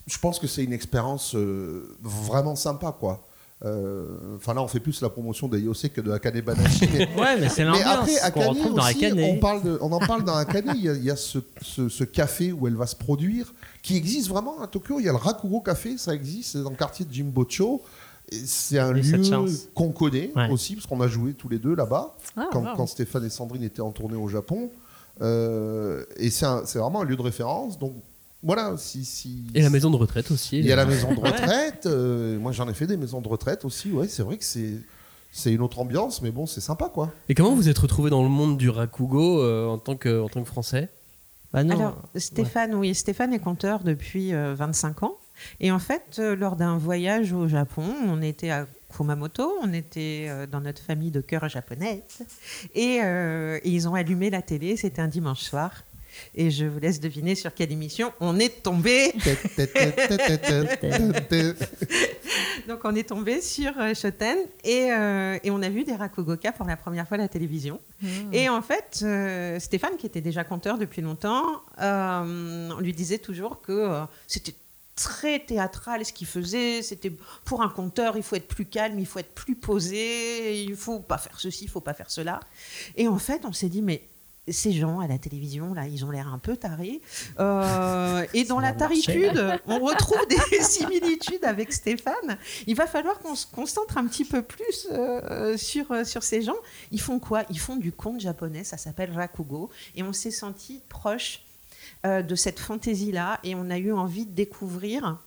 [0.08, 3.27] je pense que c'est une expérience euh, vraiment sympa, quoi.
[3.66, 4.06] Euh,
[4.36, 6.86] Enfin là, on fait plus la promotion des Yosei que de Akane Banashi.
[7.18, 9.20] Ouais, mais c'est l'ambiance après, qu'on Akane retrouve dans Akane.
[9.20, 10.74] On, parle de- on en parle dans Akane.
[10.76, 13.54] Il y a, il y a ce, ce- ce café où elle va se produire,
[13.82, 15.00] qui existe vraiment à Tokyo.
[15.00, 17.82] Il y a le Rakugo Café, ça existe, c'est dans le quartier de Jimbocho.
[18.30, 19.02] C'est un lieu
[19.74, 20.50] qu'on connaît Ouais.
[20.52, 22.76] aussi, parce qu'on a joué tous les deux là-bas, Ah, quand, wow.
[22.76, 24.70] quand Stéphane et Sandrine étaient en tournée au Japon.
[25.22, 26.46] Euh, et c'est
[26.76, 27.80] vraiment un lieu de référence.
[27.80, 27.94] Donc
[28.48, 30.58] voilà, si, si- Et la maison de retraite aussi.
[30.58, 31.86] Il y a la maison de retraite.
[31.86, 33.92] euh, moi, j'en ai fait des maisons de retraite aussi.
[33.92, 34.74] Ouais, c'est vrai que c'est
[35.32, 37.12] c'est une autre ambiance, mais bon, c'est sympa quoi.
[37.30, 40.30] Et comment vous êtes retrouvé dans le monde du rakugo euh, en, tant que, en
[40.30, 40.90] tant que français?
[41.54, 41.76] Bah non.
[41.80, 45.16] Alors, Stéphane, oui, Stéphane est conteur depuis euh, 25 ans.
[45.60, 50.26] Et en fait, euh, lors d'un voyage au Japon, on était à Kumamoto, on était
[50.30, 52.02] euh, dans notre famille de cœur japonaise,
[52.74, 55.84] et, euh, et ils ont allumé la télé, c'était un dimanche soir.
[56.36, 59.14] Et je vous laisse deviner sur quelle émission on est tombé.
[62.68, 66.52] Donc on est tombé sur euh, Shoten et, euh, et on a vu des Rakugoka
[66.52, 67.80] pour la première fois à la télévision.
[68.32, 73.18] Et en fait, euh, Stéphane, qui était déjà conteur depuis longtemps, euh, on lui disait
[73.18, 74.54] toujours que euh, c'était
[74.96, 76.82] très théâtral ce qu'il faisait.
[76.82, 77.12] C'était
[77.46, 81.00] pour un conteur, il faut être plus calme, il faut être plus posé, il faut
[81.00, 82.40] pas faire ceci, il faut pas faire cela.
[82.96, 84.04] Et en fait, on s'est dit mais
[84.48, 87.02] ces gens à la télévision, là, ils ont l'air un peu tarés.
[87.40, 92.38] Euh, et dans la taritude, on retrouve des similitudes avec Stéphane.
[92.66, 96.42] Il va falloir qu'on se concentre un petit peu plus euh, sur, euh, sur ces
[96.42, 96.56] gens.
[96.92, 97.44] Ils font quoi?
[97.50, 99.70] Ils font du conte japonais, ça s'appelle Rakugo.
[99.96, 101.44] Et on s'est senti proche
[102.04, 105.20] de cette fantaisie-là et on a eu envie de découvrir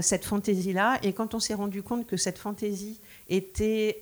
[0.00, 0.98] cette fantaisie-là.
[1.02, 4.00] Et quand on s'est rendu compte que cette fantaisie était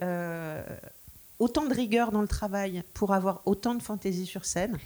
[1.40, 4.78] autant de rigueur dans le travail pour avoir autant de fantaisie sur scène,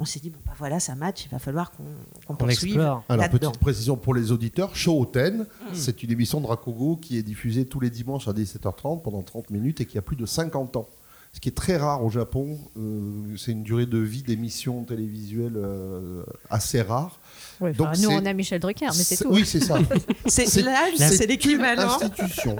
[0.00, 1.84] on s'est dit, bon, bah voilà, ça match, il va falloir qu'on
[2.26, 5.74] qu'on poursuive Alors, petite précision pour les auditeurs, Shoten, Mm.
[5.74, 9.50] c'est une émission de Rakugo qui est diffusée tous les dimanches à 17h30 pendant 30
[9.50, 10.88] minutes et qui a plus de 50 ans.
[11.32, 15.52] Ce qui est très rare au Japon, euh, c'est une durée de vie d'émission télévisuelle
[15.56, 17.19] euh, assez rare.
[17.60, 19.28] Ouais, Donc enfin, nous, c'est- on a Michel Drucker, mais c'est tout.
[19.30, 19.76] Oui, c'est ça.
[20.26, 21.98] C'est l'âge, c'est l'équivalent.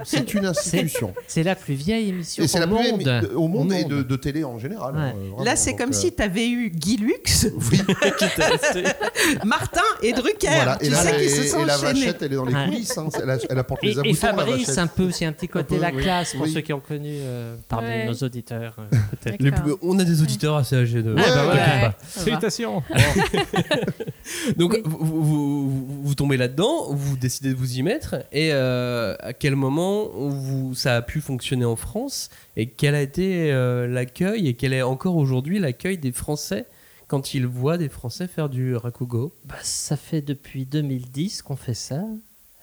[0.04, 1.14] C'est une institution.
[1.26, 3.00] C'est la plus vieille émission Et c'est au la plus vieille monde.
[3.02, 4.94] émi- de- au monde et de, de télé en général.
[4.94, 5.00] Ouais.
[5.00, 5.42] hein, vraiment.
[5.42, 7.46] Là, c'est comme euh, si tu avais eu Guy Lux,
[9.44, 10.48] Martin et Drucker.
[10.50, 12.44] Voilà, tu et, la, sais qu'ils et- se sont et la vachette, elle est dans
[12.44, 12.98] les coulisses.
[12.98, 13.08] hein.
[13.22, 15.48] Elle, a- elle apporte les Et, et aboutons, la Fabrice, un peu, aussi un petit
[15.48, 18.76] côté la classe pour ceux qui ont connu euh, parmi nos auditeurs.
[18.78, 21.14] euh, plus- On a des auditeurs assez âgés de.
[21.14, 21.22] Ouais,
[24.56, 29.14] Donc vous, vous- vous- vous tombez là-dedans, vous décidez de vous y mettre, et euh,
[29.20, 33.86] à quel moment vous, ça a pu fonctionner en France, et quel a été euh,
[33.86, 36.66] l'accueil, et quel est encore aujourd'hui l'accueil des Français
[37.08, 39.32] quand ils voient des Français faire du rakugo?
[39.44, 42.02] Bah, ça fait depuis 2010 qu'on fait ça.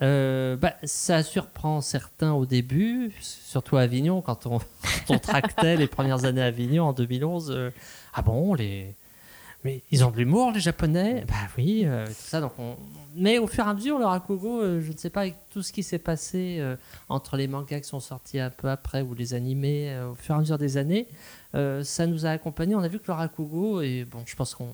[0.04, 5.76] Euh, bah, ça surprend certains au début, surtout à Avignon, quand on, quand on tractait
[5.78, 7.50] les premières années à Avignon en 2011.
[7.52, 7.72] euh,
[8.14, 8.94] ah bon, les...
[9.64, 12.42] mais ils ont de l'humour, les Japonais Bah oui, euh, tout ça.
[12.42, 12.76] Donc on...
[13.16, 15.64] Mais au fur et à mesure, le Rakugo, euh, je ne sais pas, avec tout
[15.64, 16.76] ce qui s'est passé euh,
[17.10, 20.38] entre les mangas qui sont sortis un peu après ou les animés, au fur et
[20.38, 21.08] à mesure des années,
[21.54, 22.76] ça nous a accompagnés.
[22.76, 24.70] On a vu que le Rakugo, et bon, je pense qu'on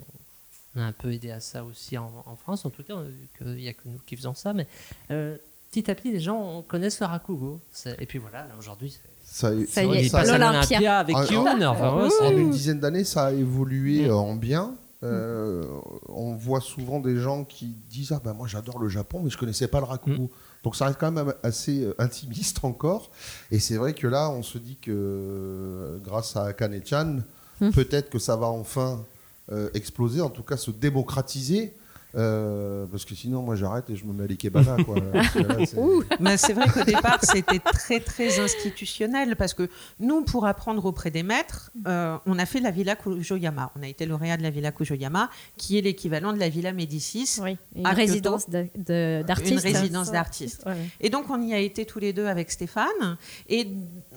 [0.75, 2.95] on a un peu aidé à ça aussi en, en France, en tout cas,
[3.41, 4.67] il n'y a que nous qui faisons ça, mais
[5.07, 7.61] petit à petit, les gens connaissent le Rakugo.
[7.99, 10.99] Et puis voilà, là, aujourd'hui, c'est- Ça, Ça y est, à l'Olympia.
[10.99, 11.47] avec En- Yoon.
[11.47, 14.11] en- enfin, ouais, en c'est- une dizaine d'années, ça a évolué Mm.
[14.11, 14.75] euh, en bien.
[15.03, 15.65] Euh,
[16.07, 19.37] on voit souvent des gens qui disent ah ben moi j'adore le Japon mais je
[19.37, 20.29] connaissais pas le rakugo
[20.63, 23.11] donc ça reste quand même assez euh, intimiste encore
[23.51, 27.17] et c'est vrai que là on se dit que euh, grâce à Akane-chan
[27.59, 27.71] Mm.
[27.71, 29.03] peut-être que ça va enfin
[29.51, 31.73] euh, exploser en tout cas se démocratiser
[32.15, 34.77] euh, parce que sinon moi j'arrête et je me mets à l'ikebana
[35.65, 35.75] c'est-
[36.19, 41.11] Mais c'est vrai qu'au départ, c'était très, très institutionnel parce que nous, pour apprendre auprès
[41.11, 43.71] des maîtres, euh, on a fait la Villa Kujoyama.
[43.77, 47.39] On a été lauréat de la Villa Kujoyama, qui est l'équivalent de la Villa Médicis.
[47.41, 49.51] Oui, une à résidence de- de- d'artistes.
[49.51, 50.63] Une résidence d'artistes.
[50.65, 50.73] Ouais.
[51.01, 53.17] Et donc, on y a été tous les deux avec Stéphane.
[53.49, 53.67] Et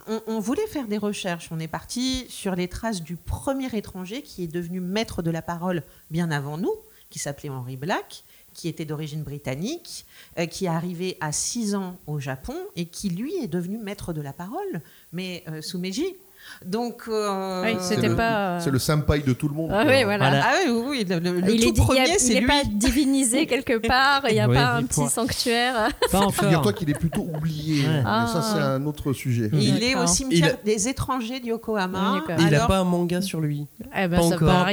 [0.08, 1.48] on, on voulait faire des recherches.
[1.50, 5.42] On est parti sur les traces du premier étranger qui est devenu maître de la
[5.42, 6.72] parole bien avant nous,
[7.10, 8.24] qui s'appelait Henry Black
[8.56, 10.06] qui était d'origine britannique,
[10.38, 14.14] euh, qui est arrivé à 6 ans au Japon et qui, lui, est devenu maître
[14.14, 14.80] de la parole,
[15.12, 16.16] mais euh, sous Meiji.
[16.64, 18.58] Donc, euh, Oui, c'était le- pas.
[18.60, 20.42] c'est le senpai de tout le monde Ah oui, voilà.
[20.44, 22.46] Ah oui, oui, oui, le, il tout est, il premier, il c'est est lui.
[22.46, 25.88] pas divinisé quelque part, il n'y a pas un il petit pourra- sanctuaire.
[26.10, 26.32] Pas encore.
[26.34, 27.94] Figure-toi qu'il est plutôt oublié, Ouais.
[27.98, 28.26] mais Ah.
[28.32, 29.50] ça c'est un autre sujet.
[29.52, 32.22] Il est au cimetière Il des étrangers de Yokohama.
[32.38, 33.66] Il n'a Alors- pas un manga sur lui.
[33.96, 34.66] Eh ben, Pas ça encore.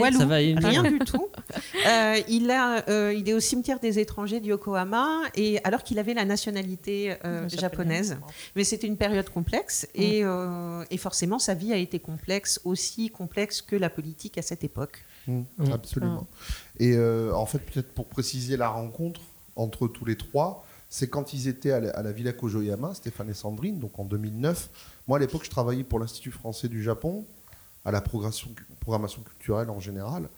[0.00, 1.28] Walou, Ça va rien du tout.
[1.88, 5.98] Euh, il, a, euh, il est au cimetière des étrangers de Yokohama, et, alors qu'il
[5.98, 7.60] avait la nationalité euh, Japonaise.
[7.60, 8.18] japonaise.
[8.56, 13.10] Mais c'était une période complexe, et, euh, et forcément, sa vie a été complexe, aussi
[13.10, 15.04] complexe que la politique à cette époque.
[15.26, 15.72] Mm, Mm.
[15.72, 16.26] Absolument.
[16.78, 19.20] Et euh, en fait, peut-être pour préciser la rencontre
[19.56, 23.28] entre tous les trois, c'est quand ils étaient à la, à la Villa Kojoyama, Stéphane
[23.30, 24.70] et Sandrine, donc en 2009.
[25.06, 27.24] Moi, à l'époque, je travaillais pour l'Institut français du Japon
[27.84, 28.50] à la programmation,
[28.80, 30.28] programmation culturelle en général.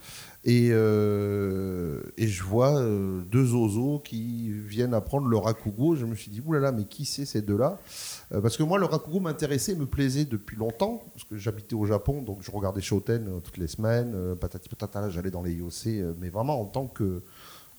[0.45, 5.97] Et, euh, et je vois euh, deux oiseaux qui viennent apprendre le rakugo.
[5.97, 7.79] Je me suis dit, oulala, mais qui c'est ces deux-là?
[7.79, 11.85] Euh, Parce que moi, le rakugo m'intéressait, me plaisait depuis longtemps, parce que j'habitais au
[11.85, 15.53] Japon, donc je regardais Shoten euh, toutes les semaines, euh, patati patata, j'allais dans les
[15.55, 17.23] IOC, euh, mais vraiment en tant que,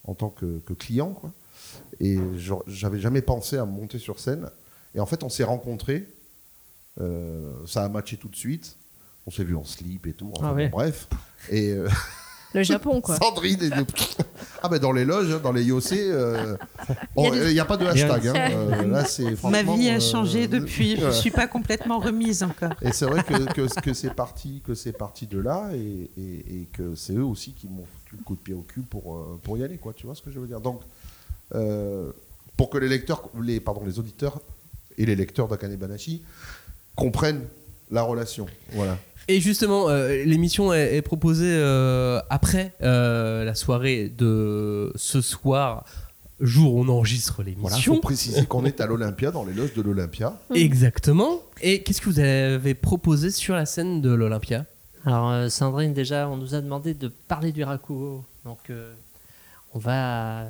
[0.03, 1.13] en tant que, que client.
[1.13, 1.31] Quoi.
[2.01, 2.17] Et
[2.67, 4.49] j'avais jamais pensé à monter sur scène.
[4.93, 6.05] Et en fait, on s'est rencontrés.
[6.99, 8.75] Euh, ça a matché tout de suite.
[9.25, 10.31] On s'est vu en slip et tout.
[10.35, 10.67] Enfin, Ah ouais.
[10.69, 11.07] bref.
[11.49, 11.87] Et euh,
[12.53, 13.15] Le Japon, quoi.
[13.15, 13.85] Sandrine et de-
[14.63, 16.55] Ah ben dans les loges, hein, dans les IOC, euh,
[17.15, 18.27] bon, Il a des- n'y a pas de hashtag.
[18.27, 18.33] hein.
[18.35, 20.97] Euh, là, c'est Ma vie a euh, changé depuis.
[20.99, 21.11] Je ouais.
[21.13, 22.73] suis pas complètement remise encore.
[22.81, 26.61] Et c'est vrai que, que, que c'est parti, que c'est parti de là et, et-
[26.61, 29.39] et que c'est eux aussi qui m'ont foutu le coup de pied au cul pour,
[29.43, 29.93] pour y aller, quoi.
[29.95, 30.59] Tu vois ce que je veux dire?
[30.61, 30.81] Donc,
[31.55, 32.11] euh,
[32.57, 34.39] pour que les lecteurs, les, pardon, les auditeurs
[34.97, 36.21] et les lecteurs d'Akane Banashi
[36.95, 37.45] comprennent
[37.89, 38.45] la relation.
[38.73, 38.97] Voilà.
[39.31, 45.85] Et justement, euh, l'émission est, est proposée euh, après euh, la soirée de ce soir,
[46.41, 47.95] jour où on enregistre Voilà, il l'émission.
[47.95, 50.37] faut préciser qu'on est à l'Olympia, dans les loges de l'Olympia.
[50.53, 51.39] Exactement.
[51.61, 54.65] Et qu'est-ce que vous avez proposé sur la scène de l'Olympia?
[55.05, 58.23] Alors, euh, Sandrine, déjà, on nous a demandé de parler du rakugo.
[58.43, 58.93] Donc, euh,
[59.73, 60.47] on va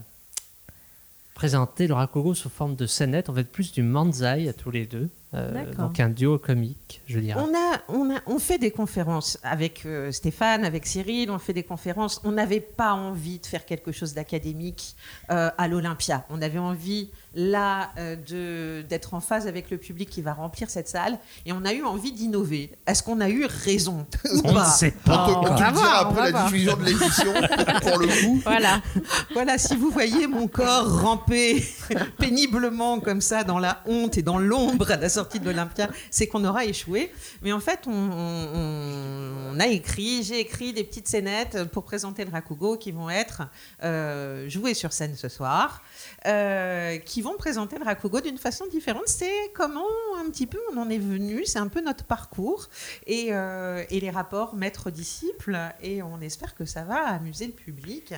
[1.36, 3.30] présenter le rakugo sous forme de scénette.
[3.30, 5.08] On va être plus du manzai à tous les deux.
[5.34, 7.40] Euh, donc, un duo comique, je dirais.
[7.42, 11.54] On, a, on, a, on fait des conférences avec euh, Stéphane, avec Cyril, on fait
[11.54, 12.20] des conférences.
[12.26, 14.96] On n'avait pas envie de faire quelque chose d'académique
[15.32, 16.26] euh, à l'Olympia.
[16.30, 20.70] On avait envie, là, euh, de- d'être en phase avec le public qui va remplir
[20.70, 21.18] cette salle.
[21.46, 22.70] Et on a eu envie d'innover.
[22.86, 25.28] Est-ce qu'on a eu raison ou On ne pas sait On pas.
[25.30, 26.46] on on te va on après va la voir.
[26.48, 27.34] diffusion de l'émission,
[27.84, 28.42] pour le coup.
[28.44, 28.82] Voilà.
[29.34, 31.64] Voilà, si vous voyez mon corps ramper
[32.20, 36.28] péniblement comme ça dans la honte et dans l'ombre à la sortie de l'Olympia, c'est
[36.28, 37.12] qu'on aura échoué.
[37.44, 42.78] Mais en fait, on, a écrit, j'ai écrit des petites scénettes pour présenter le Rakugo
[42.78, 43.44] qui vont être
[43.84, 45.84] euh, jouées sur scène ce soir,
[46.28, 49.08] euh, qui vont présenter le Rakugo d'une façon différente.
[49.08, 49.88] C'est comment
[50.20, 52.68] un petit peu on en est venu, c'est un peu notre parcours
[53.08, 55.58] et, euh, et les rapports maître-disciple.
[55.82, 58.14] Et on espère que ça va amuser le public.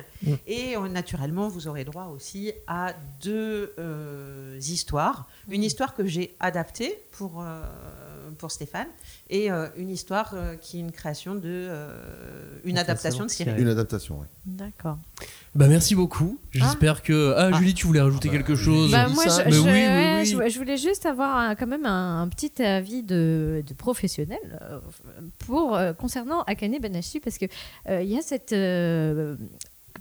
[0.46, 5.28] Et euh, naturellement, vous aurez droit aussi à deux euh, histoires.
[5.48, 7.62] Une histoire que j'ai adaptée pour, euh,
[8.38, 8.88] pour Stéphane
[9.30, 11.40] et euh, une histoire euh, qui est une création de.
[11.44, 11.88] euh,
[12.64, 13.54] une adaptation de Cyril.
[13.58, 14.26] Une adaptation, oui.
[14.44, 14.98] D'accord.
[15.54, 16.38] Bah merci beaucoup.
[16.50, 18.90] J'espère que ah, Julie, tu voulais rajouter quelque chose.
[18.90, 20.26] Bah, moi, je, Mais je- oui, oui, ouais, oui.
[20.26, 24.38] je- je voulais juste avoir un- quand même un, un petit avis de, de professionnel
[24.62, 24.78] euh,
[25.46, 27.46] pour euh, concernant Akane Banashi parce que
[27.88, 29.36] euh, il y a cette euh,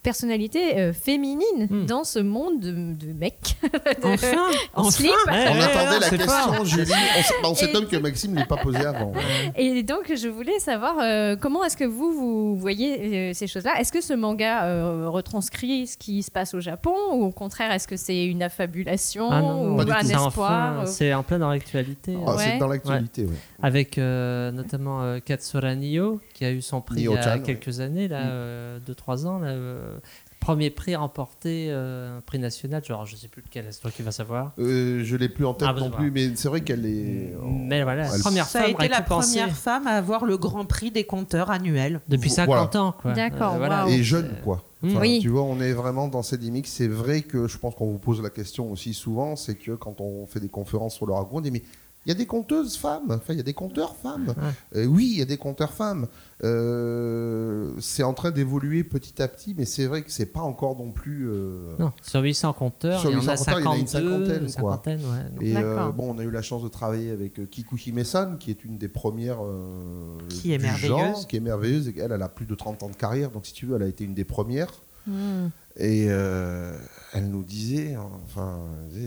[0.01, 3.69] personnalité euh, féminine dans ce monde de, de mecs de-
[4.13, 4.37] Enfin,
[4.73, 4.91] en enfin.
[4.91, 5.11] slip.
[5.27, 6.65] On attendait la question, fort.
[6.65, 6.91] Julie.
[6.91, 9.13] On, bah, on s'étonne que Maxime ne l'ait pas posée avant.
[9.55, 13.79] Et donc, je voulais savoir euh, comment est-ce que vous, vous voyez euh, ces choses-là?
[13.79, 17.71] Est-ce que ce manga euh, retranscrit ce qui se passe au Japon ou au contraire,
[17.71, 21.23] est-ce que c'est une affabulation Ah non, non, ou Pas un espoir euh, C'est en
[21.23, 22.17] plein dans l'actualité.
[22.27, 22.43] Ah, Ouais.
[22.43, 23.35] C'est dans l'actualité, oui.
[23.65, 27.41] Avec euh, notamment euh, Katsura Nio, qui a eu son prix il y a ouais.
[27.41, 28.79] quelques années, là, Mm.
[28.85, 29.39] 2-3 ans.
[29.39, 29.97] Là, euh,
[30.41, 34.01] premier prix remporté, euh, un prix national, genre je sais plus lequel, c'est toi qui
[34.01, 34.51] vas savoir.
[34.59, 37.33] Euh, je l'ai plus en tête Ah, non plus, mais c'est vrai qu'elle est.
[37.41, 40.65] Mais voilà, Elle- première Ça a femme été la première femme à avoir le grand
[40.65, 42.01] prix des compteurs annuels.
[42.09, 42.85] depuis Vo- 50 voilà.
[42.85, 42.91] ans.
[42.91, 43.13] quoi.
[43.13, 43.87] D'accord, waouh.
[43.87, 44.61] Et jeune, quoi.
[44.81, 44.89] Mm.
[44.89, 45.19] Enfin, Oui.
[45.21, 46.67] Tu vois, on est vraiment dans ces gimmicks.
[46.67, 50.01] C'est vrai que je pense qu'on vous pose la question aussi souvent, c'est que quand
[50.01, 51.63] on fait des conférences sur le ragout, on dit mais
[52.05, 54.33] il y a des conteuses femmes, enfin il y a des compteurs femmes.
[54.75, 56.07] Euh, oui, il y a des compteurs femmes.
[56.43, 60.77] Euh, c'est en train d'évoluer petit à petit, mais c'est vrai que c'est pas encore
[60.77, 61.27] non plus.
[61.29, 63.71] euh, Non, sur 800 compteurs, Sur il y en 800 a compteurs, il y en
[63.71, 64.49] a une 52, cinquantaine, quoi.
[64.49, 65.29] cinquantaine, ouais.
[65.33, 68.51] Donc, Et euh, bon, on a eu la chance de travailler avec euh, Kikuhime-san, qui
[68.51, 70.87] est une des premières euh, Qui est du merveilleuse.
[70.89, 71.93] genre, qui est merveilleuse.
[71.97, 74.03] Elle a plus de 30 ans de carrière, donc si tu veux, elle a été
[74.03, 74.71] une des premières.
[75.07, 75.47] Hmm.
[75.77, 76.77] Et euh,
[77.13, 78.59] elle nous disait, enfin,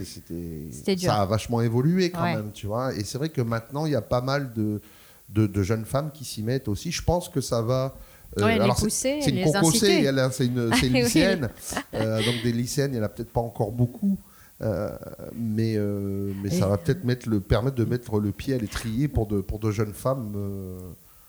[0.04, 2.34] c'était, ça a vachement évolué quand Ouais.
[2.36, 2.92] même, tu vois.
[2.94, 4.80] Et c'est vrai que maintenant, il y a pas mal de,
[5.28, 6.90] de, de jeunes femmes qui s'y mettent aussi.
[6.90, 7.96] Je pense que ça va.
[8.38, 8.58] euh, Ouais,
[9.24, 9.38] c'est- une
[10.18, 11.48] hein, c'est une, c'est une lycéenne.
[11.94, 14.18] Euh, donc des lycéennes, il n'y en a peut-être pas encore beaucoup.
[14.62, 14.90] Euh,
[15.36, 15.76] mais
[16.42, 19.40] mais, ça va peut-être mettre le, permettre de mettre le pied à l'étrier pour de,
[19.40, 20.32] pour de jeunes femmes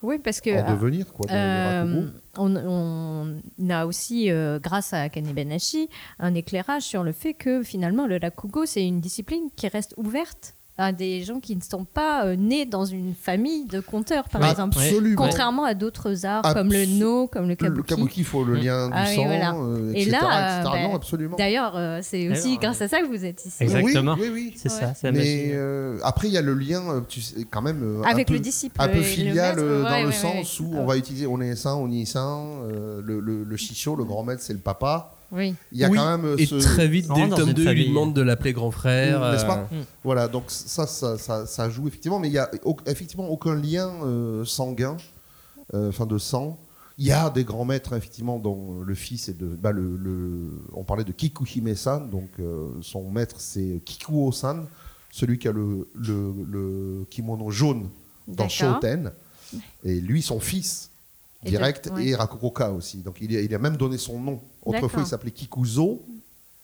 [0.03, 0.51] Oui, parce que.
[0.51, 1.11] en devenir.
[1.11, 2.07] Quoi, de- de euh,
[2.37, 7.63] on, on a aussi, euh, grâce à Akane Benashi, un éclairage sur le fait que
[7.63, 11.85] finalement le rakugo c'est une discipline qui reste ouverte à des gens qui ne sont
[11.85, 14.77] pas euh, nés dans une famille de conteurs, par exemple.
[14.77, 15.15] absolument.
[15.21, 17.95] Contrairement à d'autres arts comme le no, comme le Le kabuki.
[17.95, 19.55] kabuki, il faut le lien du Ah oui, sang, voilà.
[19.55, 20.11] euh, Et etc.
[20.21, 20.71] là, etc.
[20.75, 21.37] euh, non, bah, absolument.
[21.37, 23.63] D'ailleurs, euh, c'est aussi grâce à ça que vous êtes ici.
[23.63, 24.13] Exactement.
[24.19, 24.53] Oui, oui, oui.
[24.55, 24.93] C'est ça, Ouais.
[24.95, 28.03] c'est la Mais euh, après, il y a le lien, tu sais, quand même, euh,
[28.03, 30.11] Avec un le peu, disciple un et peu le filial maître, ouais, dans le ouais,
[30.13, 30.65] sens ouais.
[30.67, 33.57] où on va utiliser on est saint, on y est saint, euh, le, le, le
[33.57, 35.13] chicho, le grand maître, c'est le papa.
[35.31, 35.55] Oui.
[35.71, 37.53] Il y a Oui, quand même euh, et ce- très vite, dès le tome une
[37.53, 39.19] 2, il lui demande de l'appeler grand frère.
[39.31, 39.69] N'est-ce euh, pas
[40.03, 43.55] Voilà, donc ça, ça, ça, ça joue effectivement, mais il y a au- effectivement aucun
[43.55, 44.97] lien euh, sanguin,
[45.73, 46.57] euh, enfin de sang.
[46.99, 50.51] Il y a des grands maîtres effectivement dont le fils est de, bah, le, le-
[50.73, 54.65] on parlait de Kikuhime-san, donc euh, son maître c'est Kikuo-san,
[55.11, 57.89] celui qui a le, le, le kimono jaune
[58.27, 58.49] dans.
[58.49, 59.11] Shoten,
[59.83, 60.89] et lui son fils
[61.49, 62.07] direct ouais.
[62.07, 62.97] et Rakokoka aussi.
[62.97, 64.39] Donc il a, il a même donné son nom.
[64.63, 66.03] Autrefois il s'appelait Kikuzo.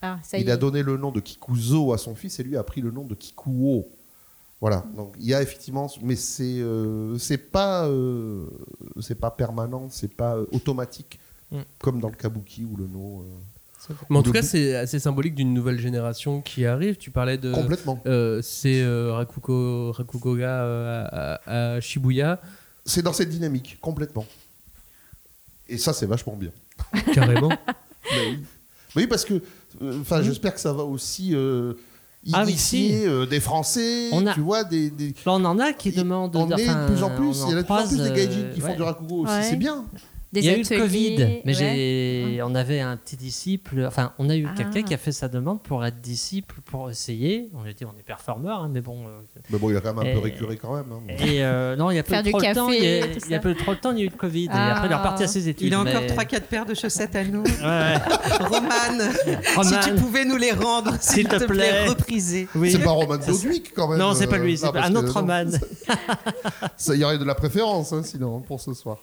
[0.01, 0.51] Ah, ça y Il est.
[0.51, 3.05] a donné le nom de Kikuzo à son fils et lui a pris le nom
[3.05, 3.88] de Kikuo.
[4.61, 4.85] Voilà.
[4.95, 8.45] Donc il y a effectivement, mais c'est euh, c'est pas euh,
[9.01, 11.19] c'est pas permanent, c'est pas euh, automatique
[11.51, 11.57] Mm.
[11.77, 13.26] comme dans le kabuki ou le no.
[13.27, 13.93] euh.
[14.10, 16.95] Mais en tout cas, c'est assez symbolique d'une nouvelle génération qui arrive.
[16.95, 17.51] Tu parlais de.
[17.53, 17.99] Complètement.
[18.07, 22.39] euh, c'est euh, Rakuko, Rakugoga euh, à, à Shibuya.
[22.85, 24.26] C'est dans cette dynamique complètement.
[25.69, 26.52] Et ça c'est vachement bien.
[27.14, 27.49] Carrément.
[28.11, 28.40] Mais oui.
[28.95, 29.35] Oui, parce que
[29.81, 31.73] euh, enfin j'espère que ça va aussi euh,
[32.31, 33.07] Ah oui, initier si.
[33.07, 36.35] euh, des Français, On a- tu vois, des, des- Là, on en a qui demandent.
[36.35, 38.53] on est de plus en plus, il y a de plus en plus des euh,
[38.53, 39.44] qui font du rakugo aussi, Ouais.
[39.44, 39.85] c'est bien.
[40.34, 41.53] Des Il y a eu le Covid, mais ouais.
[41.53, 44.55] j'ai, on avait un petit disciple, enfin, on a eu Ah.
[44.57, 47.49] quelqu'un qui a fait sa demande pour être disciple, pour essayer.
[47.53, 48.97] On a dit, on est performeur, hein, mais bon.
[49.05, 49.19] euh,
[49.51, 50.85] Mais bon, il a quand même un Et- peu récuré quand même.
[50.91, 51.01] hein.
[51.23, 52.65] Et euh, non, il y a peu Faire de trop le temps.
[52.68, 53.43] café, Il y a, tout il y a ça.
[53.43, 54.45] peu trop le temps, il y a eu le Covid.
[54.45, 54.72] Et Ah.
[54.76, 55.68] après, il est reparti à ses études.
[55.68, 57.43] Il a encore mais- 3-4 paires de chaussettes à nous.
[57.43, 57.93] Ouais.
[58.39, 59.80] Romane, si Roman.
[59.84, 62.47] tu pouvais nous les rendre, s'il te plaît, repriser.
[62.55, 62.72] Oui.
[62.72, 63.99] C'est pas Roman Dodwick quand même.
[63.99, 65.45] Non, c'est pas euh, lui, c'est un autre Roman.
[66.76, 68.97] Ça, il y aurait de la préférence, hein, sinon, pour ce soir.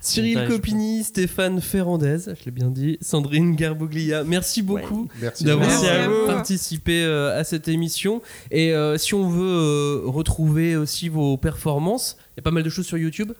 [0.00, 5.44] Cyril Copini, Stéphane Ferrandez, je l'ai bien dit, Sandrine Garboglia, merci beaucoup Merci.
[5.44, 8.22] d'avoir participé euh, à cette émission.
[8.50, 12.62] Et euh, si on veut euh, retrouver aussi vos performances, il y a pas mal
[12.62, 13.32] de choses sur YouTube.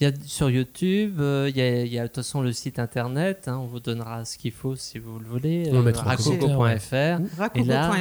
[0.00, 2.42] Il y a sur YouTube, euh, il y a, il y a de toute façon
[2.42, 3.44] le site internet.
[3.46, 5.68] hein, on vous donnera ce qu'il faut si vous le voulez.
[5.70, 7.54] On le mettra en racoco.fr.
[7.54, 7.92] Et là,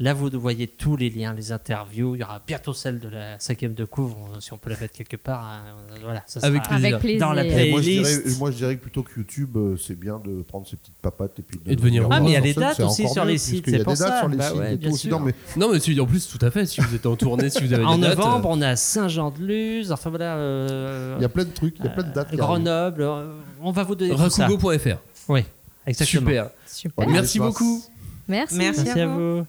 [0.00, 2.14] là, vous voyez tous les liens, les interviews.
[2.16, 4.78] Il y aura bientôt celle de la cinquième de couvre, on- si on peut la
[4.78, 5.44] mettre quelque part.
[5.44, 5.62] hein,
[6.02, 6.88] voilà, ça Avec sera plaisir.
[6.88, 7.20] Avec plaisir.
[7.20, 8.22] dans la Et moi, je playlist.
[8.24, 10.96] dirais, moi, je dirais que plutôt que YouTube, euh, c'est bien de prendre ses petites
[11.02, 12.08] papates et puis Et de venir.
[12.10, 13.84] Ah, mais il y a scène, dates aussi sur les sites, puisqu'il y a c'est
[13.84, 14.18] pour des dates ça.
[14.20, 15.08] sur les Bah sites ouais, et bien tout aussi.
[15.08, 15.18] sûr.
[15.20, 17.50] Non, mais Non, mais si, en plus, tout à fait, si vous êtes en tournée,
[17.50, 20.36] si vous avez En des dates, novembre, on a Saint-Jean-de-Luz, enfin voilà.
[20.36, 22.34] euh, il y a plein de trucs, il y a plein de dates.
[22.34, 24.46] Grenoble, euh, on va vous donner tout ça.
[24.46, 24.98] rakugo.fr.
[25.28, 25.44] Oui,
[25.86, 26.28] exactement.
[26.28, 26.50] Super.
[26.66, 27.08] Super.
[27.08, 27.82] Merci beaucoup.
[28.28, 28.56] Merci.
[28.56, 28.82] Merci.
[28.84, 29.46] Merci à vous.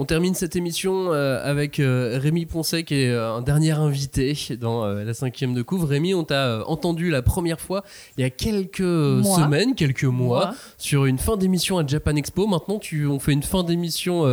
[0.00, 4.34] On termine cette émission euh, avec euh, Rémi Poncet qui est euh, un dernier invité
[4.58, 5.88] dans la cinquième de couvre.
[5.88, 7.84] Rémi, on t'a entendu la première fois
[8.16, 9.36] il y a quelques Mois.
[9.36, 10.54] semaines, quelques mois, Mois.
[10.78, 12.46] sur une fin d'émission à Japan Expo.
[12.46, 14.24] Maintenant, tu, on fait une fin d'émission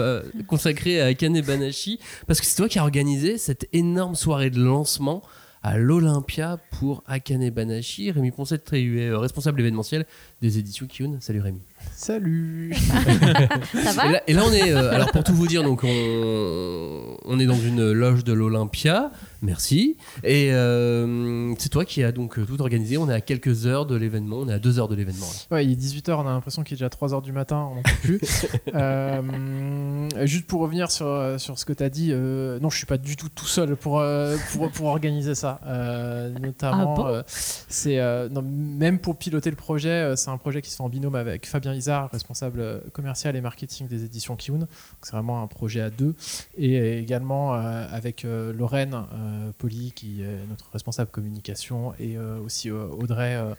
[0.47, 4.63] consacrée à Akane Banashi parce que c'est toi qui as organisé cette énorme soirée de
[4.63, 5.21] lancement
[5.67, 8.09] à l'Olympia pour Akane Banashi.
[8.11, 10.05] Rémi Poncet, euh, responsable événementiel
[10.41, 11.17] des éditions Kiyun.
[11.19, 11.59] Salut Rémi.
[11.95, 12.73] Salut
[13.83, 14.71] Ça va Et là, et là, on est.
[14.71, 19.11] euh, alors pour tout vous dire, donc on, on est dans une loge de l'Olympia.
[19.43, 19.97] Merci.
[20.23, 22.97] Et euh, c'est toi qui as donc tout organisé.
[22.97, 24.37] On est à quelques heures de l'événement.
[24.37, 25.27] On est à deux heures de l'événement.
[25.51, 27.81] Ouais, il est 18h, on a l'impression qu'il est déjà 3h du matin, on n'en
[27.83, 28.19] peut plus.
[28.75, 32.85] Euh, juste pour revenir sur, sur ce que tu as dit, euh, non, je suis
[32.85, 34.03] pas du tout tout seul pour,
[34.51, 35.59] pour, pour organiser ça.
[35.65, 40.37] Euh, notamment, Ah bon euh, c'est euh, non, même pour piloter le projet, c'est un
[40.37, 44.03] projet qui se fait en binôme avec Fabien Isard, responsable euh, commercial et marketing des
[44.03, 44.67] éditions Kiun.
[45.01, 46.15] C'est vraiment un projet à deux.
[46.57, 52.39] Et également euh, avec euh, Lorraine euh, Poli, qui est notre responsable communication, et euh,
[52.39, 53.35] aussi euh, Audrey.
[53.35, 53.53] euh,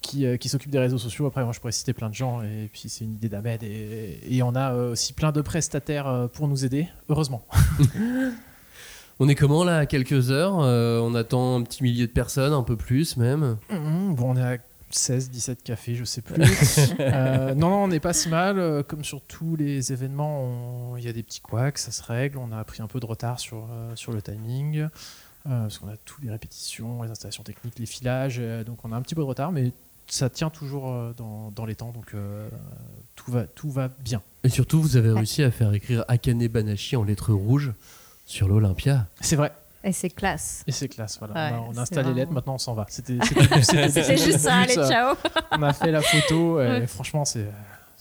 [0.00, 1.26] qui, euh, qui s'occupe des réseaux sociaux.
[1.26, 3.64] Après, moi, je pourrais citer plein de gens, et puis c'est une idée d'Ahmed.
[3.64, 7.44] Et, et on a euh, aussi plein de prestataires euh, pour nous aider, heureusement.
[9.20, 10.60] On est comment là à quelques heures?
[10.60, 13.56] Euh, On attend un petit millier de personnes, un peu plus même?
[13.70, 14.58] Mhm, bon, on est à
[14.90, 16.34] 16, 17 cafés, je sais plus.
[17.00, 18.58] Euh, non, non, on n'est pas si mal.
[18.58, 22.38] Euh, Comme sur tous les événements, il y a des petits couacs, ça se règle.
[22.38, 24.78] On a pris un peu de retard sur, euh, sur le timing.
[24.80, 24.88] euh,
[25.44, 28.36] parce qu'on a toutes les répétitions, les installations techniques, les filages.
[28.40, 29.72] euh, donc on a un petit peu de retard, mais
[30.06, 31.90] ça tient toujours euh, dans, dans les temps.
[31.92, 32.48] Donc euh,
[33.14, 34.22] tout, va, tout va bien.
[34.44, 37.72] Et surtout, vous avez réussi à faire écrire Akane Banashi en lettres rouges
[38.26, 39.06] sur l'Olympia.
[39.20, 39.52] C'est vrai.
[39.84, 40.64] Et c'est classe.
[40.66, 41.34] Et c'est classe, voilà.
[41.34, 42.86] Ouais, on a, on a installé vraiment- maintenant on s'en va.
[42.88, 43.14] C'était
[43.56, 45.14] juste ça, allez, ciao.
[45.52, 47.46] On a fait la photo, et franchement, c'est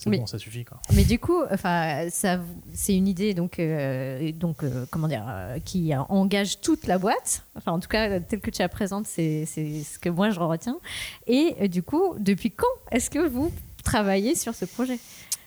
[0.07, 0.65] Mais- bon, ça suffit.
[0.65, 0.79] Quoi.
[0.93, 2.39] Mais du coup, enfin, ça,
[2.73, 7.43] c'est une idée donc, euh, donc euh, comment dire, euh, qui engage toute la boîte.
[7.55, 10.77] Enfin, en tout cas, tel que tu la présentes, c'est ce que moi je retiens.
[11.27, 13.51] Et du coup, depuis quand est-ce que vous
[13.83, 14.99] travaillez sur ce projet?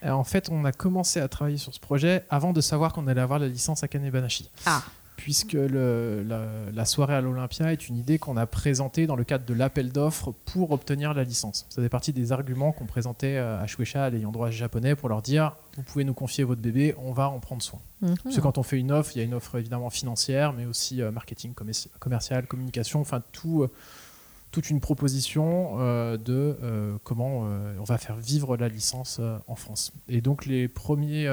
[0.04, 3.20] En fait, on a commencé à travailler sur ce projet avant de savoir qu'on allait
[3.20, 4.48] avoir la licence Akane Banashi.
[4.64, 4.82] Ah.
[5.22, 9.24] Puisque le- la, la soirée à l'Olympia est une idée qu'on a présentée dans le
[9.24, 11.66] cadre de l'appel d'offres pour obtenir la licence.
[11.68, 15.20] Ça fait partie des arguments qu'on présentait à Shueisha, à l'ayant droit japonais, pour leur
[15.20, 17.80] dire vous pouvez nous confier votre bébé, on va en prendre soin.
[18.00, 18.14] Mhm.
[18.24, 20.64] Parce que quand on fait une offre, il y a une offre évidemment financière, mais
[20.64, 23.62] aussi euh, marketing, commerci- commercial, communication, enfin tout.
[23.62, 23.70] euh,
[24.52, 29.54] toute une proposition euh, de euh, comment euh, on va faire vivre la licence en
[29.54, 29.92] France.
[30.08, 31.28] Et donc les premiers,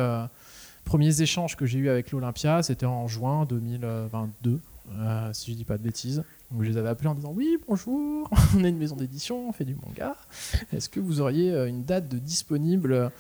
[0.88, 4.60] premiers échanges que j'ai eus avec l'Olympia, c'était en juin 2022,
[4.90, 6.24] euh, si je dis pas de bêtises.
[6.50, 9.52] Donc je les avais appelés en disant oui bonjour, on est une maison d'édition, on
[9.52, 10.16] fait du manga.
[10.72, 13.12] Est-ce que vous auriez euh, une date de disponible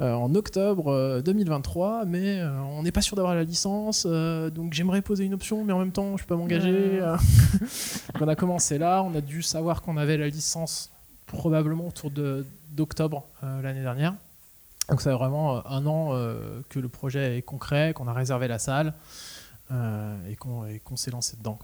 [0.00, 5.02] euh, en octobre euh, 2023, mais on n'est pas sûr d'avoir la licence, donc j'aimerais
[5.02, 7.04] poser une option, mais en même temps je peux pas m'engager.
[8.20, 10.92] on a commencé là, on a dû savoir qu'on avait la licence
[11.26, 12.12] probablement autour
[12.70, 14.14] d'octobre l'année dernière.
[14.90, 18.48] Donc ça vraiment euh, un an euh, que le projet est concret, qu'on a réservé
[18.48, 18.92] la salle
[19.70, 21.58] euh, et qu'on s'est lancé dedans.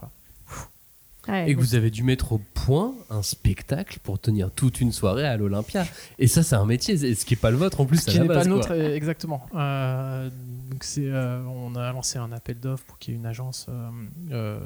[1.29, 5.27] Et que vous avez dû mettre au point un spectacle pour tenir toute une soirée
[5.27, 5.85] à l'Olympia.
[6.19, 7.97] Et ça, c'est un métier, ce qui n'est pas le vôtre en plus.
[8.01, 9.45] Ce qui n'est pas le nôtre, euh, exactement.
[9.55, 10.29] Euh,
[10.69, 13.67] donc c'est, euh, on a lancé un appel d'offres pour qu'il y ait une agence
[13.69, 13.89] euh,
[14.31, 14.59] euh,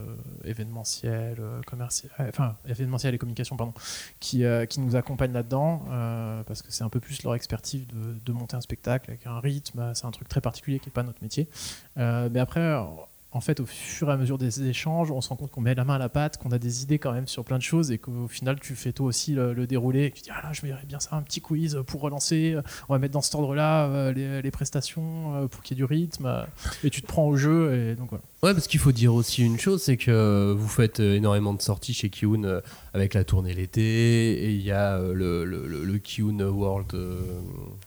[0.44, 3.74] événementielle, commerciale, enfin événementielle et communication, pardon,
[4.20, 7.88] qui, euh, qui nous accompagne là-dedans, euh, parce que c'est un peu plus leur expertise
[7.88, 9.92] de, de monter un spectacle avec un rythme.
[9.94, 11.48] C'est un truc très particulier qui n'est pas notre métier.
[11.98, 12.80] Euh, mais après.
[13.34, 15.74] En fait, au fur et à mesure des échanges, on se rend compte qu'on met
[15.74, 17.90] la main à la pâte, qu'on a des idées quand même sur plein de choses
[17.92, 20.04] et qu'au final, tu fais toi aussi le, le déroulé.
[20.06, 22.58] Et que tu dis, ah là, je verrais bien ça, un petit quiz pour relancer.
[22.90, 25.84] On va mettre dans cet ordre-là euh, les, les prestations euh, pour qu'il y ait
[25.84, 26.26] du rythme.
[26.26, 26.44] euh,
[26.84, 27.74] et tu te prends au jeu.
[27.92, 28.24] Et donc voilà.
[28.44, 31.62] Ouais, parce qu'il faut dire aussi une chose, c'est que vous faites euh, énormément de
[31.62, 32.60] sorties chez Kiun euh,
[32.94, 33.82] avec la tournée l'été,
[34.46, 37.22] et il y a euh, le, le, le- Kiun World, euh,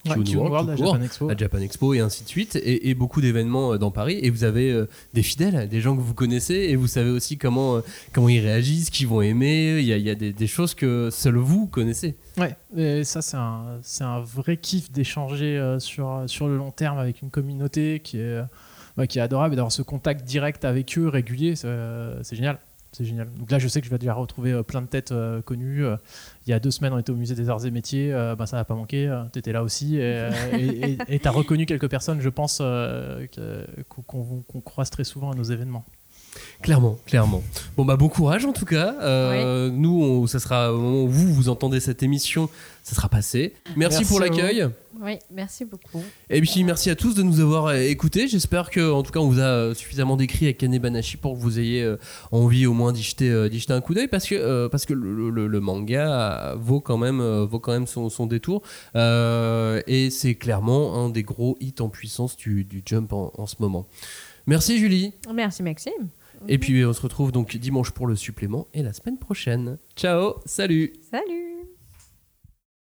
[0.07, 1.29] Ouais, Kiun World, la court, Japan Expo.
[1.29, 4.21] la Japan Expo, et ainsi de suite, et, et beaucoup d'événements euh, dans Paris.
[4.23, 7.39] Et vous avez euh, des fidèles, des gens que vous connaissez, et vous savez aussi
[7.39, 7.81] comment, euh,
[8.13, 9.79] comment ils réagissent, qu'ils vont aimer.
[9.79, 12.17] Il y a, il y a des, choses que seul vous connaissez.
[12.37, 16.99] Ouais, et ça c'est un, un vrai kiff d'échanger euh, sur, sur le long terme
[16.99, 18.41] avec une communauté qui est,
[18.97, 22.37] ouais, qui est adorable et d'avoir ce contact direct avec eux régulier, c'est, euh, c'est
[22.37, 22.59] génial.
[22.97, 23.29] C'est génial.
[23.33, 25.85] Donc là, je sais que je vais déjà retrouver euh, plein de têtes euh, connues.
[25.85, 25.97] Euh,
[26.47, 28.13] il y a deux semaines, on était au musée des arts et métiers.
[28.39, 29.13] bah, ça n'a pas manqué.
[29.33, 29.97] tu étais là aussi.
[29.97, 32.63] Et tu as reconnu quelques personnes, je pense,
[33.89, 35.85] qu'on croise très souvent à nos événements.
[36.63, 37.43] Clairement, clairement.
[37.77, 38.95] Bon bah bon courage en tout cas.
[39.03, 42.49] Euh, Nous, on- ça sera au moment où vous vous entendez cette émission,
[42.83, 43.53] ça sera passé.
[43.77, 44.67] Merci, Merci pour l'accueil.
[45.03, 46.03] Oui, merci beaucoup.
[46.31, 48.29] Et puis merci à tous de nous avoir euh, écoutés.
[48.29, 51.35] J'espère que en tout cas on vous a euh, suffisamment décrit avec Kane Banashi pour
[51.35, 51.95] que vous ayez
[52.33, 55.29] envie au moins d'y jeter, jeter un coup d'œil parce que euh, parce que le,
[55.31, 58.63] le- le manga vaut quand même vaut quand même son, son détour
[58.97, 63.47] Euh, et c'est clairement un des gros hits en puissance du, du Jump en, en
[63.47, 63.87] ce moment.
[64.47, 65.13] Merci Julie.
[65.35, 65.93] Merci Maxime.
[66.49, 69.79] Et puis on se retrouve donc dimanche pour le supplément et la semaine prochaine.
[69.97, 70.93] Ciao, salut.
[71.11, 71.45] Salut